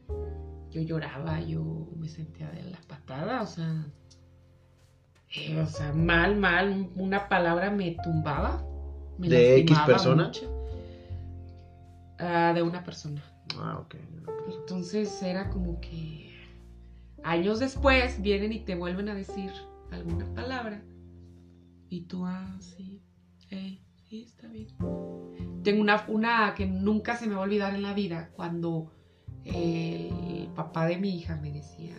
yo 0.72 0.80
lloraba, 0.80 1.40
yo 1.40 1.86
me 1.96 2.08
sentía 2.08 2.50
de 2.50 2.64
la 2.64 2.80
patada, 2.88 3.42
o 3.42 3.46
sea, 3.46 3.86
eh, 5.32 5.60
o 5.60 5.66
sea, 5.66 5.92
mal, 5.92 6.38
mal, 6.38 6.90
una 6.96 7.28
palabra 7.28 7.70
me 7.70 7.96
tumbaba. 8.02 8.66
¿De 9.18 9.58
X 9.58 9.78
persona? 9.86 10.32
Ah, 12.18 12.50
de 12.52 12.62
una 12.62 12.82
persona. 12.82 13.22
Ah, 13.60 13.78
ok. 13.78 13.94
Entonces 14.60 15.22
era 15.22 15.50
como 15.50 15.80
que 15.80 16.32
años 17.22 17.60
después 17.60 18.20
vienen 18.20 18.52
y 18.52 18.58
te 18.58 18.74
vuelven 18.74 19.08
a 19.08 19.14
decir 19.14 19.52
alguna 19.92 20.26
palabra 20.34 20.82
y 21.88 22.02
tú, 22.02 22.24
ah, 22.26 22.56
sí, 22.60 23.02
sí, 24.08 24.24
está 24.24 24.48
bien. 24.48 24.68
Tengo 25.62 25.80
una, 25.80 26.04
una 26.08 26.54
que 26.54 26.66
nunca 26.66 27.16
se 27.16 27.26
me 27.26 27.34
va 27.34 27.40
a 27.40 27.44
olvidar 27.44 27.74
en 27.74 27.82
la 27.82 27.94
vida, 27.94 28.30
cuando 28.34 28.92
el 29.44 30.48
papá 30.54 30.86
de 30.86 30.98
mi 30.98 31.16
hija 31.16 31.36
me 31.36 31.52
decía 31.52 31.96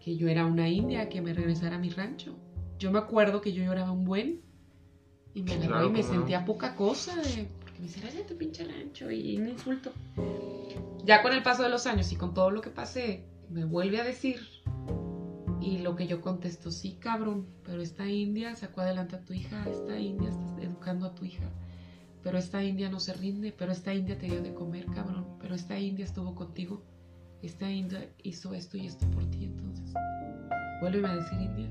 que 0.00 0.16
yo 0.16 0.28
era 0.28 0.44
una 0.44 0.68
india, 0.68 1.08
que 1.08 1.22
me 1.22 1.32
regresara 1.32 1.76
a 1.76 1.78
mi 1.78 1.90
rancho. 1.90 2.36
Yo 2.78 2.90
me 2.90 2.98
acuerdo 2.98 3.40
que 3.40 3.52
yo 3.52 3.64
lloraba 3.64 3.92
un 3.92 4.04
buen 4.04 4.42
y 5.32 5.42
me 5.42 5.54
y 5.54 5.90
me 5.90 6.02
sentía 6.02 6.44
poca 6.44 6.76
cosa 6.76 7.16
de, 7.16 7.48
porque 7.60 7.80
me 7.80 7.86
decía, 7.86 8.26
tu 8.26 8.36
pinche 8.36 8.64
rancho 8.64 9.10
y 9.10 9.38
un 9.38 9.48
insulto. 9.48 9.92
Ya 11.04 11.22
con 11.22 11.32
el 11.32 11.42
paso 11.42 11.62
de 11.62 11.70
los 11.70 11.86
años 11.86 12.12
y 12.12 12.16
con 12.16 12.34
todo 12.34 12.50
lo 12.50 12.60
que 12.60 12.70
pasé, 12.70 13.24
me 13.48 13.64
vuelve 13.64 14.00
a 14.00 14.04
decir 14.04 14.40
y 15.60 15.78
lo 15.78 15.96
que 15.96 16.06
yo 16.06 16.20
contesto, 16.20 16.70
sí, 16.70 16.96
cabrón, 17.00 17.46
pero 17.64 17.82
esta 17.82 18.08
india 18.08 18.54
sacó 18.56 18.80
adelante 18.82 19.16
a 19.16 19.24
tu 19.24 19.32
hija, 19.32 19.68
esta 19.68 19.98
india 19.98 20.30
está 20.30 20.62
educando 20.62 21.06
a 21.06 21.14
tu 21.14 21.24
hija, 21.24 21.50
pero 22.22 22.38
esta 22.38 22.62
india 22.62 22.88
no 22.90 23.00
se 23.00 23.14
rinde, 23.14 23.52
pero 23.56 23.72
esta 23.72 23.94
india 23.94 24.18
te 24.18 24.26
dio 24.26 24.42
de 24.42 24.54
comer, 24.54 24.86
cabrón, 24.86 25.26
pero 25.40 25.54
esta 25.54 25.78
india 25.78 26.04
estuvo 26.04 26.34
contigo, 26.34 26.82
esta 27.42 27.70
india 27.70 28.10
hizo 28.22 28.54
esto 28.54 28.76
y 28.76 28.86
esto 28.86 29.06
por 29.10 29.24
ti, 29.30 29.44
entonces, 29.44 29.92
vuelve 30.80 31.06
a 31.06 31.16
decir 31.16 31.40
india. 31.40 31.70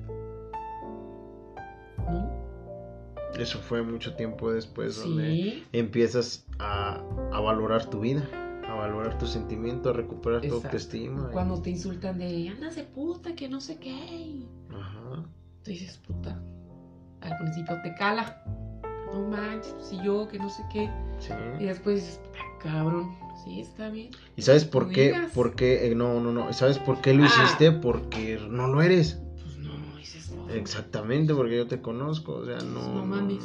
¿No? 1.98 2.44
Eso 3.38 3.60
fue 3.60 3.82
mucho 3.82 4.16
tiempo 4.16 4.52
después 4.52 4.98
donde 4.98 5.64
empiezas 5.72 6.46
a, 6.60 7.04
a 7.32 7.40
valorar 7.40 7.90
tu 7.90 8.02
vida 8.02 8.43
a 8.68 8.74
valorar 8.74 9.18
tus 9.18 9.32
sentimientos, 9.32 9.94
a 9.94 9.98
recuperar 9.98 10.42
tu 10.42 10.56
autoestima. 10.56 11.30
Cuando 11.32 11.62
te 11.62 11.70
insultan 11.70 12.18
de 12.18 12.50
andas 12.50 12.76
de 12.76 12.84
puta, 12.84 13.36
que 13.36 13.50
no 13.50 13.60
sé 13.60 13.78
qué. 13.78 14.46
Ajá. 14.72 15.26
Tú 15.64 15.72
dices 15.72 15.98
puta. 15.98 16.42
Al 17.22 17.38
principio 17.38 17.82
te 17.82 17.94
cala. 17.96 18.44
No 19.14 19.22
manches, 19.28 19.76
si 19.80 20.02
yo, 20.04 20.28
que 20.28 20.40
no 20.40 20.50
sé 20.50 20.64
qué. 20.72 20.90
Sí. 21.20 21.34
Y 21.60 21.66
después 21.66 21.96
dices, 21.98 22.20
cabrón. 22.62 23.16
Sí, 23.44 23.62
está 23.62 23.90
bien. 23.90 24.10
¿Y 24.36 24.42
sabes 24.42 24.66
por 24.66 24.90
qué? 24.90 25.28
Porque, 25.34 25.88
eh, 25.88 25.96
no, 25.96 26.20
no, 26.20 26.32
no. 26.32 26.52
¿Sabes 26.54 26.80
por 26.80 27.02
qué 27.02 27.14
lo 27.14 27.24
ah. 27.24 27.28
hiciste? 27.28 27.72
Porque 27.72 28.40
no 28.50 28.68
lo 28.68 28.82
eres. 28.82 29.22
Pues 29.42 29.58
no, 29.58 29.98
dices 29.98 30.32
no. 30.32 30.50
Exactamente, 30.50 31.34
porque 31.34 31.58
yo 31.58 31.68
te 31.68 31.82
conozco. 31.82 32.34
O 32.34 32.46
sea, 32.46 32.58
no. 32.60 32.80
Pues 32.80 32.88
no 32.88 33.06
mames. 33.06 33.44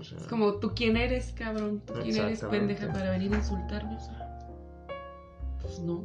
es 0.00 0.26
como 0.28 0.54
tú 0.54 0.72
quién 0.74 0.96
eres, 0.96 1.32
cabrón. 1.32 1.82
Tú 1.86 1.94
quién 2.02 2.16
eres 2.16 2.42
pendeja 2.44 2.92
para 2.92 3.10
venir 3.10 3.32
a 3.34 3.38
insultarme. 3.38 3.96
O 3.96 4.00
sea, 4.00 4.19
no. 5.80 6.04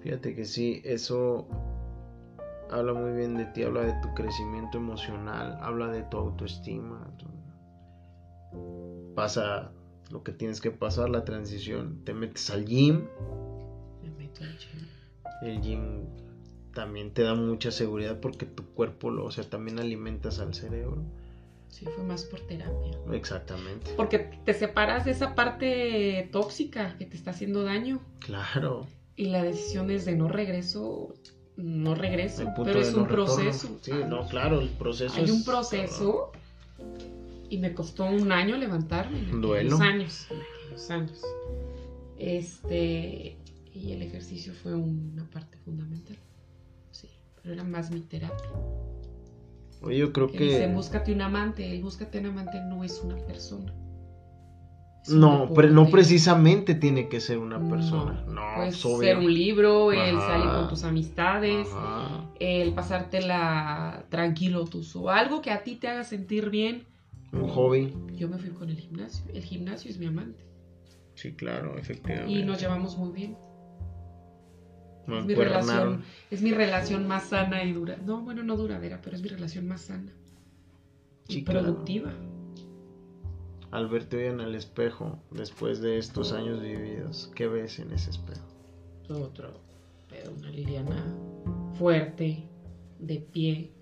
Fíjate 0.00 0.34
que 0.34 0.44
sí, 0.44 0.82
eso 0.84 1.46
habla 2.70 2.92
muy 2.92 3.12
bien 3.12 3.36
de 3.36 3.46
ti, 3.46 3.62
habla 3.62 3.82
de 3.82 3.94
tu 4.02 4.12
crecimiento 4.14 4.78
emocional, 4.78 5.58
habla 5.62 5.88
de 5.88 6.02
tu 6.04 6.18
autoestima. 6.18 7.10
Pasa 9.14 9.70
lo 10.10 10.22
que 10.22 10.32
tienes 10.32 10.60
que 10.60 10.70
pasar, 10.70 11.08
la 11.08 11.24
transición. 11.24 12.04
Te 12.04 12.14
metes 12.14 12.50
al 12.50 12.66
gym. 12.66 13.06
Me 14.02 14.10
meto 14.10 14.44
al 14.44 14.58
gym. 14.58 14.88
El 15.42 15.60
gym 15.62 16.06
también 16.74 17.14
te 17.14 17.22
da 17.22 17.34
mucha 17.34 17.70
seguridad 17.70 18.20
porque 18.20 18.44
tu 18.44 18.64
cuerpo 18.74 19.10
lo, 19.10 19.24
o 19.24 19.30
sea, 19.30 19.48
también 19.48 19.78
alimentas 19.78 20.40
al 20.40 20.52
cerebro. 20.54 21.02
Sí, 21.74 21.86
fue 21.86 22.04
más 22.04 22.22
por 22.22 22.38
terapia. 22.38 22.96
Exactamente. 23.12 23.90
Porque 23.96 24.20
te 24.20 24.54
separas 24.54 25.04
de 25.04 25.10
esa 25.10 25.34
parte 25.34 26.28
tóxica 26.30 26.96
que 26.98 27.04
te 27.04 27.16
está 27.16 27.32
haciendo 27.32 27.64
daño. 27.64 28.00
Claro. 28.20 28.86
Y 29.16 29.24
la 29.24 29.42
decisión 29.42 29.90
es 29.90 30.04
de 30.04 30.14
no 30.14 30.28
regreso, 30.28 31.16
no 31.56 31.96
regreso, 31.96 32.44
pero 32.64 32.78
es 32.78 32.94
un 32.94 33.08
proceso. 33.08 33.76
Sí, 33.82 33.90
no, 34.08 34.28
claro, 34.28 34.60
el 34.60 34.68
proceso 34.68 35.16
Hay 35.16 35.28
un 35.28 35.44
proceso 35.44 36.30
y 37.50 37.58
me 37.58 37.74
costó 37.74 38.04
un 38.04 38.30
año 38.30 38.56
levantarme. 38.56 39.18
Duelo. 39.32 39.76
años, 39.78 40.28
en 40.30 40.92
años. 40.92 41.22
Este, 42.18 43.36
y 43.74 43.90
el 43.90 44.02
ejercicio 44.02 44.52
fue 44.54 44.76
una 44.76 45.28
parte 45.28 45.58
fundamental. 45.64 46.18
Sí, 46.92 47.08
pero 47.42 47.54
era 47.54 47.64
más 47.64 47.90
mi 47.90 47.98
terapia. 47.98 48.48
Yo 49.90 50.12
creo 50.12 50.30
que. 50.30 50.38
Dice, 50.38 50.66
búscate 50.68 51.12
un 51.12 51.22
amante. 51.22 51.70
El 51.70 51.82
búscate 51.82 52.18
un 52.18 52.26
amante 52.26 52.60
no 52.60 52.84
es 52.84 53.00
una 53.02 53.16
persona. 53.16 53.72
No, 55.08 55.50
pero 55.54 55.68
no 55.68 55.90
precisamente 55.90 56.74
tiene 56.74 57.08
que 57.08 57.20
ser 57.20 57.38
una 57.38 57.58
persona. 57.68 58.24
No, 58.26 58.40
puede 58.56 58.72
ser 58.72 59.18
un 59.18 59.32
libro, 59.32 59.92
el 59.92 60.18
salir 60.18 60.48
con 60.48 60.68
tus 60.68 60.84
amistades, 60.84 61.68
el 62.40 62.72
pasártela 62.72 64.06
tranquilo 64.08 64.64
tú 64.64 64.82
o 64.94 65.10
algo 65.10 65.42
que 65.42 65.50
a 65.50 65.62
ti 65.62 65.76
te 65.76 65.88
haga 65.88 66.04
sentir 66.04 66.50
bien. 66.50 66.86
Un 67.32 67.48
hobby. 67.48 67.92
Yo 68.14 68.28
me 68.28 68.38
fui 68.38 68.50
con 68.50 68.70
el 68.70 68.78
gimnasio. 68.78 69.24
El 69.34 69.42
gimnasio 69.42 69.90
es 69.90 69.98
mi 69.98 70.06
amante. 70.06 70.44
Sí, 71.14 71.32
claro, 71.32 71.76
efectivamente. 71.78 72.32
Y 72.32 72.44
nos 72.44 72.60
llevamos 72.60 72.96
muy 72.96 73.12
bien. 73.12 73.36
Es, 75.06 75.26
mi 75.26 75.34
relación, 75.34 76.04
es 76.30 76.42
mi 76.42 76.52
relación 76.52 77.06
más 77.06 77.24
sana 77.24 77.64
y 77.64 77.72
dura. 77.72 77.96
No, 78.04 78.22
bueno, 78.22 78.42
no 78.42 78.56
duradera, 78.56 79.00
pero 79.02 79.16
es 79.16 79.22
mi 79.22 79.28
relación 79.28 79.66
más 79.66 79.82
sana. 79.82 80.12
y 81.28 81.42
productiva 81.42 82.12
al 83.74 83.88
verte 83.88 84.16
hoy 84.18 84.26
en 84.26 84.38
el 84.38 84.54
espejo, 84.54 85.18
después 85.32 85.80
de 85.80 85.98
estos 85.98 86.32
años 86.32 86.62
vividos, 86.62 87.32
¿qué 87.34 87.48
ves 87.48 87.80
en 87.80 87.90
ese 87.90 88.10
espejo? 88.10 88.46
Otro, 89.08 89.50
pero 90.08 90.30
una 90.30 90.48
Liliana 90.48 91.04
fuerte, 91.76 92.44
de 93.00 93.16
pie. 93.16 93.72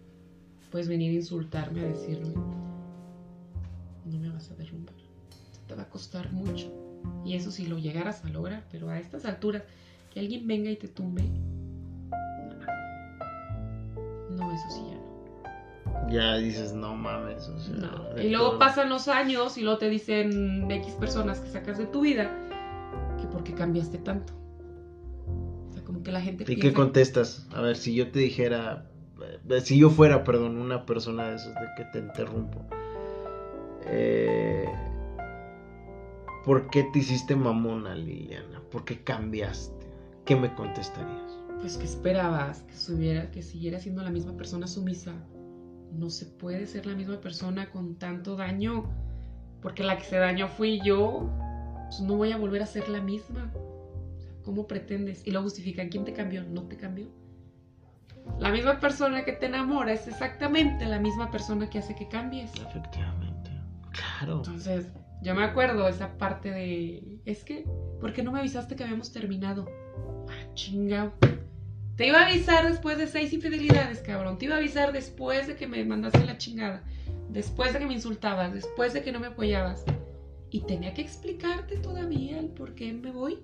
Puedes 0.71 0.89
venir 0.89 1.11
a 1.11 1.17
insultarme, 1.17 1.81
a 1.81 1.89
decirme, 1.89 2.33
no 4.07 4.19
me 4.19 4.31
vas 4.31 4.51
a 4.51 4.55
derrumbar. 4.55 4.95
Te 5.69 5.75
va 5.75 5.83
a 5.83 5.91
costar 5.91 6.33
mucho. 6.33 6.73
Y 7.23 7.35
eso 7.35 7.51
si 7.51 7.67
lo 7.67 7.77
llegaras 7.77 8.25
a 8.25 8.31
lograr, 8.31 8.65
pero 8.73 8.89
a 8.89 8.99
estas 8.99 9.27
alturas, 9.27 9.65
que 10.13 10.21
alguien 10.21 10.47
venga 10.47 10.71
y 10.71 10.77
te 10.77 10.89
tumbe, 10.89 11.23
no, 14.31 14.53
eso 14.53 14.71
sí 14.71 14.83
ya 14.91 15.03
ya 16.11 16.37
dices, 16.37 16.73
no 16.73 16.95
mames. 16.95 17.49
O 17.49 17.59
sea, 17.59 18.23
Y 18.23 18.29
luego 18.29 18.59
pasan 18.59 18.89
los 18.89 19.09
años 19.09 19.57
y 19.57 19.63
luego 19.63 19.79
te 19.79 19.89
dicen 19.89 20.71
X 20.71 20.95
personas 20.95 21.41
que 21.41 21.49
sacas 21.49 21.79
de 21.79 21.87
tu 21.87 22.03
vida 22.03 22.31
que 23.21 23.27
por 23.27 23.45
qué 23.45 23.55
cambiaste 23.55 23.99
tanto. 23.99 24.33
O 25.69 25.73
sea, 25.73 25.83
como 25.85 26.03
que 26.03 26.13
la 26.13 26.21
gente. 26.21 26.45
¿Y 26.47 26.57
qué 26.57 26.73
contestas? 26.73 27.49
A 27.55 27.61
ver, 27.63 27.77
si 27.77 27.95
yo 27.95 28.11
te 28.11 28.19
dijera, 28.19 28.91
eh, 29.49 29.61
si 29.61 29.79
yo 29.79 29.91
fuera, 29.91 30.25
perdón, 30.25 30.59
una 30.59 30.85
persona 30.85 31.31
de 31.31 31.37
esos 31.37 31.55
de 31.55 31.69
que 31.77 31.85
te 31.93 31.99
interrumpo. 31.99 32.65
Eh, 33.87 34.69
¿Por 36.45 36.69
qué 36.71 36.85
te 36.93 36.99
hiciste 36.99 37.37
mamona, 37.37 37.95
Liliana? 37.95 38.61
¿Por 38.71 38.85
qué 38.85 39.03
cambiaste? 39.03 39.72
¿Qué 40.25 40.37
me 40.37 40.55
contestarías? 40.55 41.39
Pues 41.61 41.77
que 41.77 41.85
esperabas 41.85 42.63
que, 42.63 42.75
subiera, 42.75 43.31
que 43.31 43.43
siguiera 43.43 43.79
siendo 43.79 44.03
la 44.03 44.11
misma 44.11 44.37
persona 44.37 44.67
sumisa 44.67 45.15
no 45.93 46.11
se 46.11 46.27
puede 46.27 46.67
ser 46.67 46.87
la 46.87 46.95
misma 46.95 47.21
persona 47.21 47.71
con 47.71 47.97
tanto 47.97 48.37
daño, 48.37 48.85
porque 49.61 49.85
la 49.85 49.99
que 49.99 50.05
se 50.05 50.17
dañó 50.17 50.49
fui 50.49 50.81
yo, 50.83 51.31
pues 51.85 52.01
no 52.01 52.17
voy 52.17 52.33
a 52.33 52.37
volver 52.37 52.63
a 52.63 52.67
ser 52.67 52.89
la 52.89 53.01
misma. 53.01 53.53
¿Cómo 54.45 54.67
pretendes? 54.67 55.27
Y 55.27 55.31
lo 55.31 55.43
justifican, 55.43 55.89
¿quién 55.89 56.05
te 56.05 56.13
cambió? 56.13 56.43
No 56.45 56.63
te 56.63 56.77
cambió. 56.77 57.07
La 58.39 58.51
misma 58.51 58.81
persona 58.81 59.25
que 59.25 59.33
te 59.33 59.47
enamora 59.47 59.93
es 59.93 60.07
exactamente 60.09 60.87
la 60.87 60.99
misma 60.99 61.31
persona 61.31 61.69
que 61.69 61.79
hace 61.79 61.95
que 61.95 62.09
cambies. 62.09 62.53
Efectivamente. 62.55 63.51
Claro. 63.91 64.39
Entonces, 64.39 64.87
yo 65.23 65.35
me 65.35 65.45
acuerdo 65.45 65.87
esa 65.87 66.17
parte 66.19 66.51
de, 66.51 67.21
es 67.25 67.45
que, 67.45 67.65
¿por 68.01 68.13
qué 68.13 68.23
no 68.23 68.33
me 68.33 68.41
avisaste 68.41 68.75
que 68.75 68.85
habíamos 68.85 69.13
terminado? 69.13 69.69
Ah, 70.29 70.55
chingado. 70.55 71.13
Te 71.97 72.07
iba 72.07 72.21
a 72.21 72.27
avisar 72.27 72.69
después 72.69 72.99
de 72.99 73.07
seis 73.07 73.33
infidelidades, 73.33 74.01
cabrón. 74.01 74.39
Te 74.39 74.47
iba 74.47 74.55
a 74.55 74.59
avisar 74.59 74.93
después 74.93 75.47
de 75.47 75.57
que 75.57 75.67
me 75.67 75.85
mandaste 75.85 76.25
la 76.25 76.39
chingada. 76.39 76.83
Después 77.29 77.73
de 77.73 77.79
que 77.79 77.87
me 77.87 77.95
insultabas. 77.95 78.53
Después 78.53 78.93
de 78.93 79.03
que 79.03 79.13
no 79.13 79.21
me 79.21 79.29
apoyabas. 79.29 79.85
Y 80.51 80.61
tenía 80.63 80.95
que 80.95 81.03
explicarte 81.03 81.77
todavía 81.79 82.39
el 82.39 82.49
por 82.49 82.75
qué 82.75 82.93
me 82.93 83.11
voy. 83.11 83.39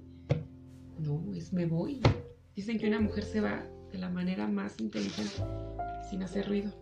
No, 0.99 1.23
es 1.35 1.53
me 1.53 1.67
voy. 1.67 2.01
Dicen 2.55 2.79
que 2.79 2.89
una 2.89 3.01
mujer 3.01 3.25
se 3.25 3.41
va 3.41 3.65
de 3.93 3.99
la 3.99 4.09
manera 4.09 4.47
más 4.47 4.81
inteligente, 4.81 5.43
sin 6.11 6.23
hacer 6.23 6.49
ruido. 6.49 6.73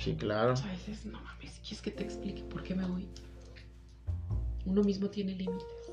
Sí, 0.00 0.14
claro. 0.16 0.54
A 0.54 0.66
veces, 0.66 1.06
no 1.06 1.20
mames, 1.22 1.60
¿quieres 1.60 1.80
que 1.80 1.90
te 1.90 2.02
explique 2.02 2.42
por 2.42 2.62
qué 2.62 2.74
me 2.74 2.86
voy? 2.86 3.08
Uno 4.66 4.82
mismo 4.82 5.08
tiene 5.08 5.34
límites. 5.34 5.92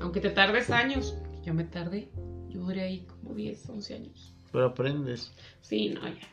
Aunque 0.00 0.20
te 0.20 0.30
tardes 0.30 0.70
años, 0.70 1.16
yo 1.46 1.54
me 1.54 1.62
tardé 1.62 2.08
yo 2.48 2.60
duré 2.60 2.82
ahí 2.82 3.06
como 3.06 3.34
10, 3.34 3.70
11 3.70 3.94
años. 3.94 4.34
Pero 4.50 4.66
aprendes. 4.66 5.32
Sí, 5.60 5.90
no, 5.90 6.00
ya. 6.02 6.28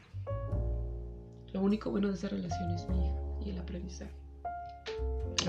Lo 1.54 1.62
único 1.62 1.92
bueno 1.92 2.08
de 2.08 2.16
esa 2.16 2.30
relación 2.30 2.72
es 2.72 2.90
mi 2.90 2.98
hija 2.98 3.16
y 3.46 3.50
el 3.52 3.60
aprendizaje. 3.60 4.12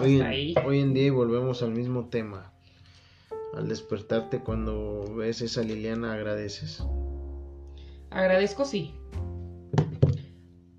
Hoy 0.01 0.55
hoy 0.67 0.81
en 0.81 0.93
día 0.93 1.13
volvemos 1.13 1.63
al 1.63 1.71
mismo 1.71 2.09
tema. 2.09 2.53
Al 3.55 3.69
despertarte 3.69 4.41
cuando 4.41 5.15
ves 5.15 5.41
esa 5.41 5.63
Liliana 5.63 6.13
agradeces. 6.13 6.85
Agradezco 8.11 8.65
sí. 8.65 8.95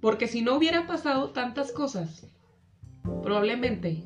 Porque 0.01 0.27
si 0.27 0.41
no 0.41 0.55
hubiera 0.55 0.85
pasado 0.85 1.31
tantas 1.31 1.71
cosas, 1.71 2.27
probablemente 3.23 4.03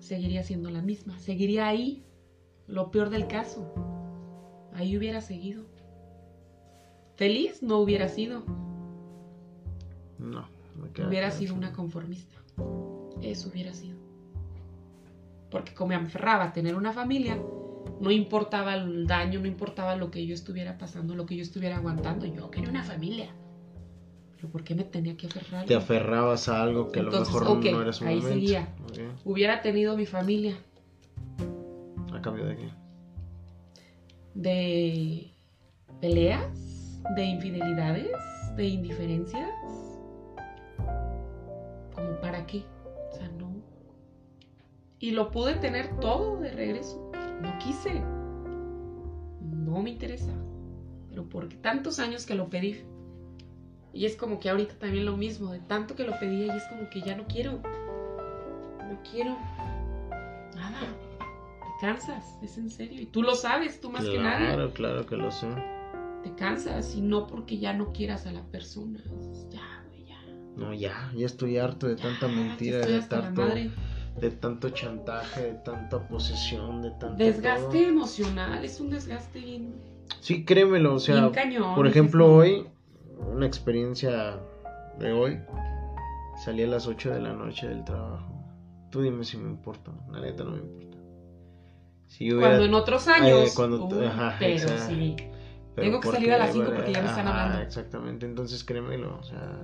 seguiría 0.00 0.42
siendo 0.42 0.70
la 0.70 0.82
misma. 0.82 1.18
Seguiría 1.20 1.68
ahí. 1.68 2.02
Lo 2.66 2.90
peor 2.90 3.10
del 3.10 3.28
caso 3.28 3.95
ahí 4.76 4.96
hubiera 4.96 5.20
seguido. 5.20 5.64
Feliz 7.16 7.62
no 7.62 7.78
hubiera 7.78 8.08
sido. 8.08 8.42
No, 10.18 10.46
me 10.76 11.06
Hubiera 11.06 11.30
sido 11.30 11.54
una 11.54 11.72
conformista. 11.72 12.36
Eso 13.22 13.48
hubiera 13.48 13.72
sido. 13.72 13.96
Porque 15.50 15.74
como 15.74 15.88
me 15.88 15.94
aferraba 15.94 16.44
a 16.44 16.52
tener 16.52 16.74
una 16.74 16.92
familia, 16.92 17.38
no 18.00 18.10
importaba 18.10 18.74
el 18.74 19.06
daño, 19.06 19.40
no 19.40 19.46
importaba 19.46 19.96
lo 19.96 20.10
que 20.10 20.26
yo 20.26 20.34
estuviera 20.34 20.76
pasando, 20.76 21.14
lo 21.14 21.24
que 21.24 21.36
yo 21.36 21.42
estuviera 21.42 21.76
aguantando. 21.76 22.26
Yo 22.26 22.50
quería 22.50 22.68
una 22.68 22.84
familia. 22.84 23.30
Pero 24.36 24.48
¿por 24.50 24.64
qué 24.64 24.74
me 24.74 24.84
tenía 24.84 25.16
que 25.16 25.28
aferrar? 25.28 25.64
Te 25.64 25.74
aferrabas 25.74 26.48
a 26.50 26.62
algo 26.62 26.92
que 26.92 27.00
a 27.00 27.04
lo 27.04 27.10
mejor 27.10 27.64
no 27.64 27.80
era 27.80 27.92
su 27.92 28.04
ahí 28.04 28.20
seguía. 28.20 28.68
Hubiera 29.24 29.62
tenido 29.62 29.96
mi 29.96 30.04
familia. 30.04 30.58
¿A 32.12 32.20
cambio 32.20 32.44
de 32.44 32.56
qué? 32.56 32.85
De 34.36 35.32
peleas, 36.00 37.00
de 37.16 37.24
infidelidades, 37.24 38.10
de 38.54 38.66
indiferencias. 38.66 39.50
¿Como 41.94 42.20
para 42.20 42.46
qué? 42.46 42.62
O 43.10 43.16
sea, 43.16 43.28
no. 43.28 43.50
Y 44.98 45.12
lo 45.12 45.30
pude 45.30 45.54
tener 45.54 45.98
todo 46.00 46.38
de 46.38 46.50
regreso. 46.50 47.10
No 47.40 47.58
quise. 47.58 47.94
No 49.40 49.82
me 49.82 49.90
interesa. 49.90 50.32
Pero 51.08 51.28
porque 51.28 51.56
tantos 51.56 51.98
años 51.98 52.26
que 52.26 52.34
lo 52.34 52.50
pedí. 52.50 52.82
Y 53.94 54.04
es 54.04 54.16
como 54.16 54.38
que 54.38 54.50
ahorita 54.50 54.74
también 54.78 55.06
lo 55.06 55.16
mismo, 55.16 55.52
de 55.52 55.60
tanto 55.60 55.96
que 55.96 56.04
lo 56.04 56.18
pedía 56.18 56.52
y 56.52 56.56
es 56.56 56.64
como 56.64 56.90
que 56.90 57.00
ya 57.00 57.16
no 57.16 57.26
quiero. 57.26 57.52
No 57.52 58.98
quiero. 59.10 59.34
Cansas, 61.80 62.38
es 62.42 62.56
en 62.56 62.70
serio. 62.70 63.00
Y 63.00 63.06
tú 63.06 63.22
lo 63.22 63.34
sabes, 63.34 63.80
tú 63.80 63.90
más 63.90 64.04
que 64.04 64.18
nada. 64.18 64.38
Claro, 64.38 64.72
claro 64.72 65.06
que 65.06 65.16
lo 65.16 65.30
sé. 65.30 65.48
Te 66.22 66.34
cansas 66.34 66.94
y 66.96 67.02
no 67.02 67.26
porque 67.26 67.58
ya 67.58 67.72
no 67.72 67.92
quieras 67.92 68.26
a 68.26 68.32
la 68.32 68.42
persona. 68.44 69.00
Ya, 69.50 69.84
güey, 69.88 70.06
ya. 70.06 70.18
No, 70.56 70.72
ya, 70.72 71.12
ya 71.14 71.26
estoy 71.26 71.58
harto 71.58 71.86
de 71.86 71.96
tanta 71.96 72.28
mentira, 72.28 72.78
de 72.78 73.02
tanto, 73.02 73.42
de 74.20 74.30
tanto 74.30 74.70
chantaje, 74.70 75.42
de 75.42 75.54
tanta 75.54 76.08
posesión, 76.08 76.82
de 76.82 76.90
tanto. 76.92 77.16
Desgaste 77.16 77.88
emocional, 77.88 78.64
es 78.64 78.80
un 78.80 78.90
desgaste 78.90 79.40
bien. 79.40 79.74
Sí, 80.20 80.44
créemelo, 80.44 80.94
o 80.94 80.98
sea, 80.98 81.30
por 81.74 81.86
ejemplo, 81.86 82.34
hoy, 82.34 82.66
una 83.18 83.46
experiencia 83.46 84.40
de 84.98 85.12
hoy, 85.12 85.40
salí 86.42 86.62
a 86.62 86.68
las 86.68 86.86
8 86.86 87.10
de 87.10 87.20
la 87.20 87.34
noche 87.34 87.68
del 87.68 87.84
trabajo. 87.84 88.32
Tú 88.90 89.02
dime 89.02 89.24
si 89.24 89.36
me 89.36 89.50
importa, 89.50 89.92
la 90.10 90.20
neta 90.20 90.44
no 90.44 90.52
me 90.52 90.58
importa 90.58 90.85
cuando 92.18 92.64
en 92.64 92.74
otros 92.74 93.08
años. 93.08 93.54
pero 94.38 94.58
sí. 94.78 95.16
Tengo 95.74 96.00
que 96.00 96.08
salir 96.08 96.32
a 96.32 96.38
las 96.38 96.52
5 96.52 96.72
porque 96.74 96.92
ya 96.92 97.02
me 97.02 97.08
están 97.08 97.28
hablando. 97.28 97.60
Exactamente, 97.60 98.24
entonces 98.24 98.64
créemelo, 98.64 99.18
o 99.18 99.22
sea, 99.22 99.60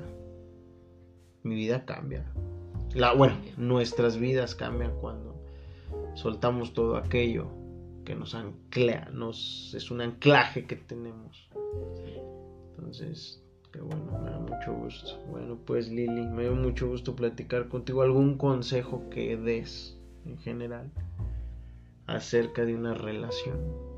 mi 1.43 1.55
vida 1.55 1.85
cambia. 1.85 2.31
La, 2.95 3.15
bueno, 3.15 3.37
nuestras 3.57 4.19
vidas 4.19 4.55
cambian 4.55 4.93
cuando 5.01 5.43
soltamos 6.15 6.75
todo 6.75 6.97
aquello 6.97 7.49
que 8.05 8.15
nos 8.15 8.35
ancla, 8.35 9.09
nos, 9.13 9.73
es 9.75 9.91
un 9.91 10.03
anclaje 10.03 10.67
que 10.67 10.77
tenemos. 10.77 11.49
Entonces, 12.77 13.43
qué 13.73 13.81
bueno, 13.81 14.19
me 14.23 14.31
da 14.31 14.39
mucho 14.39 14.75
gusto. 14.75 15.19
Bueno, 15.31 15.59
pues 15.65 15.89
Lili, 15.89 16.27
me 16.27 16.45
da 16.45 16.53
mucho 16.53 16.89
gusto 16.89 17.17
platicar 17.17 17.69
contigo. 17.69 18.03
¿Algún 18.03 18.37
consejo 18.37 19.09
que 19.09 19.37
des 19.37 19.99
en 20.27 20.37
general? 20.39 20.91
Acerca 22.07 22.65
de 22.65 22.75
una 22.75 22.95
relación? 22.95 23.93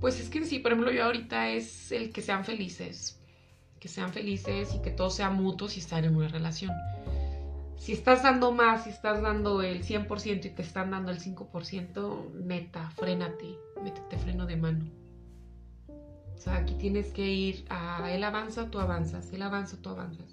Pues 0.00 0.18
es 0.18 0.28
que 0.28 0.44
sí, 0.44 0.58
por 0.58 0.72
ejemplo, 0.72 0.92
yo 0.92 1.04
ahorita 1.04 1.50
es 1.50 1.92
el 1.92 2.12
que 2.12 2.22
sean 2.22 2.44
felices, 2.44 3.20
que 3.78 3.86
sean 3.88 4.12
felices 4.12 4.74
y 4.74 4.82
que 4.82 4.90
todos 4.90 5.14
sean 5.14 5.36
mutuos 5.36 5.76
y 5.76 5.80
estar 5.80 6.04
en 6.04 6.16
una 6.16 6.28
relación. 6.28 6.72
si 7.76 7.92
estás 7.92 8.22
dando 8.22 8.52
más, 8.52 8.84
si 8.84 8.90
estás 8.90 9.22
dando 9.22 9.60
el 9.62 9.84
100% 9.84 10.44
y 10.44 10.50
te 10.50 10.62
están 10.62 10.92
dando 10.92 11.10
el 11.10 11.18
5%, 11.18 12.32
neta, 12.32 12.90
frénate, 12.90 13.58
métete 13.82 14.18
freno 14.18 14.46
de 14.46 14.56
mano. 14.56 14.84
O 15.88 16.36
sea, 16.36 16.56
aquí 16.56 16.74
tienes 16.74 17.12
que 17.12 17.28
ir 17.28 17.64
a 17.70 18.10
él 18.12 18.24
avanza, 18.24 18.70
tú 18.70 18.80
avanzas, 18.80 19.32
él 19.32 19.42
avanza, 19.42 19.76
tú 19.80 19.88
avanzas. 19.88 20.30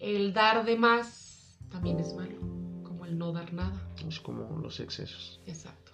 El 0.00 0.32
dar 0.32 0.64
de 0.64 0.76
más 0.76 1.58
también 1.68 1.98
es 1.98 2.14
malo, 2.14 2.53
el 3.06 3.18
no 3.18 3.32
dar 3.32 3.52
nada. 3.52 3.80
Es 4.06 4.20
como 4.20 4.58
los 4.58 4.80
excesos. 4.80 5.40
Exacto. 5.46 5.92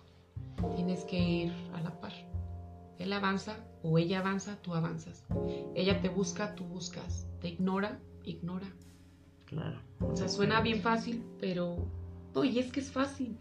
Tienes 0.76 1.04
que 1.04 1.18
ir 1.18 1.52
a 1.74 1.80
la 1.80 2.00
par. 2.00 2.12
Él 2.98 3.12
avanza 3.12 3.56
o 3.82 3.98
ella 3.98 4.18
avanza, 4.20 4.60
tú 4.60 4.74
avanzas. 4.74 5.24
Ella 5.74 6.00
te 6.02 6.08
busca, 6.08 6.54
tú 6.54 6.64
buscas. 6.64 7.26
Te 7.40 7.48
ignora, 7.48 7.98
ignora. 8.24 8.66
Claro. 9.46 9.80
O 10.00 10.14
sea, 10.14 10.28
suena 10.28 10.60
bien 10.60 10.82
fácil, 10.82 11.24
pero. 11.40 11.76
Oye, 12.34 12.60
es 12.60 12.70
que 12.70 12.80
es 12.80 12.92
fácil. 12.92 13.38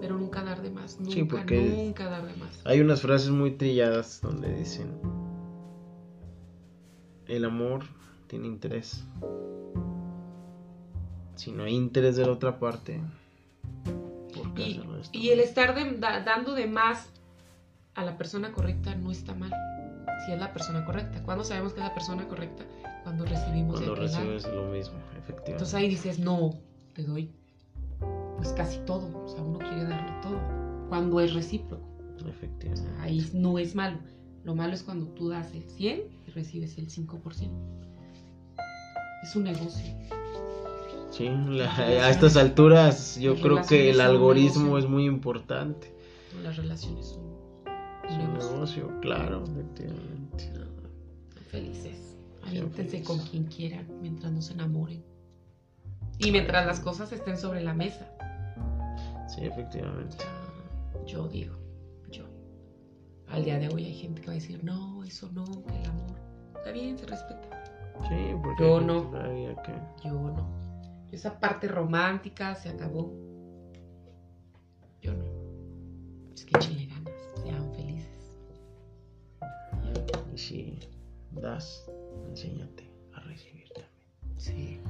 Pero 0.00 0.18
nunca 0.18 0.44
dar 0.44 0.62
de 0.62 0.70
más. 0.70 1.00
Nunca, 1.00 1.44
nunca 1.44 2.04
dar 2.04 2.26
de 2.26 2.36
más. 2.36 2.60
Hay 2.64 2.80
unas 2.80 3.00
frases 3.00 3.30
muy 3.30 3.52
trilladas 3.52 4.20
donde 4.20 4.54
dicen: 4.54 5.00
El 7.26 7.44
amor 7.44 7.84
tiene 8.26 8.46
interés. 8.46 9.04
Si 11.36 11.52
no 11.52 11.64
hay 11.64 11.74
interés 11.74 12.16
de 12.16 12.26
la 12.26 12.32
otra 12.32 12.58
parte, 12.58 13.00
¿por 14.34 14.54
qué 14.54 14.62
y, 14.62 14.80
y 15.12 15.30
el 15.30 15.40
estar 15.40 15.74
dando 16.00 16.54
de 16.54 16.66
más 16.66 17.10
a 17.94 18.04
la 18.04 18.16
persona 18.16 18.52
correcta 18.52 18.94
no 18.94 19.10
está 19.10 19.34
mal. 19.34 19.52
Si 20.24 20.32
es 20.32 20.38
la 20.38 20.52
persona 20.52 20.84
correcta. 20.84 21.22
¿Cuándo 21.22 21.44
sabemos 21.44 21.72
que 21.72 21.80
es 21.80 21.86
la 21.86 21.94
persona 21.94 22.26
correcta? 22.28 22.64
Cuando 23.02 23.24
recibimos 23.24 23.80
Cuando 23.80 23.94
recibes 23.94 24.46
lo 24.46 24.64
mismo, 24.68 24.96
efectivamente. 25.12 25.52
Entonces 25.52 25.74
ahí 25.74 25.88
dices, 25.88 26.18
no, 26.18 26.54
te 26.94 27.02
doy 27.02 27.30
pues 28.36 28.52
casi 28.52 28.78
todo. 28.80 29.24
O 29.24 29.28
sea, 29.28 29.42
uno 29.42 29.58
quiere 29.58 29.84
darle 29.84 30.12
todo. 30.22 30.38
Cuando 30.88 31.20
es 31.20 31.34
recíproco. 31.34 31.84
Efectivamente. 32.26 32.90
ahí 33.00 33.30
no 33.34 33.58
es 33.58 33.74
malo. 33.74 33.98
Lo 34.44 34.54
malo 34.54 34.72
es 34.72 34.82
cuando 34.82 35.06
tú 35.08 35.28
das 35.28 35.52
el 35.52 35.62
100 35.62 36.02
y 36.26 36.30
recibes 36.30 36.78
el 36.78 36.88
5%. 36.88 37.50
Es 39.22 39.36
un 39.36 39.44
negocio. 39.44 39.94
Sí, 41.16 41.28
a 41.28 42.10
estas 42.10 42.36
alturas 42.36 43.16
yo 43.20 43.36
creo 43.36 43.62
que 43.62 43.90
el 43.90 44.00
algoritmo 44.00 44.78
es 44.78 44.88
muy 44.88 45.04
importante. 45.04 45.94
Las 46.42 46.56
relaciones 46.56 47.06
son 47.06 47.22
un 48.10 48.34
negocio, 48.34 48.90
claro, 49.00 49.44
efectivamente. 49.44 50.50
Felices. 51.52 52.16
Aviéntense 52.44 53.04
con 53.04 53.20
quien 53.20 53.44
quieran 53.44 53.86
mientras 54.02 54.32
no 54.32 54.42
se 54.42 54.54
enamoren. 54.54 55.04
Y 56.18 56.32
mientras 56.32 56.66
las 56.66 56.80
cosas 56.80 57.12
estén 57.12 57.38
sobre 57.38 57.62
la 57.62 57.74
mesa. 57.74 58.10
Sí, 59.28 59.44
efectivamente. 59.44 60.16
Yo 61.06 61.28
digo, 61.28 61.54
yo. 62.10 62.24
Al 63.28 63.44
día 63.44 63.60
de 63.60 63.68
hoy 63.68 63.84
hay 63.84 63.94
gente 63.94 64.20
que 64.20 64.26
va 64.26 64.32
a 64.32 64.34
decir, 64.34 64.64
no, 64.64 65.04
eso 65.04 65.30
no, 65.32 65.44
que 65.44 65.80
el 65.80 65.86
amor. 65.86 66.18
Está 66.56 66.72
bien, 66.72 66.98
se 66.98 67.06
respeta. 67.06 67.64
Sí, 68.08 68.34
porque 68.42 68.64
yo 68.64 68.80
no. 68.80 69.12
Yo 70.02 70.12
no. 70.12 70.63
Esa 71.14 71.38
parte 71.38 71.68
romántica 71.68 72.56
se 72.56 72.68
acabó. 72.68 73.12
Yo 75.00 75.14
no. 75.14 75.24
Es 76.34 76.44
que 76.44 76.58
chile 76.58 76.88
ganas, 76.88 77.14
sean 77.40 77.72
felices. 77.74 78.36
Y 80.34 80.38
si 80.38 80.78
das, 81.30 81.88
enséñate 82.28 82.90
a 83.12 83.20
recibir 83.20 83.68
también. 83.68 84.40
Sí. 84.40 84.80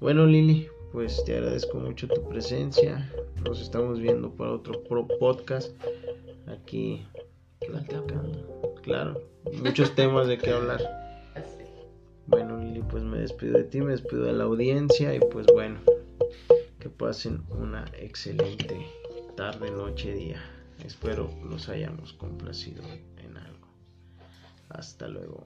Bueno, 0.00 0.24
Lili, 0.24 0.68
pues 0.90 1.22
te 1.26 1.36
agradezco 1.36 1.80
mucho 1.80 2.08
tu 2.08 2.26
presencia. 2.26 3.12
Nos 3.44 3.60
estamos 3.60 4.00
viendo 4.00 4.30
para 4.30 4.52
otro 4.52 4.82
pro 4.84 5.06
podcast 5.18 5.70
aquí 6.46 7.06
Claro, 8.82 9.20
muchos 9.62 9.94
temas 9.94 10.28
de 10.28 10.38
qué 10.38 10.50
hablar. 10.50 11.05
Bueno, 12.28 12.58
Lili, 12.58 12.82
pues 12.82 13.04
me 13.04 13.18
despido 13.18 13.58
de 13.58 13.64
ti, 13.64 13.80
me 13.80 13.92
despido 13.92 14.24
de 14.24 14.32
la 14.32 14.44
audiencia 14.44 15.14
y 15.14 15.20
pues 15.20 15.46
bueno, 15.52 15.78
que 16.80 16.88
pasen 16.88 17.42
una 17.50 17.84
excelente 17.98 18.86
tarde, 19.36 19.70
noche, 19.70 20.12
día. 20.12 20.42
Espero 20.84 21.30
los 21.48 21.68
hayamos 21.68 22.12
complacido 22.14 22.82
en 23.18 23.36
algo. 23.36 23.68
Hasta 24.68 25.06
luego. 25.08 25.44